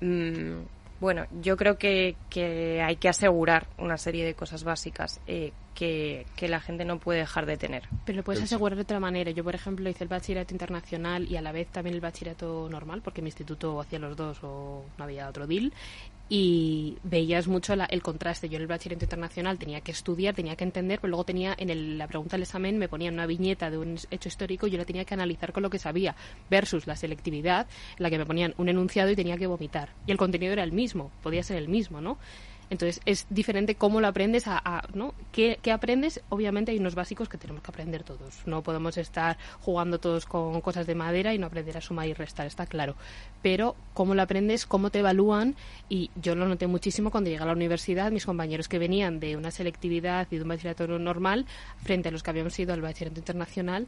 [0.00, 0.62] Mm,
[1.00, 6.26] bueno, yo creo que, que hay que asegurar una serie de cosas básicas eh, que,
[6.34, 7.84] que la gente no puede dejar de tener.
[8.04, 9.30] Pero lo puedes asegurar de otra manera.
[9.30, 13.00] Yo, por ejemplo, hice el bachillerato internacional y a la vez también el bachillerato normal,
[13.02, 15.72] porque mi instituto hacía los dos o no había otro deal.
[16.28, 18.48] Y veías mucho la- el contraste.
[18.48, 21.70] Yo en el bachillerato internacional tenía que estudiar, tenía que entender, pero luego tenía en
[21.70, 24.78] el- la pregunta del examen me ponían una viñeta de un hecho histórico y yo
[24.78, 26.14] la tenía que analizar con lo que sabía,
[26.50, 29.90] versus la selectividad, en la que me ponían un enunciado y tenía que vomitar.
[30.06, 32.18] Y el contenido era el mismo, podía ser el mismo, ¿no?
[32.70, 35.14] Entonces es diferente cómo lo aprendes a, a- ¿no?
[35.32, 36.20] ¿Qué, qué aprendes?
[36.28, 38.46] Obviamente hay unos básicos que tenemos que aprender todos.
[38.46, 42.12] No podemos estar jugando todos con cosas de madera y no aprender a sumar y
[42.14, 42.94] restar, está claro.
[43.42, 45.56] Pero cómo lo aprendes, cómo te evalúan
[45.88, 49.36] y yo lo noté muchísimo cuando llegué a la universidad, mis compañeros que venían de
[49.36, 51.46] una selectividad y de un bachillerato normal
[51.82, 53.86] frente a los que habíamos ido al bachillerato internacional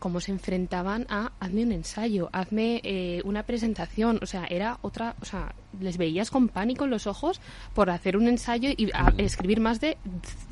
[0.00, 5.14] cómo se enfrentaban a hazme un ensayo, hazme eh, una presentación, o sea, era otra,
[5.22, 7.40] o sea, les veías con pánico en los ojos
[7.74, 9.96] por hacer un ensayo y a- escribir más de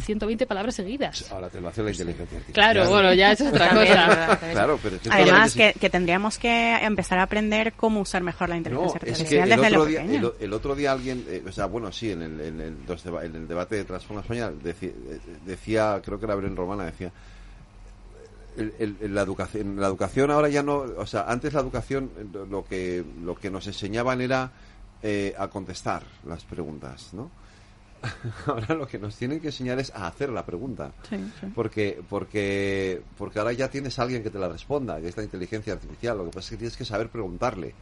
[0.02, 1.30] 120 palabras seguidas.
[1.32, 2.72] Ahora te lo hace la inteligencia artificial.
[2.72, 3.80] Claro, bueno, ya es otra cosa.
[3.80, 4.38] ¿verdad?
[4.52, 8.48] Claro, pero es que Además, que, que tendríamos que empezar a aprender cómo usar mejor
[8.50, 9.10] la No, inteligencia es que
[9.40, 10.32] artificial el desde otro, lo día, pequeño.
[10.38, 13.04] el, el otro día alguien, eh, o sea, bueno, sí, en el, en el, los
[13.04, 16.84] deba- en el debate de Transforma España decía, eh, decía, creo que era Bren Romana,
[16.84, 17.10] decía,
[18.58, 22.46] el- el- la educación, la educación ahora ya no, o sea, antes la educación lo-
[22.46, 24.50] lo que lo que nos enseñaban era
[25.02, 27.30] eh, a contestar las preguntas, ¿no?
[28.46, 30.92] Ahora lo que nos tienen que enseñar es a hacer la pregunta.
[31.08, 31.46] Sí, sí.
[31.54, 35.24] Porque, porque, porque ahora ya tienes a alguien que te la responda, que es la
[35.24, 36.16] inteligencia artificial.
[36.18, 37.74] Lo que pasa es que tienes que saber preguntarle.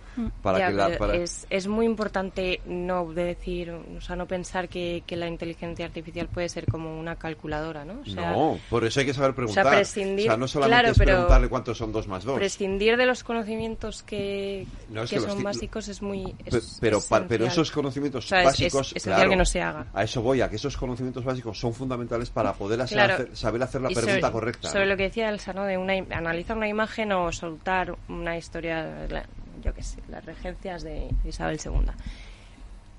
[0.43, 1.14] Para Ya, que la, para...
[1.16, 5.84] es, es muy importante no de decir, o sea, no pensar que, que la inteligencia
[5.84, 8.01] artificial puede ser como una calculadora, ¿no?
[8.01, 9.66] O sea, no, por eso hay que saber preguntar.
[9.66, 12.36] prescindir- O sea, no solamente claro, es pero preguntarle cuántos son dos más dos.
[12.36, 16.78] prescindir de los conocimientos que, No, es que que los son básicos es muy es
[16.80, 19.86] pero, pero esos conocimientos O sea, es- básicos, es, claro, que no se haga.
[20.06, 23.14] Eso voy, a que esos conocimientos básicos son fundamentales para poder hacer- Claro.
[23.14, 24.68] hacer- saber hacer la Y pregunta sobre- correcta.
[24.70, 24.90] Sobre ¿no?
[24.92, 25.64] lo que decía Elsa, ¿no?
[25.64, 29.26] De una, analizar una imagen o soltar una historia, la-
[29.62, 31.90] yo qué sé, las regencias de Isabel II.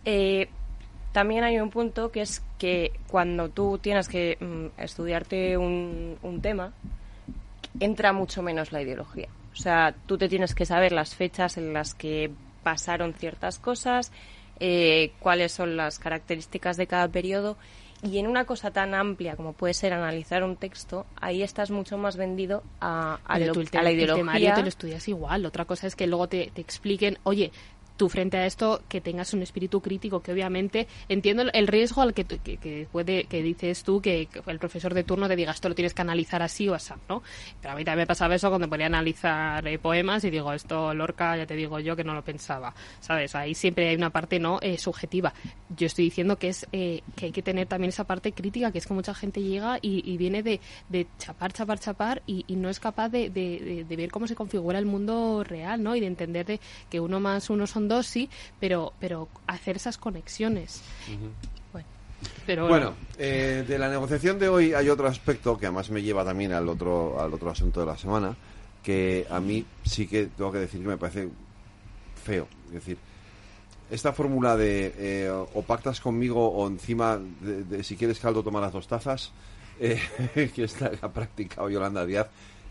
[0.05, 0.47] Eh,
[1.11, 6.41] también hay un punto que es que cuando tú tienes que mm, estudiarte un, un
[6.41, 6.73] tema,
[7.79, 9.27] entra mucho menos la ideología.
[9.53, 12.31] O sea, tú te tienes que saber las fechas en las que
[12.63, 14.11] pasaron ciertas cosas,
[14.59, 17.57] eh, cuáles son las características de cada periodo.
[18.03, 21.97] Y en una cosa tan amplia como puede ser analizar un texto, ahí estás mucho
[21.97, 24.19] más vendido a, a, Pero lo- tú el, a la el ideología.
[24.23, 25.45] temario te lo estudias igual.
[25.47, 27.51] Otra cosa es que luego te, te expliquen, oye,
[27.98, 32.14] tú frente a esto que tengas un espíritu crítico, que obviamente entiendo el- riesgo al
[32.14, 35.52] que, que, que puede que dices tú que, que el profesor de turno te diga
[35.52, 37.24] esto lo tienes que analizar así o así, ¿no?
[37.61, 40.53] Pero a mí también me pasaba eso cuando ponía a analizar eh, poemas y digo
[40.53, 43.36] esto Lorca ya te digo yo que no lo pensaba, ¿sabes?
[43.36, 45.34] Ahí siempre hay una parte no Eh, subjetiva.
[45.76, 48.78] Yo estoy diciendo que es eh, que hay que tener también esa parte crítica, que
[48.78, 50.60] es que mucha gente llega y, y viene de,
[50.90, 54.36] de chapar, chapar, chapar y, y no es capaz de- de- de ver cómo se
[54.36, 55.95] configura el mundo real, ¿no?
[55.95, 56.60] Y de entender de
[56.90, 60.81] que uno más uno son dos, sí, pero, pero hacer esas conexiones.
[61.72, 61.88] Bueno,
[62.45, 66.23] pero Bueno, eh, de la negociación de hoy hay otro aspecto que además me lleva
[66.23, 68.35] también al otro, al otro asunto de la semana,
[68.84, 71.30] que a mí sí que tengo que decir que me parece
[72.23, 72.47] feo.
[72.68, 72.97] Es decir,
[73.89, 78.59] esta fórmula de eh, o pactas conmigo o encima de, de si quieres caldo toma
[78.59, 79.31] las dos tazas,
[79.80, 79.99] eh,
[80.55, 82.27] que esta ha practicado Yolanda Díaz,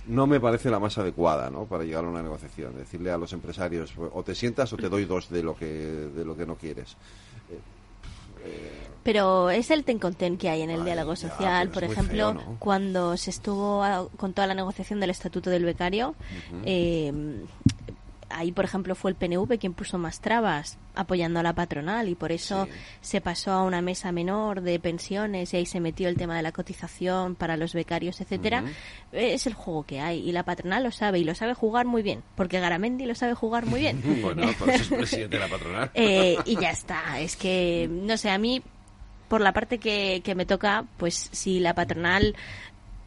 [0.07, 1.65] no me parece la más adecuada ¿no?
[1.65, 2.77] para llegar a una negociación.
[2.77, 6.25] Decirle a los empresarios o te sientas o te doy dos de lo que, de
[6.25, 6.97] lo que no quieres.
[9.03, 11.69] Pero es el ten con ten que hay en el diálogo social.
[11.71, 12.57] Por ejemplo, feo, ¿no?
[12.59, 16.15] cuando se estuvo a- con toda la negociación del estatuto del becario,
[16.65, 17.13] eh,
[18.37, 22.15] ahí, por ejemplo, fue el PNV quien puso más trabas apoyando a la patronal y
[22.15, 22.69] por eso
[23.01, 26.43] se pasó a una mesa menor de pensiones y ahí se metió el tema de
[26.43, 28.65] la cotización para los becarios, etcétera.
[29.13, 32.03] Es el juego que hay y la patronal lo sabe y lo sabe jugar muy
[32.03, 34.03] bien, porque Garamendi lo sabe jugar muy bien.
[34.23, 35.91] bueno, por eso es presidente de la patronal.
[35.95, 37.21] Eh, y ya está.
[37.21, 38.63] Es que, no sé, a mí,
[39.29, 42.35] por la parte que, que me toca, pues si la patronal,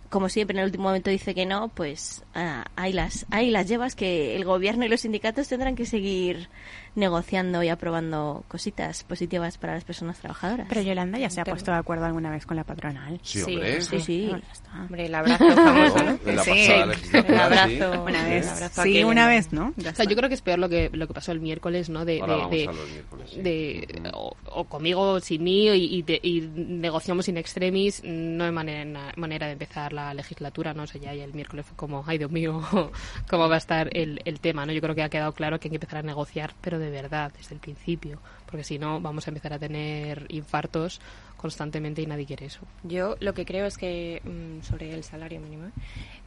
[0.09, 3.67] como siempre en el último momento dice que no, pues ah, ahí, las, ahí las
[3.67, 6.49] llevas que el gobierno y los sindicatos tendrán que seguir
[6.95, 10.65] negociando y aprobando cositas positivas para las personas trabajadoras.
[10.67, 13.19] Pero Yolanda ya se ha puesto de acuerdo alguna vez con la patronal.
[13.23, 13.81] Sí, hombre.
[13.81, 14.31] Sí, sí.
[14.51, 14.81] Está.
[14.81, 16.19] Hombre, el abrazo famoso, ¿no?
[16.33, 16.67] La Sí.
[17.13, 18.03] El abrazo.
[18.03, 18.47] Una el vez.
[18.51, 19.73] abrazo Sí, aquel una vez, ¿no?
[19.77, 22.03] O sea, yo creo que es peor lo que, lo que pasó el miércoles, ¿no?
[22.05, 23.41] De, Ahora de- vamos de- sí.
[23.41, 28.51] de- o, o conmigo o sin mí y, y y negociamos in extremis, no hay
[28.51, 30.83] manera, manera de empezar la legislatura, ¿no?
[30.83, 32.61] O sea, ya, ya el miércoles fue como, ay Dios mío,
[33.29, 34.71] cómo va a estar el, el tema, ¿no?
[34.71, 37.31] Yo creo que ha quedado claro que hay que empezar a negociar, pero de verdad,
[37.35, 40.99] desde el principio, porque si no vamos a empezar a tener infartos
[41.37, 42.61] constantemente y nadie quiere eso.
[42.83, 45.71] Yo lo que creo es que mm, sobre el salario mínimo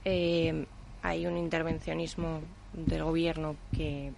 [0.05, 0.67] eh,
[1.03, 2.41] hay un intervencionismo
[2.73, 4.13] del gobierno que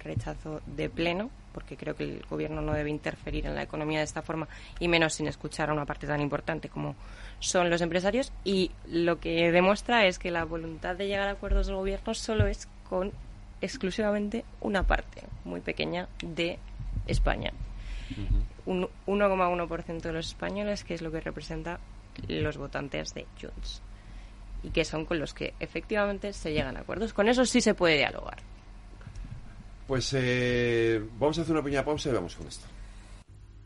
[0.00, 4.04] rechazo de pleno, porque creo que el gobierno no debe interferir en la economía de
[4.04, 4.48] esta forma
[4.80, 6.96] y menos sin escuchar a una parte tan importante como
[7.42, 8.32] son los empresarios.
[8.44, 12.46] Y lo que demuestra es que la voluntad de llegar a acuerdos del gobierno solo
[12.46, 13.12] es con
[13.60, 16.58] exclusivamente una parte muy pequeña de
[17.06, 17.52] España.
[18.64, 21.80] Un 1,1% de los españoles, que es lo que representa
[22.28, 23.82] los votantes de Junts
[24.62, 27.12] y que son con los que efectivamente se llegan a acuerdos.
[27.12, 28.38] Con eso sí se puede dialogar.
[29.86, 32.66] Pues eh, vamos a hacer una pequeña pausa y vamos con esto.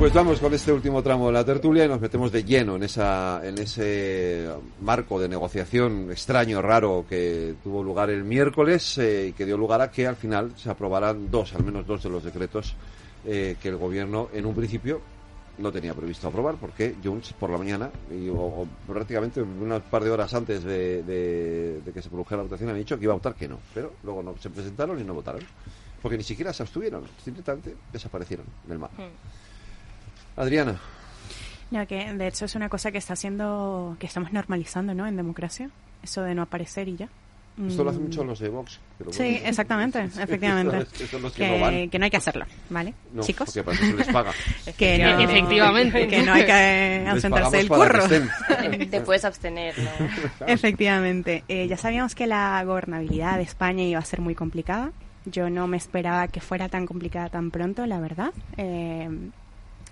[0.00, 2.84] Pues vamos con este último tramo de la tertulia y nos metemos de lleno en
[2.84, 4.48] esa en ese
[4.80, 9.82] marco de negociación extraño, raro que tuvo lugar el miércoles eh, y que dio lugar
[9.82, 12.74] a que al final se aprobaran dos, al menos dos de los decretos
[13.26, 15.02] eh, que el gobierno en un principio
[15.58, 20.02] no tenía previsto aprobar porque Junts por la mañana y, o, o prácticamente unas par
[20.02, 23.16] de horas antes de, de- que se produjera la votación han dicho que iba a
[23.16, 25.42] votar que no, pero luego no se presentaron y no votaron
[26.00, 29.02] porque ni siquiera se abstuvieron, simplemente desaparecieron del mapa.
[30.36, 30.76] Adriana.
[31.70, 35.06] No, que de hecho es una cosa que está haciendo, que estamos normalizando, ¿no?
[35.06, 35.70] En democracia,
[36.02, 37.08] eso de no aparecer y ya.
[37.66, 38.06] Esto lo hacen Mm.
[38.06, 38.80] mucho los de Vox.
[38.96, 39.38] pero Sí, bueno.
[39.48, 40.78] exactamente, efectivamente.
[40.78, 41.90] Eso es- eso que no van.
[41.90, 42.94] que no hay que hacerlo, ¿vale?
[43.12, 43.46] No, Chicos.
[43.46, 44.32] porque para eso se les paga.
[44.78, 46.08] que no, Efectivamente.
[46.08, 48.08] que no hay que ausentarse del curro.
[48.08, 48.86] que.
[48.90, 50.46] Te puedes abstener, ¿no?
[50.46, 51.44] Efectivamente.
[51.48, 54.92] Eh, ya sabíamos que la gobernabilidad de España iba a ser muy complicada.
[55.26, 58.32] Yo no me esperaba que fuera tan complicada tan pronto, la verdad.
[58.56, 59.08] Eh,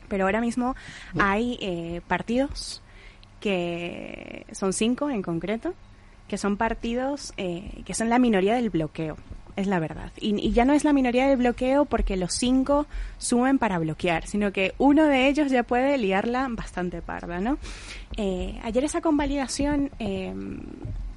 [0.08, 0.74] pero ahora mismo
[1.18, 2.82] hay eh, partidos
[3.40, 5.74] que son cinco en concreto,
[6.26, 9.16] que son partidos eh, que son la minoría del bloqueo,
[9.56, 10.12] es la verdad.
[10.20, 12.86] Y, y ya no es la minoría del bloqueo porque los cinco
[13.18, 17.58] suben para bloquear, sino que uno de ellos ya puede liarla bastante parda, ¿no?
[18.16, 20.34] Eh, ayer esa convalidación eh,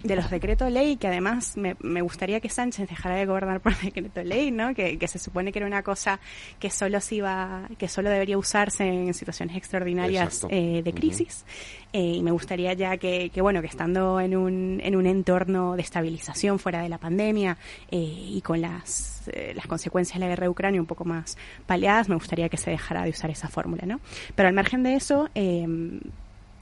[0.03, 3.77] de los decretos ley, que además me, me gustaría que Sánchez dejara de gobernar por
[3.81, 4.73] decreto ley, ¿no?
[4.73, 6.19] Que, que se supone que era una cosa
[6.59, 11.45] que solo se iba, que solo debería usarse en situaciones extraordinarias eh, de crisis.
[11.93, 15.75] Eh, y me gustaría ya que, que, bueno, que estando en un, en un entorno
[15.75, 17.57] de estabilización fuera de la pandemia
[17.89, 21.37] eh, y con las, eh, las consecuencias de la guerra de Ucrania un poco más
[21.65, 23.99] paliadas, me gustaría que se dejara de usar esa fórmula, ¿no?
[24.35, 25.67] Pero al margen de eso, eh,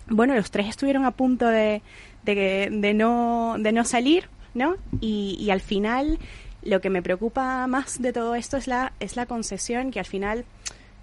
[0.07, 1.81] bueno, los tres estuvieron a punto de,
[2.35, 4.75] de, no, de no salir, ¿no?
[5.01, 6.19] Y, y al final,
[6.63, 10.05] lo que me preocupa más de todo esto es la, es la concesión, que al
[10.05, 10.45] final,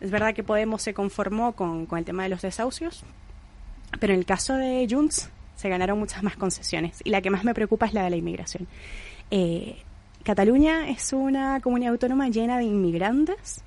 [0.00, 3.04] es verdad que Podemos se conformó con, con el tema de los desahucios,
[4.00, 7.00] pero en el caso de Junts se ganaron muchas más concesiones.
[7.04, 8.66] Y la que más me preocupa es la de la inmigración.
[9.30, 9.76] Eh,
[10.22, 13.62] Cataluña es una comunidad autónoma llena de inmigrantes.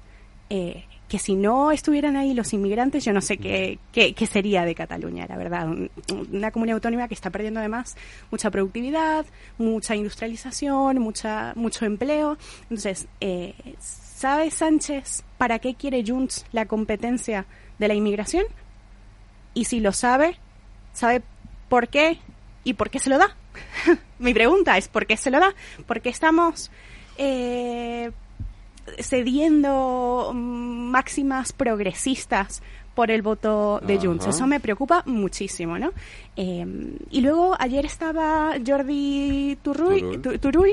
[0.49, 4.75] eh, que si no estuvieran ahí los inmigrantes, yo no sé qué, qué, sería de
[4.75, 5.67] Cataluña, la verdad.
[5.67, 5.89] Un-
[6.31, 7.97] Una comunidad autónoma que está perdiendo además
[8.31, 9.25] mucha productividad,
[9.57, 12.37] mucha industrialización, mucha, mucho empleo.
[12.63, 17.45] Entonces, eh, ¿sabe Sánchez para qué quiere Junts la competencia
[17.79, 18.45] de la inmigración?
[19.55, 20.37] Y si lo sabe,
[20.93, 21.23] ¿sabe
[21.69, 22.19] por qué
[22.63, 23.35] y por qué se lo da?
[24.19, 25.55] Mi pregunta es, ¿por qué se lo da?
[25.87, 26.69] Porque estamos
[27.17, 28.11] eh,
[28.99, 32.61] cediendo mm, máximas progresistas
[32.95, 34.25] por el voto de Junts.
[34.27, 35.91] Eso me preocupa muchísimo, ¿no?
[36.35, 36.65] Eh,
[37.11, 40.21] y luego ayer estaba Jordi Turull, Turull.
[40.21, 40.71] Tu- Turull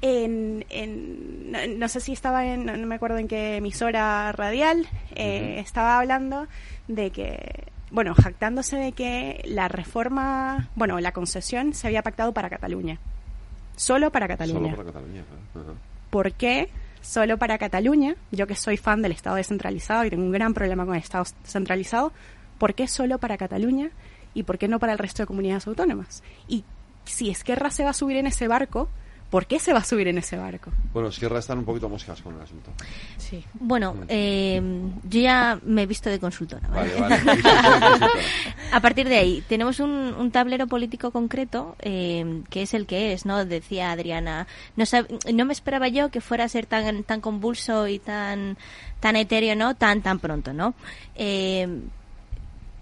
[0.00, 4.86] en, en- no, no sé si estaba en, no me acuerdo en qué emisora radial,
[5.14, 6.46] eh, estaba hablando
[6.86, 12.48] de que, bueno, jactándose de que la reforma, bueno, la concesión se había pactado para
[12.48, 12.98] Cataluña.
[13.76, 14.70] Solo para Cataluña.
[14.72, 15.22] Solo para Cataluña.
[15.54, 15.72] Ajá.
[16.08, 16.70] ¿Por qué
[17.08, 18.16] solo para Cataluña?
[18.30, 21.24] Yo que soy fan del Estado descentralizado y tengo un gran problema con el Estado
[21.42, 22.12] centralizado,
[22.58, 23.90] ¿por qué solo para Cataluña
[24.34, 26.22] y por qué no para el resto de comunidades autónomas?
[26.48, 26.64] Y
[27.04, 28.90] si Esquerra se va a subir en ese barco,
[29.30, 30.70] ¿por qué se va a subir en ese barco?
[30.92, 32.70] Bueno, Sierra están un poquito moscas con el asunto.
[33.16, 33.44] Sí.
[33.54, 34.60] Bueno, eh,
[35.04, 36.66] yo ya me he visto de consultora.
[36.68, 36.94] ¿vale?
[36.98, 37.42] Vale, vale.
[38.72, 43.12] A partir de ahí, tenemos un, un tablero político concreto eh, que es el que
[43.12, 43.44] es, ¿no?
[43.44, 44.46] Decía Adriana.
[44.76, 48.56] No, sab- no me esperaba yo que fuera a ser tan, tan convulso y tan,
[49.00, 49.74] tan etéreo, ¿no?
[49.74, 50.74] Tan, tan pronto, ¿no?
[51.14, 51.66] Eh,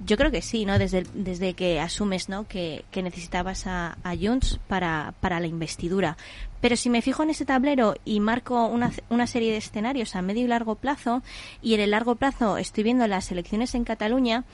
[0.04, 0.78] yo creo que sí, ¿no?
[0.78, 2.46] Desde, desde que asumes, ¿no?
[2.46, 6.16] Que, que necesitabas a, a Junts para, para la investidura.
[6.60, 10.22] Pero si me fijo en ese tablero y marco una, una serie de escenarios a
[10.22, 11.22] medio y largo plazo,
[11.62, 14.44] y en el largo plazo estoy viendo las elecciones en Cataluña,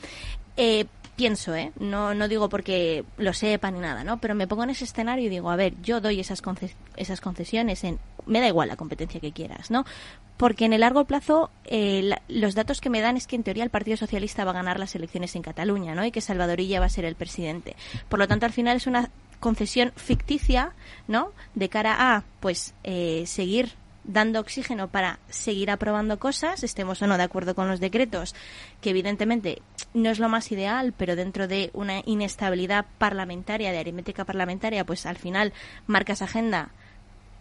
[0.57, 0.87] eh,
[1.17, 1.73] pienso, ¿eh?
[1.79, 4.19] No, no digo porque lo sepa ni nada, ¿no?
[4.19, 7.21] Pero me pongo en ese escenario y digo, a ver, yo doy esas, conces- esas
[7.21, 7.99] concesiones en...
[8.27, 9.85] Me da igual la competencia que quieras, ¿no?
[10.43, 13.45] Porque en el largo plazo eh, la- los datos que me dan es que en
[13.45, 16.05] teoría el Partido Socialista va a ganar las elecciones en Cataluña, ¿no?
[16.05, 17.77] Y que Salvadorilla va a ser el presidente.
[18.09, 19.09] Por lo tanto, al final es una
[19.39, 20.73] concesión ficticia,
[21.07, 21.31] ¿no?
[21.55, 27.17] De cara a, pues, eh, seguir dando oxígeno para seguir aprobando cosas, estemos o no
[27.19, 28.35] de acuerdo con los decretos,
[28.81, 29.63] que evidentemente
[29.95, 35.07] no es lo más ideal, pero dentro de una inestabilidad parlamentaria, de aritmética parlamentaria, pues
[35.07, 35.53] al final
[35.87, 36.71] marcas agenda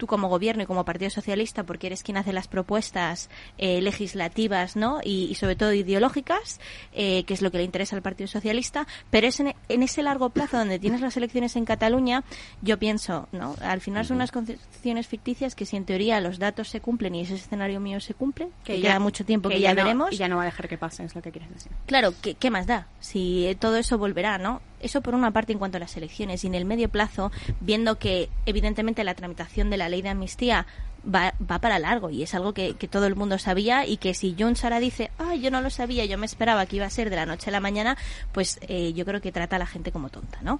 [0.02, 3.30] tú como gobierno y como Partido Socialista, porque eres quien hace las propuestas
[3.60, 4.99] eh, legislativas, ¿no?
[5.03, 6.60] Y, y sobre todo ideológicas,
[6.91, 10.02] eh, que es lo que le interesa al Partido Socialista, pero es en, en ese
[10.02, 12.23] largo plazo donde tienes las elecciones en Cataluña,
[12.64, 13.56] yo pienso, ¿no?
[13.61, 17.22] Al final son unas concepciones ficticias que si en teoría los datos se cumplen y
[17.22, 20.11] ese escenario mío se cumple, que, queda mucho tiempo que, ya, no- veremos.
[20.14, 21.72] Y ya no va a dejar que pase, es lo que quieres decir.
[21.86, 22.88] Claro, ¿qué, qué más da?
[22.99, 24.61] Si eh, todo eso volverá, ¿no?
[24.82, 27.98] Eso por una parte en cuanto a las elecciones y en el medio plazo, viendo
[27.98, 30.66] que evidentemente la tramitación de la ley de amnistía
[31.03, 34.36] va, va para largo y es algo que, todo el mundo sabía y que si
[34.38, 37.10] Junts ahora dice, ay, yo no lo sabía, yo me esperaba que iba a ser
[37.10, 37.98] de la noche a la mañana,
[38.32, 40.60] pues eh, yo creo que trata a la gente como tonta, ¿no?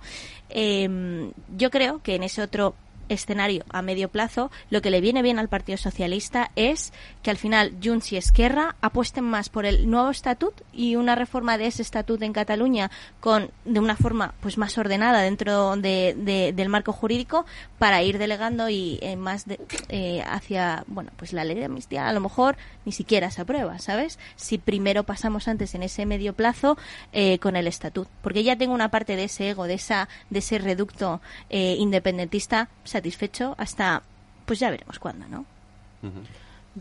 [0.50, 2.76] Eh, yo creo que en ese otro
[3.12, 6.94] escenario a medio plazo, lo que le viene bien al Partido Socialista es
[7.24, 11.58] que al final Junts y Esquerra apuesten más por el nuevo estatut y una reforma
[11.58, 12.90] de ese estatut en Cataluña
[13.20, 17.46] con de una forma pues más ordenada dentro de, de- del marco jurídico
[17.78, 19.60] para ir delegando y eh, más de-
[19.90, 22.56] eh, hacia bueno pues la ley de amnistía a lo mejor
[22.86, 24.18] ni siquiera se aprueba, ¿sabes?
[24.36, 26.78] Si primero pasamos antes en ese medio plazo
[27.14, 30.40] eh, con el estatut, porque ya tengo una parte de ese ego, de esa de
[30.40, 32.70] ese reducto eh, independentista
[33.06, 34.04] satisfecho hasta
[34.46, 35.46] pues ya veremos cuándo, ¿no?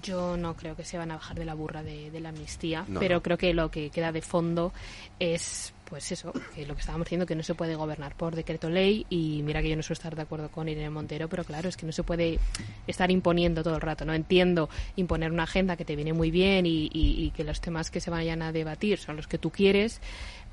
[0.03, 2.85] Yo no creo que se van a bajar de la burra de, de la amnistía,
[2.87, 3.23] No, pero no.
[3.23, 4.73] creo que lo que queda de fondo
[5.19, 8.71] es, pues eso, que lo que estábamos diciendo, que no se puede gobernar por decreto
[8.71, 11.69] ley y mira que yo no suelo estar de acuerdo con Irene Montero, pero claro,
[11.69, 12.39] es que no se puede
[12.87, 14.15] estar imponiendo todo el rato, ¿no?
[14.15, 17.91] Entiendo imponer una agenda que te viene muy bien y, y- y que los temas
[17.91, 20.01] que se vayan a debatir son los que tú quieres,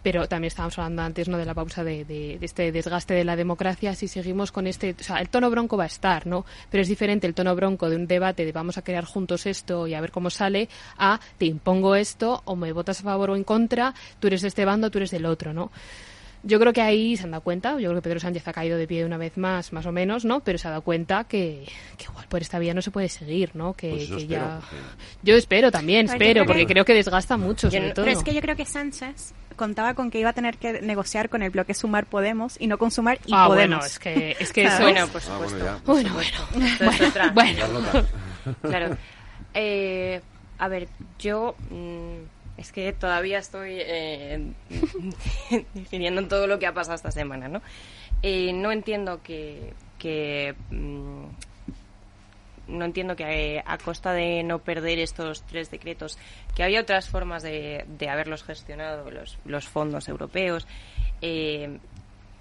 [0.03, 3.35] pero también estábamos hablando antes no de la pausa de, de- este desgaste de la
[3.35, 3.93] democracia.
[3.95, 6.87] Si seguimos con este o sea el tono bronco va a estar no pero es
[6.87, 10.01] diferente el tono bronco de un debate de vamos a crear juntos esto y a
[10.01, 13.93] ver cómo sale a te impongo esto o me votas a favor o en contra
[14.19, 15.71] tú eres de este bando tú eres del otro no
[16.47, 18.77] yo creo que ahí se han dado cuenta, yo creo que Pedro Sánchez ha caído
[18.77, 20.39] de pie una vez más, más o menos, ¿no?
[20.39, 21.65] Pero se ha dado cuenta que,
[21.97, 23.73] que igual por esta vía no se puede seguir, ¿no?
[23.73, 24.59] Que, Pues yo que espero, ya...
[24.59, 24.75] porque-
[25.23, 28.05] Yo espero también, Pero espero, creo porque que- creo que desgasta mucho, sobre no- todo.
[28.05, 31.29] Pero es que yo creo que Sánchez contaba con que iba a tener que negociar
[31.29, 33.77] con el bloque Sumar Podemos y no con Sumar y Ah, Podemos.
[33.79, 35.65] bueno, es que- es que eso- Bueno, por Ah, bueno, supuesto.
[35.65, 35.77] ya.
[35.83, 36.43] por Bueno, supuesto.
[36.53, 37.31] bueno.
[37.33, 37.59] Bueno.
[37.59, 38.05] Carlota.
[38.61, 38.97] Claro.
[39.53, 40.21] Eh,
[40.59, 40.87] a ver,
[41.19, 44.51] yo mm, es que todavía estoy eh,
[45.73, 47.61] definiendo todo lo que ha pasado esta semana, ¿no?
[48.23, 51.25] Eh, no entiendo que, que mm,
[52.67, 56.17] no entiendo que eh, a costa de no perder estos tres decretos,
[56.55, 60.67] que había otras formas de, de haberlos gestionado, los, los fondos europeos,
[61.21, 61.79] eh,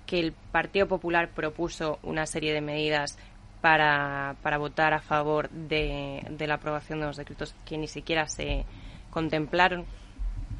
[0.06, 3.18] que el Partido Popular propuso una serie de medidas
[3.60, 8.28] para, para votar a favor de, de la aprobación de los decretos que ni siquiera
[8.28, 8.64] se
[9.10, 9.84] contemplaron.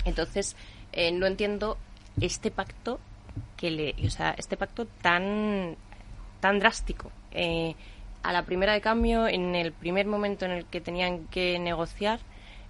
[0.06, 0.56] Entonces,
[0.92, 1.76] eh, no entiendo
[2.20, 2.98] este pacto
[3.56, 5.76] que le, o sea, este pacto tan
[6.40, 7.10] tan drástico.
[7.32, 7.74] Eh,
[8.22, 12.20] a la primera de cambio, en el primer momento en el que tenían que negociar,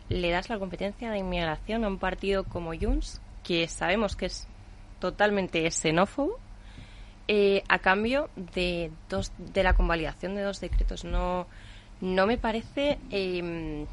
[0.08, 4.46] le das la competencia de inmigración a un partido como Junts, que sabemos que es
[5.00, 6.38] totalmente xenófobo,
[7.28, 11.04] eh, a cambio de dos de la convalidación de dos decretos.
[11.04, 11.46] No,
[12.00, 13.86] no me parece em,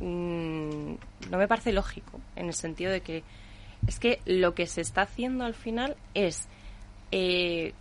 [0.00, 0.94] mm,
[1.30, 3.22] no me parece lógico en el sentido de que
[3.86, 6.48] es que lo que se está haciendo al final es
[7.10, 7.72] eh,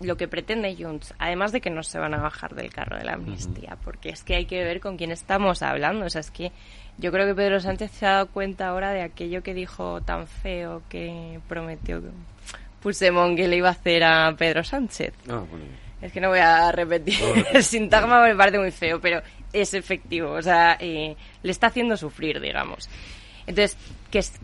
[0.00, 3.04] lo que pretende Junts, además de que no se van a bajar del carro de
[3.04, 6.06] la amnistía, porque es que hay que ver con quién estamos hablando.
[6.06, 6.52] O sea, es que
[6.98, 10.26] yo creo que Pedro Sánchez se ha dado cuenta ahora de aquello que dijo tan
[10.26, 12.02] feo que prometió
[12.82, 15.14] Puigdemont que le iba a hacer a Pedro Sánchez.
[15.28, 15.64] Ah, bueno.
[16.02, 17.18] Es que no voy a repetir
[17.52, 19.22] el sintagma, me parece muy feo, pero
[19.54, 20.32] es efectivo.
[20.32, 22.90] O sea, eh, le está haciendo sufrir, digamos.
[23.46, 23.78] Entonces,
[24.10, 24.34] que, es,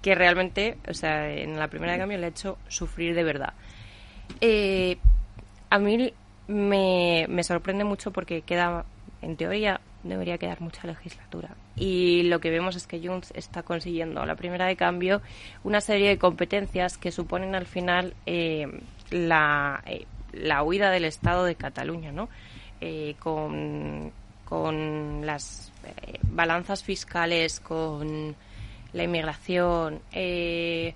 [0.00, 3.52] que realmente, o sea, en la primera de cambio le ha hecho sufrir de verdad.
[4.40, 4.96] Eh,
[5.68, 6.12] a mí
[6.46, 8.84] me, me sorprende mucho porque queda,
[9.20, 11.50] en teoría, debería quedar mucha legislatura.
[11.76, 15.20] Y lo que vemos es que Junts está consiguiendo, la primera de cambio,
[15.64, 18.66] una serie de competencias que suponen al final eh,
[19.10, 22.28] la, eh, la huida del Estado de Cataluña, ¿no?
[22.80, 24.12] Eh, con,
[24.50, 28.34] con las eh, balanzas fiscales, con
[28.92, 30.92] la inmigración, eh,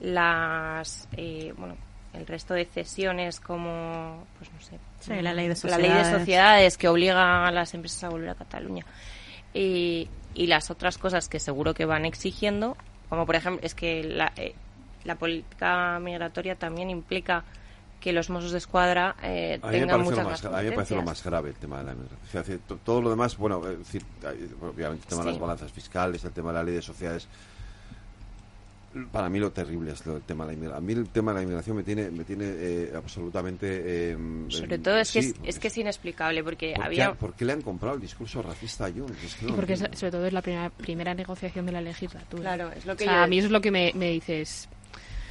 [0.00, 1.76] las, eh, bueno,
[2.12, 5.96] el resto de cesiones como, pues no sé, Sí, la ley de la ley de
[6.04, 6.18] sociedades.
[6.20, 8.86] sociedades que obliga a las empresas a volver a Cataluña.
[9.52, 12.76] Y, y las otras cosas que seguro que van exigiendo,
[13.08, 14.54] como por ejemplo, es que la, eh,
[15.04, 17.44] la política migratoria también implica
[18.04, 20.52] que los Mossos de Escuadra eh, A mí, me tengan parece muchas lo más más,
[20.52, 22.60] a mí me parece lo más grave el tema de la inmigración.
[22.84, 26.32] Todo lo demás, bueno, es decir, hay- obviamente el tema de las balanzas fiscales, el
[26.32, 27.26] tema de la ley de sociedades.
[29.10, 30.84] Para mí lo terrible es lo del tema de la inmigración.
[30.84, 33.66] A mí el tema de la inmigración me tiene, me tiene eh, absolutamente.
[34.12, 34.16] eh,
[34.50, 37.32] Sobre eh, todo es que es, es que es inexplicable porque ¿Por qué, había por
[37.34, 39.24] qué le han comprado el discurso racista a Junts?
[39.24, 42.42] Es que no Y porque sobre todo es la primera, primera negociación de la legislatura.
[42.54, 44.10] Claro, es lo que o sea, yo- a mí eso es lo que me, me
[44.10, 44.68] dices.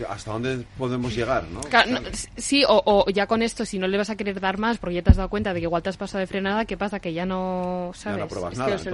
[0.10, 1.62] ¿Hasta dónde podemos llegar, no?
[1.62, 2.00] Claro, no,
[2.38, 4.96] sí, o, o ya con esto, si no le vas a querer dar más porque
[4.96, 7.00] ya te has dado cuenta de que igual te has pasado de frenada, ¿qué pasa?
[7.00, 8.18] Que ya no sabes.
[8.20, 8.90] no apruebas Es nada, que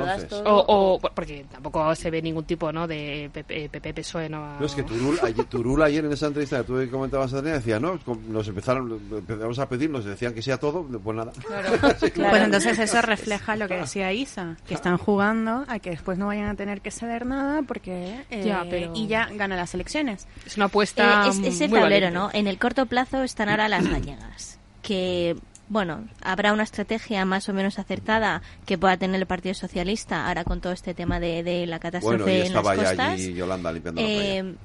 [0.45, 1.11] o entonces.
[1.15, 2.87] porque tampoco se ve ningún tipo ¿no?
[2.87, 4.29] de PP, PP PSOE.
[4.29, 7.55] No, No, es que Turul ayer, Turul ayer en esa entrevista que tú comentabas Adrián,
[7.57, 11.31] decía, no, nos empezaron, empezamos a pedir, nos decían que sí a todo, pues nada.
[11.99, 16.27] Pues entonces eso refleja lo que decía Isa, que están jugando a que después no
[16.27, 20.27] vayan a tener que ceder nada porque eh, Ya, pero- y ya gana las elecciones.
[20.45, 22.11] Es una apuesta Eh, es, es el muy tablero, valiente.
[22.11, 22.29] ¿no?
[22.33, 25.35] En el corto plazo están ahora las gallegas, que
[25.69, 30.43] bueno, habrá una estrategia más o menos acertada que pueda tener el Partido Socialista ahora
[30.43, 32.99] con todo este tema de, de la catástrofe Bueno, y en las costas.
[32.99, 34.07] allí Yolanda limpiando la.
[34.07, 34.55] Eh,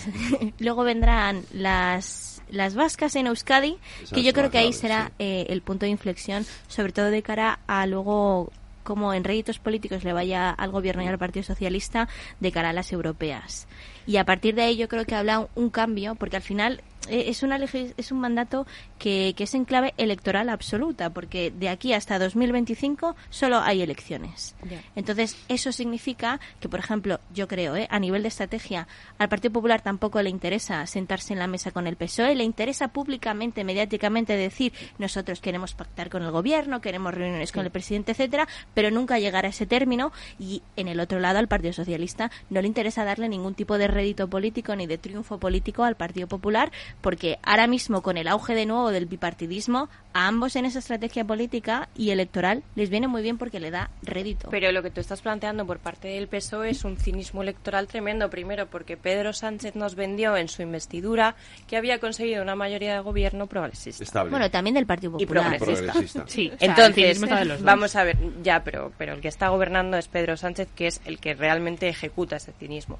[0.58, 3.78] luego vendrán las las vascas en Euskadi,
[4.12, 7.58] que yo creo que ahí será eh, el punto de inflexión, sobre todo de cara
[7.66, 8.52] a luego
[8.84, 12.08] como en réditos políticos le vaya al gobierno y al Partido Socialista
[12.38, 13.66] de cara a las europeas.
[14.06, 17.24] Y a partir de ahí yo creo que habla un, cambio, porque al final eh,
[17.28, 18.66] es, una es un mandato
[19.04, 24.56] que, que es en clave electoral absoluta, porque de aquí hasta 2025 solo hay elecciones.
[24.96, 27.86] Entonces, eso significa que, por ejemplo, yo creo, ¿eh?
[27.90, 31.86] a nivel de estrategia, al Partido Popular tampoco le interesa sentarse en la mesa con
[31.86, 37.52] el PSOE, le interesa públicamente, mediáticamente decir, nosotros queremos pactar con el gobierno, queremos reuniones
[37.52, 41.40] con el presidente, etcétera, pero nunca llegar a ese término y en el otro lado
[41.40, 45.36] al Partido Socialista no le interesa darle ningún tipo de rédito político ni de triunfo
[45.36, 46.72] político al Partido Popular,
[47.02, 51.24] porque ahora mismo con el auge de nuevo del bipartidismo, a ambos en esa estrategia
[51.24, 54.48] política y electoral les viene muy bien porque le da rédito.
[54.50, 58.30] Pero lo que tú estás planteando por parte del PSOE es un cinismo electoral tremendo.
[58.30, 61.34] Primero, porque Pedro Sánchez nos vendió en su investidura
[61.66, 64.24] que había conseguido una mayoría de gobierno progresista.
[64.24, 65.58] Bueno, también del Partido Y Popular.
[65.58, 66.24] progresista.
[66.34, 67.20] Sí, o sea, entonces
[67.62, 71.00] vamos a ver, ya, pero, pero el que está gobernando es Pedro Sánchez, que es
[71.04, 72.98] el que realmente ejecuta ese cinismo.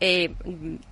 [0.00, 0.32] Eh,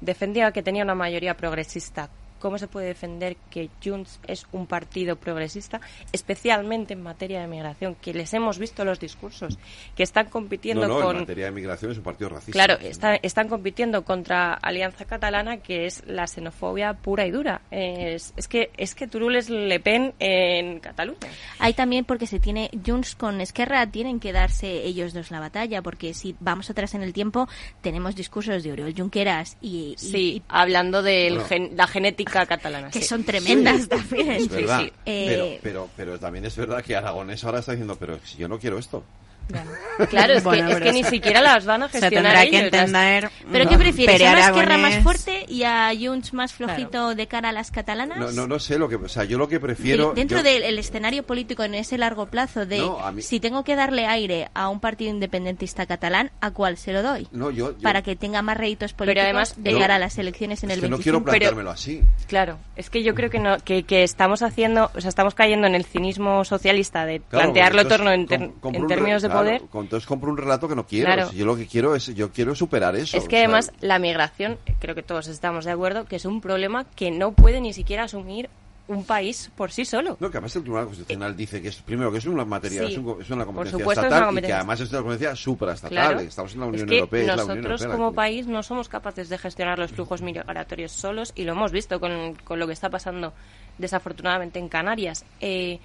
[0.00, 2.10] defendía que tenía una mayoría progresista
[2.40, 5.80] cómo se puede defender que Junts es un partido progresista,
[6.12, 9.58] especialmente en materia de migración, que les hemos visto los discursos,
[9.94, 11.16] que están compitiendo no, no, con...
[11.16, 12.52] en materia de migración es un partido racista.
[12.52, 17.60] Claro, están, están compitiendo contra Alianza Catalana, que es la xenofobia pura y dura.
[17.70, 21.18] Es, es que es que Turul es Le Pen en Cataluña.
[21.58, 25.82] Hay también porque se tiene Junts con Esquerra tienen que darse ellos dos la batalla
[25.82, 27.48] porque si vamos atrás en el tiempo
[27.82, 31.68] tenemos discursos de Oriol Junqueras y, y- Sí, y- hablando de Bueno.
[31.76, 32.90] la genética catalana.
[32.90, 33.06] que sí.
[33.06, 34.30] son tremendas Sí, también.
[34.32, 34.82] Es verdad.
[35.06, 38.48] Eh, Pero, pero, pero también es verdad que Aragonés ahora está diciendo, pero si yo
[38.48, 39.04] no quiero esto.
[40.08, 42.32] Claro, es, Bueno, que, es pero que ni se- siquiera las van a se gestionar
[42.32, 43.70] tendrá que ellos, entender ¿Pero No.
[43.70, 44.22] qué prefieres?
[44.22, 48.16] ¿A una Esquerra más fuerte y a Junts más flojito de cara a las catalanas?
[48.18, 50.12] No, no, no sé lo que, o sea, yo lo que prefiero.
[50.14, 53.62] Dentro yo- del escenario político en ese largo plazo de No, a mí- si tengo
[53.62, 57.28] que darle aire a un partido independentista catalán, ¿a cuál se lo doy?
[57.32, 60.62] No, yo, yo- Para que tenga más réditos políticos además- de cara a las elecciones
[60.64, 61.02] en es el que no 25.
[61.02, 62.02] quiero planteármelo así.
[62.26, 65.66] Claro, es que yo creo que no que, que estamos haciendo, o sea, estamos cayendo
[65.66, 69.62] en el cinismo socialista de Claro, plantearlo torno en, ter- en términos de claro, poder.
[69.84, 71.06] Entonces compro un relato que no quiero.
[71.12, 71.28] Claro.
[71.30, 73.16] Si yo lo que quiero es, yo quiero superar eso.
[73.16, 76.40] Es que sea, además la migración, creo que todos estamos de acuerdo, que es un
[76.40, 78.48] problema que no puede ni siquiera asumir
[78.88, 80.16] un país por sí solo.
[80.18, 82.92] No, que además el Tribunal Constitucional dice que es, primero, que es una materia, Sí,
[82.94, 85.90] es, un- es una competencia supuesto es estatal y que además es una competencia supraestatal.
[85.96, 86.20] Claro.
[86.20, 87.20] Estamos en la Es Unión que Europea.
[87.20, 90.90] es la Unión nosotros Europea como país no somos capaces de gestionar los flujos migratorios
[90.90, 93.32] solos y lo hemos visto con, con lo que está pasando
[93.78, 95.24] desafortunadamente en Canarias.
[95.40, 95.78] Eh,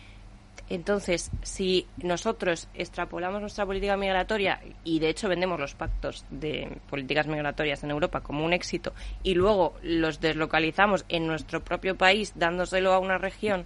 [0.69, 7.27] entonces, si nosotros extrapolamos nuestra política migratoria y de hecho vendemos los pactos de políticas
[7.27, 12.93] migratorias en Europa como un éxito y luego los deslocalizamos en nuestro propio país dándoselo
[12.93, 13.65] a una región,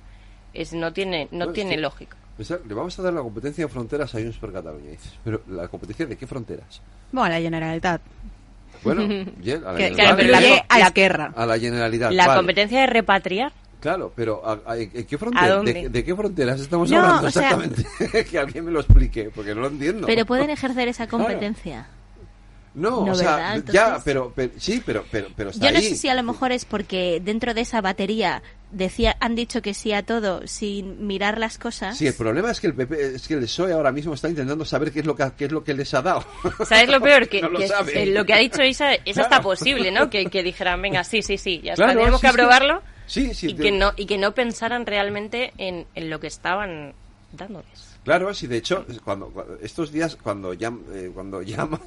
[0.54, 2.18] es, no tiene, no tiene lógica.
[2.38, 4.92] O sea, le vamos a dar la competencia de fronteras a Junts per Catalunya.
[4.92, 6.82] dices, Pero ¿la competencia de qué fronteras?
[7.12, 8.02] Bueno, la Generalitat.
[8.84, 9.02] Bueno,
[9.38, 11.34] bien, a la incluye a Esquerra.
[11.36, 12.12] A la Generalidad.
[12.12, 12.40] La vale.
[12.40, 15.73] competencia de repatriar Claro, pero ¿a, qué ¿A frontera, dónde?
[15.73, 18.26] de, de qué fronteras estamos No, hablando o sea- exactamente?
[18.30, 20.06] que alguien me lo explique, porque no lo entiendo.
[20.07, 21.88] Pero pueden ejercer esa competencia.
[22.76, 25.89] No, No, o sea, ya, pero, pero- sí, pero, pero, pero está Yo no ahí.
[25.89, 29.73] sé si a lo mejor es porque dentro de esa batería decía, han dicho que
[29.73, 31.97] sí a todo sin mirar las cosas.
[31.97, 34.64] Sí, el problema es que el PP, es que el PSOE ahora mismo está intentando
[34.65, 36.23] saber qué es lo que, qué es lo que les ha dado.
[36.69, 37.27] ¿Sabes lo peor?
[37.27, 38.03] Que, No lo que sabe.
[38.03, 39.22] eh, lo que ha dicho Isa es Claro.
[39.23, 40.10] hasta posible, ¿no?
[40.11, 42.80] Que, que dijeran, venga, sí, sí, sí, ya Claro, está, tenemos sí, que aprobarlo.
[42.81, 43.48] Sí, sí.
[43.48, 46.94] y, te- que no, y que no pensaran realmente en, en lo que estaban
[47.34, 47.98] dándoles.
[48.03, 51.81] Claro, sí, de hecho, cuando, cuando- estos días cuando llam- eh, cuando llamas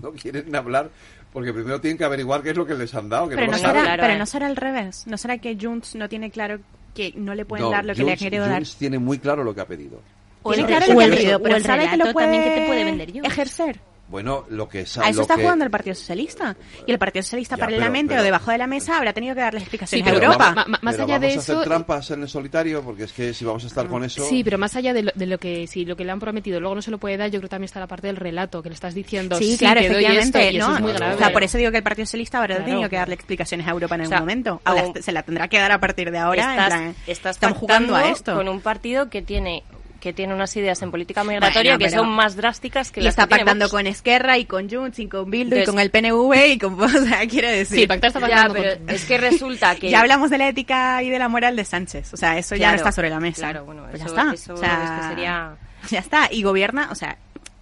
[0.00, 0.88] no quieren hablar
[1.32, 3.52] porque primero tienen que averiguar qué es lo que les han dado, que Pero no
[3.52, 4.00] no, será, saben.
[4.00, 5.06] pero no será al revés.
[5.06, 6.58] No será que Junts no tiene claro
[6.94, 8.54] que no le pueden No, dar lo que le han Junts- querido dar.
[8.56, 10.00] Junts tiene muy claro lo que ha pedido.
[10.42, 11.96] O Tiene el, claro o lo que el- ha pedido, o pero el sabe que
[11.96, 13.28] lo puede, también que te puede vender Junts.
[13.28, 13.80] ejercer.
[14.08, 16.56] Bueno, lo que A eso lo está que- jugando el Partido Socialista.
[16.86, 19.34] Y el Partido Socialista Ya, pero- paralelamente pero- o debajo de la mesa habrá tenido
[19.34, 20.52] que darle explicaciones Sí, a pero Europa.
[20.54, 23.04] ma- ma- más pero allá de vamos a eso, hacer trampas en el solitario porque
[23.04, 25.26] es que si vamos a estar con eso Sí, pero más allá de lo, de
[25.26, 27.38] lo que si lo que le han prometido luego no se lo puede dar, yo
[27.38, 29.36] creo que también está la parte del relato que le estás diciendo.
[29.36, 30.38] Sí, claro, te doy efectivamente.
[30.38, 30.74] esto, y eso ¿no?
[30.76, 31.14] es muy grave.
[31.14, 32.70] O sea, por eso digo que el Partido Socialista habrá Claro.
[32.70, 34.62] tenido que darle explicaciones a Europa en O algún sea, momento.
[34.64, 36.44] O la- aún- se la tendrá que dar a partir de ahora.
[36.44, 38.34] en estás, plan, estás están jugando a esto.
[38.34, 39.64] con un partido que tiene
[40.00, 43.12] que tiene unas ideas en política migratoria Bueno, que son más drásticas que y las
[43.12, 45.90] está que pactando con Esquerra y con Junts y con Bildu y Entonces- con el
[45.90, 46.80] PNV y con...
[46.82, 47.80] O sea, quiero decir...
[47.80, 50.48] Sí, pactar está Ya, pactando pero con- es que resulta que Ya hablamos de la
[50.48, 52.14] ética y de la moral de Sánchez.
[52.14, 53.42] O sea, eso ya Claro, no está sobre la mesa.
[53.42, 54.34] claro, bueno, Pues eso- ya está.
[54.34, 55.56] eso O sea, es que sería-
[55.90, 56.28] Ya está.
[56.30, 57.16] Y gobierna, o sea,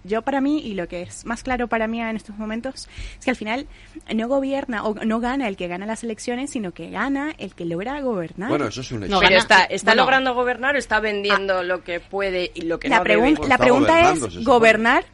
[0.07, 2.87] yo para mí, y lo que es más claro para mí en estos momentos,
[3.19, 3.67] es que al final
[4.15, 7.65] no gobierna o no gana el que gana las elecciones, sino que gana el que
[7.65, 8.49] logra gobernar.
[8.49, 9.11] Bueno, eso es un hecho.
[9.13, 10.03] No, pero está, está bueno.
[10.03, 13.47] logrando gobernar o está vendiendo lo que puede y lo que la, no pregun- debe.
[13.47, 15.05] la pregunta es gobernar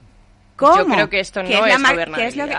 [0.56, 0.78] cómo.
[0.78, 2.15] Yo creo que esto no es, es, la gobernabilidad.
[2.18, 2.56] que es lo que-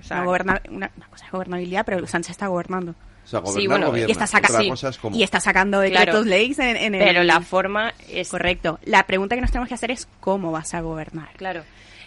[0.00, 2.94] O sea, no, gobernar- una, una cosa es gobernabilidad, pero Sánchez está gobernando.
[3.30, 4.08] O sea, gobernar Sí, bueno, gobierna.
[4.08, 4.68] y está saca- sí.
[4.68, 5.16] cosa es como...
[5.16, 6.24] Y está sacando decretos Claro.
[6.24, 7.04] leyes en, en el...
[7.04, 8.78] pero la forma es Correcto.
[8.84, 11.28] La pregunta que nos tenemos que hacer es cómo vas a gobernar.
[11.36, 11.62] claro.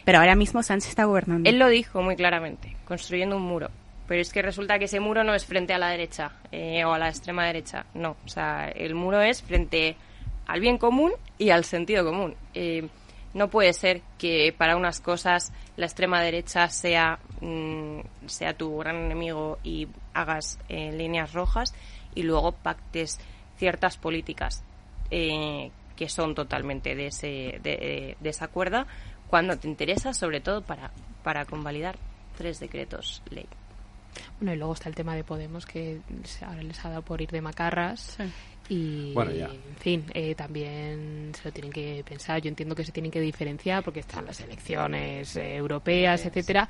[0.06, 1.50] Pero ahora mismo Sánchez está gobernando.
[1.50, 3.70] Él lo dijo muy claramente, construyendo un muro.
[4.06, 6.92] Pero es que resulta que ese muro no es frente a la derecha eh, o
[6.92, 7.86] a la extrema derecha.
[7.94, 9.96] No, o sea, el muro es frente
[10.46, 12.36] al bien común y al sentido común.
[12.54, 12.86] Eh,
[13.34, 18.96] no puede ser que para unas cosas la extrema derecha sea, mm, sea tu gran
[18.98, 21.74] enemigo y hagas eh, líneas rojas
[22.16, 23.20] y luego pactes
[23.58, 24.64] ciertas políticas
[25.12, 28.86] eh, que son totalmente de, ese, de, de esa cuerda
[29.28, 30.92] cuando te interesa, sobre todo para,
[31.24, 31.98] para convalidar
[32.38, 33.48] tres decretos ley.
[34.40, 37.20] Bueno, y luego está el tema de Podemos, que se- ahora les ha dado por
[37.22, 38.18] ir de macarras.
[38.74, 39.46] Y, Bueno, ya.
[39.46, 42.42] en fin, eh, también se lo tienen que pensar.
[42.42, 46.68] Yo entiendo que se tienen que diferenciar porque están las elecciones eh, europeas, etcétera,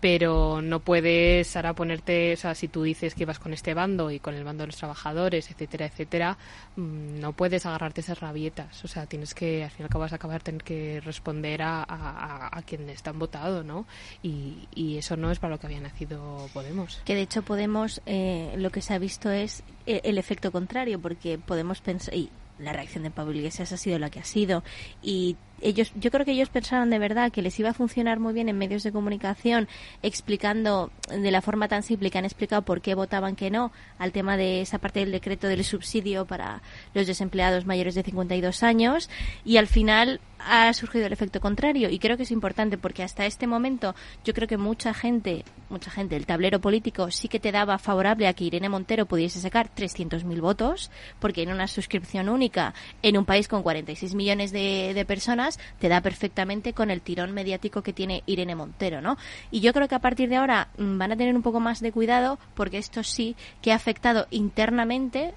[0.00, 4.10] pero no puedes ahora ponerte, o sea, si tú dices que vas con este bando
[4.10, 6.36] y con el bando de los trabajadores, etcétera, etcétera,
[6.76, 8.84] mm, no puedes agarrarte esas rabietas.
[8.84, 11.62] O sea, tienes que, al fin y al cabo, vas a acabar tener que responder
[11.62, 13.86] a, a, a quienes te han votado, ¿no?
[14.22, 17.00] Y, y eso no es para lo que había nacido Podemos.
[17.04, 21.00] Que de hecho Podemos eh, lo que se ha visto es eh, el efecto contrario,
[21.00, 24.62] porque Podemos pensar, y la reacción de Pablo Iglesias ha sido la que ha sido,
[25.02, 28.32] y ellos, yo creo que ellos pensaron de verdad que les iba a funcionar muy
[28.32, 29.68] bien en medios de comunicación
[30.02, 34.12] explicando de la forma tan simple que han explicado por qué votaban que no al
[34.12, 36.62] tema de esa parte del decreto del subsidio para
[36.94, 39.10] los desempleados mayores de 52 años.
[39.44, 41.90] Y al final ha surgido el efecto contrario.
[41.90, 43.94] Y creo que es importante porque hasta este momento
[44.24, 48.26] yo creo que mucha gente, mucha gente, el tablero político sí que te daba favorable
[48.26, 53.24] a que Irene Montero pudiese sacar 300.000 votos porque en una suscripción única en un
[53.24, 55.47] país con 46 millones de, de personas
[55.78, 59.16] te da perfectamente con el tirón mediático que tiene Irene Montero, ¿no?
[59.50, 61.80] Y yo creo que a partir de ahora mm, van a tener un poco más
[61.80, 65.32] de cuidado porque esto sí que ha afectado internamente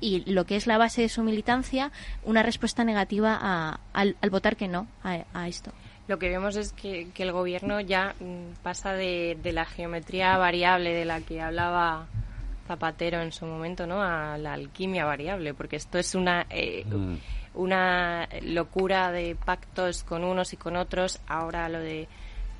[0.00, 1.90] y lo que es la base de su militancia,
[2.22, 5.72] una respuesta negativa a- al, al votar que no a, a esto.
[6.06, 10.36] Lo que vemos es que, que el gobierno ya mm, pasa de, de la geometría
[10.36, 12.06] variable de la que hablaba
[12.68, 14.02] Zapatero en su momento, ¿no?
[14.02, 16.84] A la alquimia variable, porque esto es una eh,
[17.56, 21.20] una locura de pactos con unos y con otros.
[21.26, 22.08] Ahora lo de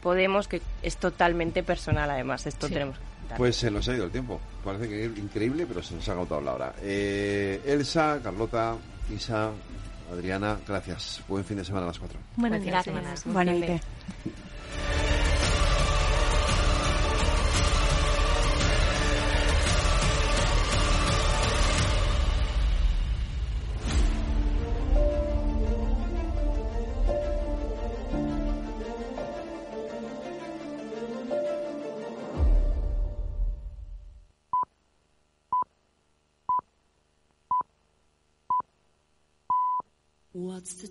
[0.02, 2.46] Podemos, que es totalmente personal, además.
[2.46, 3.38] Esto tenemos que quitar.
[3.38, 4.40] Pues se nos ha ido el tiempo.
[4.64, 6.74] Parece que es increíble, pero se nos ha agotado la hora.
[6.80, 8.76] Eh, Elsa, Carlota,
[9.12, 9.50] Isa,
[10.12, 11.22] Adriana, gracias.
[11.26, 12.20] Buen fin de semana a las cuatro.
[12.36, 13.80] Buenas Buen fin de semana.
[40.38, 40.88] What's the